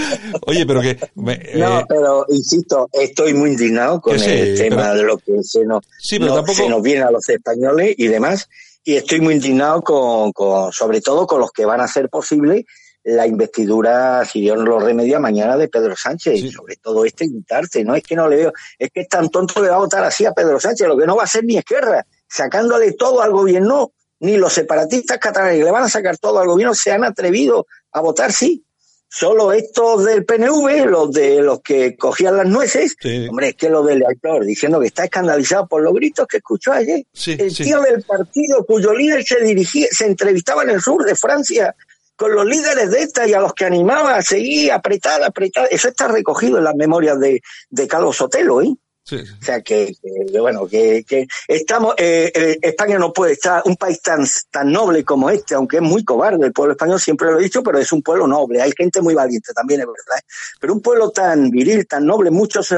Oye, 0.46 0.64
pero 0.64 0.80
que... 0.80 0.98
no, 1.14 1.32
eh, 1.32 1.84
pero 1.86 2.24
insisto, 2.30 2.88
estoy 2.90 3.34
muy 3.34 3.50
indignado 3.50 4.00
con 4.00 4.18
el 4.18 4.56
tema 4.56 4.94
de 4.94 5.02
lo 5.02 5.18
que 5.18 5.42
se 5.42 5.66
nos, 5.66 5.84
se 5.98 6.18
nos 6.18 6.82
viene 6.82 7.02
a 7.02 7.10
los 7.10 7.28
españoles 7.28 7.94
y 7.98 8.06
demás, 8.06 8.48
y 8.82 8.94
estoy 8.94 9.20
muy 9.20 9.34
indignado 9.34 9.82
con, 9.82 10.32
con, 10.32 10.72
sobre 10.72 11.02
todo 11.02 11.26
con 11.26 11.40
los 11.40 11.52
que 11.52 11.66
van 11.66 11.82
a 11.82 11.84
hacer 11.84 12.08
posible 12.08 12.64
la 13.04 13.26
investidura, 13.26 14.24
si 14.24 14.40
Dios 14.40 14.58
lo 14.58 14.80
remedia, 14.80 15.18
mañana 15.20 15.56
de 15.58 15.68
Pedro 15.68 15.94
Sánchez, 15.94 16.34
y 16.36 16.50
sobre 16.50 16.76
todo 16.76 17.04
este 17.04 17.26
invitarse, 17.26 17.84
no 17.84 17.94
es 17.94 18.02
que 18.02 18.16
no 18.16 18.28
le 18.28 18.36
veo, 18.36 18.52
es 18.78 18.90
que 18.90 19.02
es 19.02 19.08
tan 19.08 19.28
tonto 19.28 19.62
que 19.62 19.68
va 19.68 19.76
a 19.76 19.80
votar 19.80 20.02
así 20.04 20.24
a 20.24 20.32
Pedro 20.32 20.58
Sánchez, 20.58 20.88
lo 20.88 20.96
que 20.96 21.06
no 21.06 21.14
va 21.14 21.22
a 21.22 21.26
hacer 21.26 21.44
ni 21.44 21.56
izquierda, 21.56 22.06
sacándole 22.26 22.92
todo 22.92 23.20
al 23.20 23.32
gobierno, 23.32 23.92
ni 24.20 24.38
los 24.38 24.54
separatistas 24.54 25.18
catalanes 25.18 25.58
que 25.58 25.64
le 25.64 25.70
van 25.70 25.84
a 25.84 25.88
sacar 25.90 26.16
todo 26.16 26.38
al 26.38 26.46
gobierno 26.46 26.74
se 26.74 26.92
han 26.92 27.04
atrevido 27.04 27.66
a 27.92 28.00
votar 28.00 28.32
sí. 28.32 28.64
Solo 29.06 29.52
estos 29.52 30.04
del 30.04 30.24
PNV, 30.24 30.86
los 30.86 31.12
de 31.12 31.40
los 31.40 31.60
que 31.60 31.96
cogían 31.96 32.36
las 32.36 32.48
nueces, 32.48 32.96
hombre, 33.28 33.50
es 33.50 33.54
que 33.54 33.68
lo 33.68 33.84
del 33.84 34.04
actor 34.04 34.44
diciendo 34.44 34.80
que 34.80 34.88
está 34.88 35.04
escandalizado 35.04 35.68
por 35.68 35.82
los 35.82 35.92
gritos 35.92 36.26
que 36.26 36.38
escuchó 36.38 36.72
ayer. 36.72 37.04
el 37.26 37.54
tío 37.54 37.80
del 37.80 38.02
partido 38.02 38.64
cuyo 38.64 38.92
líder 38.92 39.22
se 39.22 39.40
dirigía, 39.42 39.86
se 39.92 40.06
entrevistaba 40.06 40.64
en 40.64 40.70
el 40.70 40.80
sur 40.80 41.04
de 41.04 41.14
Francia 41.14 41.76
con 42.24 42.34
los 42.34 42.46
líderes 42.46 42.90
de 42.90 43.02
esta 43.02 43.28
y 43.28 43.34
a 43.34 43.38
los 43.38 43.52
que 43.52 43.66
animaba 43.66 44.16
a 44.16 44.22
seguir 44.22 44.72
apretar, 44.72 45.22
apretar. 45.22 45.68
Eso 45.70 45.88
está 45.88 46.08
recogido 46.08 46.56
en 46.56 46.64
las 46.64 46.74
memorias 46.74 47.20
de, 47.20 47.42
de 47.68 47.86
Carlos 47.86 48.16
Sotelo, 48.16 48.62
¿eh? 48.62 48.74
O 49.12 49.44
sea 49.44 49.60
que, 49.60 49.92
bueno, 50.40 50.66
que, 50.66 51.04
que 51.06 51.26
estamos, 51.46 51.94
eh, 51.98 52.32
eh, 52.34 52.58
España 52.62 52.98
no 52.98 53.12
puede 53.12 53.34
estar, 53.34 53.60
un 53.66 53.76
país 53.76 54.00
tan, 54.00 54.24
tan 54.50 54.72
noble 54.72 55.04
como 55.04 55.28
este, 55.28 55.54
aunque 55.54 55.76
es 55.76 55.82
muy 55.82 56.02
cobarde, 56.02 56.46
el 56.46 56.54
pueblo 56.54 56.72
español 56.72 56.98
siempre 56.98 57.30
lo 57.30 57.38
he 57.38 57.42
dicho, 57.42 57.62
pero 57.62 57.78
es 57.78 57.92
un 57.92 58.00
pueblo 58.00 58.26
noble, 58.26 58.62
hay 58.62 58.72
gente 58.74 59.02
muy 59.02 59.12
valiente 59.12 59.52
también, 59.52 59.80
es 59.80 59.86
verdad, 59.86 60.18
¿eh? 60.18 60.24
pero 60.58 60.72
un 60.72 60.80
pueblo 60.80 61.10
tan 61.10 61.50
viril, 61.50 61.86
tan 61.86 62.06
noble 62.06 62.30
en 62.30 62.34
muchos 62.36 62.74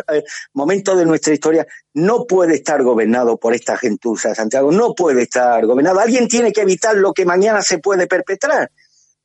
momentos 0.54 0.98
de 0.98 1.06
nuestra 1.06 1.32
historia, 1.32 1.64
no 1.94 2.26
puede 2.26 2.56
estar 2.56 2.82
gobernado 2.82 3.36
por 3.36 3.54
esta 3.54 3.76
gentuza, 3.76 4.34
Santiago, 4.34 4.72
no 4.72 4.92
puede 4.92 5.22
estar 5.22 5.64
gobernado. 5.64 6.00
Alguien 6.00 6.26
tiene 6.26 6.52
que 6.52 6.62
evitar 6.62 6.96
lo 6.96 7.12
que 7.12 7.24
mañana 7.24 7.62
se 7.62 7.78
puede 7.78 8.08
perpetrar 8.08 8.72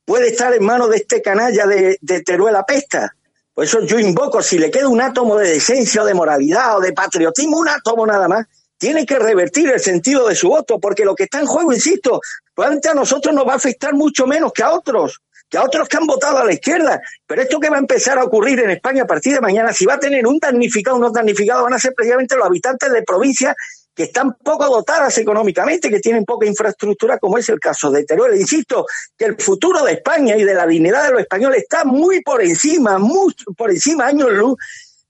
puede 0.05 0.27
estar 0.29 0.53
en 0.53 0.63
manos 0.63 0.89
de 0.89 0.97
este 0.97 1.21
canalla 1.21 1.65
de, 1.65 1.97
de 2.01 2.21
Teruel 2.21 2.55
Pesta. 2.67 3.15
Por 3.53 3.65
eso 3.65 3.81
yo 3.81 3.99
invoco, 3.99 4.41
si 4.41 4.57
le 4.57 4.71
queda 4.71 4.87
un 4.87 5.01
átomo 5.01 5.37
de 5.37 5.49
decencia 5.49 6.03
o 6.03 6.05
de 6.05 6.13
moralidad 6.13 6.77
o 6.77 6.79
de 6.79 6.93
patriotismo, 6.93 7.57
un 7.57 7.67
átomo 7.67 8.05
nada 8.05 8.27
más, 8.27 8.45
tiene 8.77 9.05
que 9.05 9.19
revertir 9.19 9.69
el 9.69 9.79
sentido 9.79 10.27
de 10.27 10.35
su 10.35 10.49
voto, 10.49 10.79
porque 10.79 11.05
lo 11.05 11.13
que 11.13 11.25
está 11.25 11.39
en 11.39 11.45
juego, 11.45 11.71
insisto, 11.71 12.19
probablemente 12.55 12.89
a 12.89 12.93
nosotros 12.93 13.35
nos 13.35 13.47
va 13.47 13.53
a 13.53 13.57
afectar 13.57 13.93
mucho 13.93 14.25
menos 14.25 14.51
que 14.53 14.63
a 14.63 14.71
otros, 14.71 15.21
que 15.47 15.57
a 15.57 15.63
otros 15.63 15.87
que 15.87 15.97
han 15.97 16.07
votado 16.07 16.39
a 16.39 16.45
la 16.45 16.53
izquierda. 16.53 16.99
Pero 17.27 17.41
esto 17.43 17.59
que 17.59 17.69
va 17.69 17.75
a 17.75 17.79
empezar 17.79 18.17
a 18.17 18.23
ocurrir 18.23 18.59
en 18.59 18.71
España 18.71 19.03
a 19.03 19.07
partir 19.07 19.33
de 19.33 19.41
mañana, 19.41 19.71
si 19.73 19.85
va 19.85 19.95
a 19.95 19.99
tener 19.99 20.25
un 20.25 20.39
damnificado 20.39 20.95
o 20.95 20.99
unos 20.99 21.13
damnificados, 21.13 21.63
van 21.63 21.73
a 21.73 21.79
ser 21.79 21.93
precisamente 21.93 22.35
los 22.35 22.47
habitantes 22.47 22.91
de 22.91 23.03
provincias 23.03 23.55
que 23.93 24.03
están 24.03 24.33
poco 24.33 24.65
dotadas 24.67 25.17
económicamente, 25.17 25.89
que 25.89 25.99
tienen 25.99 26.25
poca 26.25 26.45
infraestructura, 26.45 27.17
como 27.17 27.37
es 27.37 27.49
el 27.49 27.59
caso 27.59 27.91
de 27.91 28.05
Teruel. 28.05 28.39
Insisto 28.39 28.85
que 29.17 29.25
el 29.25 29.35
futuro 29.39 29.83
de 29.83 29.93
España 29.93 30.37
y 30.37 30.43
de 30.43 30.53
la 30.53 30.65
dignidad 30.65 31.05
de 31.05 31.11
los 31.11 31.21
españoles 31.21 31.63
está 31.63 31.83
muy 31.83 32.21
por 32.21 32.41
encima, 32.41 32.97
mucho 32.97 33.51
por 33.57 33.69
encima, 33.69 34.07
años 34.07 34.31
luz, 34.31 34.57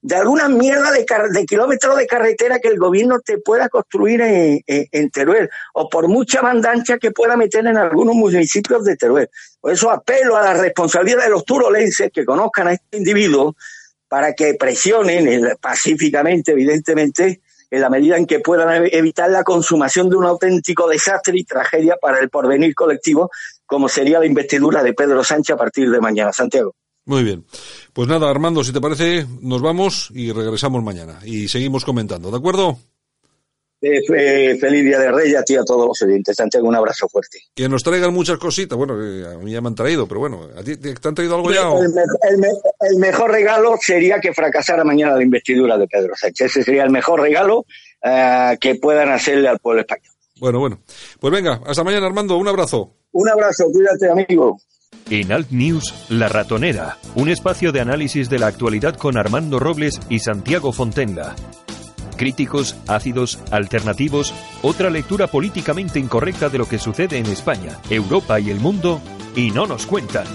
de 0.02 0.16
alguna 0.16 0.50
mierda 0.50 0.92
de, 0.92 1.06
de 1.32 1.46
kilómetros 1.46 1.96
de 1.96 2.08
carretera 2.08 2.60
que 2.60 2.70
el 2.70 2.80
gobierno 2.80 3.20
te 3.20 3.38
pueda 3.38 3.70
construir 3.70 4.22
en, 4.22 5.10
Teruel, 5.12 5.50
o 5.74 5.88
por 5.90 6.08
mucha 6.08 6.42
bandancha 6.42 6.98
que 6.98 7.12
pueda 7.12 7.38
meter 7.38 7.68
en 7.68 7.78
algunos 7.78 8.16
municipios 8.16 8.84
de 8.84 8.98
Teruel. 8.98 9.30
Por 9.60 9.74
eso 9.74 9.92
apelo 9.92 10.36
a 10.36 10.42
la 10.42 10.54
responsabilidad 10.56 11.24
de 11.24 11.30
los 11.30 11.46
turolenses 11.46 12.10
que 12.12 12.26
conozcan 12.26 12.70
a 12.70 12.74
este 12.74 12.98
individuo 12.98 13.56
para 14.08 14.34
que 14.34 14.56
presionen 14.56 15.56
pacíficamente, 15.62 16.54
evidentemente, 16.54 17.41
en 17.72 17.82
la 17.82 17.90
medida 17.90 18.18
en 18.18 18.28
que 18.28 18.40
puedan 18.40 18.86
evitar 18.92 19.32
la 19.32 19.44
consumación 19.44 20.10
de 20.10 20.18
un 20.18 20.26
auténtico 20.26 20.88
desastre 20.88 21.40
y 21.40 21.46
tragedia 21.46 21.96
para 22.00 22.20
el 22.20 22.30
porvenir 22.30 22.76
colectivo, 22.76 23.32
como 23.66 23.88
sería 23.88 24.20
la 24.20 24.26
investidura 24.26 24.84
de 24.84 24.94
Pedro 24.94 25.24
Sánchez 25.24 25.56
a 25.56 25.58
partir 25.58 25.90
de 25.90 26.02
mañana. 26.02 26.34
Santiago. 26.34 26.76
Muy 27.06 27.24
bien. 27.24 27.46
Pues 27.94 28.08
nada, 28.08 28.30
Armando, 28.30 28.64
si 28.64 28.74
te 28.74 28.82
parece, 28.82 29.26
nos 29.42 29.62
vamos 29.62 30.12
y 30.14 30.32
regresamos 30.32 30.84
mañana 30.84 31.20
y 31.24 31.48
seguimos 31.48 31.86
comentando, 31.86 32.30
¿de 32.30 32.38
acuerdo? 32.38 32.78
Eh, 33.82 34.58
feliz 34.60 34.86
Día 34.86 35.00
de 35.00 35.12
Reyes 35.12 35.40
a 35.40 35.44
ti 35.44 35.56
a 35.56 35.64
todos 35.64 35.88
los 35.88 36.02
oyentes. 36.04 36.36
Santiago, 36.36 36.68
un 36.68 36.76
abrazo 36.76 37.10
fuerte. 37.10 37.40
Que 37.56 37.68
nos 37.68 37.82
traigan 37.82 38.14
muchas 38.14 38.38
cositas. 38.38 38.78
Bueno, 38.78 38.94
a 38.94 39.38
mí 39.40 39.52
ya 39.52 39.60
me 39.60 39.70
han 39.70 39.76
traído, 39.76 40.08
pero 40.08 40.20
bueno, 40.20 40.48
¿a 40.56 40.62
ti 40.62 40.78
te 40.78 41.08
han 41.08 41.16
traído 41.16 41.36
algo 41.36 41.52
ya? 41.52 41.68
El, 42.30 42.98
mejor 42.98 43.32
regalo 43.32 43.76
sería 43.82 44.20
que 44.20 44.34
fracasara 44.34 44.84
mañana 44.84 45.16
la 45.16 45.24
investidura 45.24 45.80
de 45.80 45.88
Pedro 45.88 46.14
Sánchez. 46.16 46.52
Ese 46.52 46.64
sería 46.64 46.84
el 46.84 46.92
mejor 46.92 47.22
regalo 47.22 47.66
eh, 48.04 48.56
que 48.62 48.76
puedan 48.76 49.10
hacerle 49.10 49.48
al 49.48 49.58
pueblo 49.58 49.82
español. 49.82 50.14
Bueno, 50.40 50.60
bueno. 50.60 50.80
Pues 51.20 51.34
venga, 51.34 51.62
hasta 51.66 51.84
mañana, 51.84 52.06
Armando. 52.06 52.38
Un 52.38 52.48
abrazo. 52.48 52.94
Un 53.14 53.30
abrazo, 53.30 53.66
cuídate, 53.72 54.10
amigo. 54.12 54.58
En 55.10 55.32
Alt 55.32 55.50
News, 55.50 56.06
La 56.10 56.28
Ratonera, 56.28 56.98
un 57.16 57.30
espacio 57.30 57.72
de 57.72 57.82
análisis 57.82 58.30
de 58.30 58.38
la 58.38 58.48
actualidad 58.48 58.96
con 58.96 59.18
Armando 59.18 59.60
Robles 59.60 60.00
y 60.10 60.20
Santiago 60.20 60.72
Fontenga 60.72 61.36
críticos, 62.22 62.76
ácidos, 62.88 63.40
alternativos, 63.50 64.32
otra 64.62 64.92
lectura 64.92 65.26
políticamente 65.26 65.98
incorrecta 65.98 66.50
de 66.50 66.60
lo 66.60 66.70
que 66.70 66.78
sucede 66.78 67.18
en 67.18 67.26
España, 67.26 67.80
Europa 67.90 68.40
y 68.40 68.52
el 68.52 68.60
mundo, 68.60 69.02
y 69.36 69.50
no 69.50 69.66
nos 69.66 69.88
cuentan. 69.88 70.28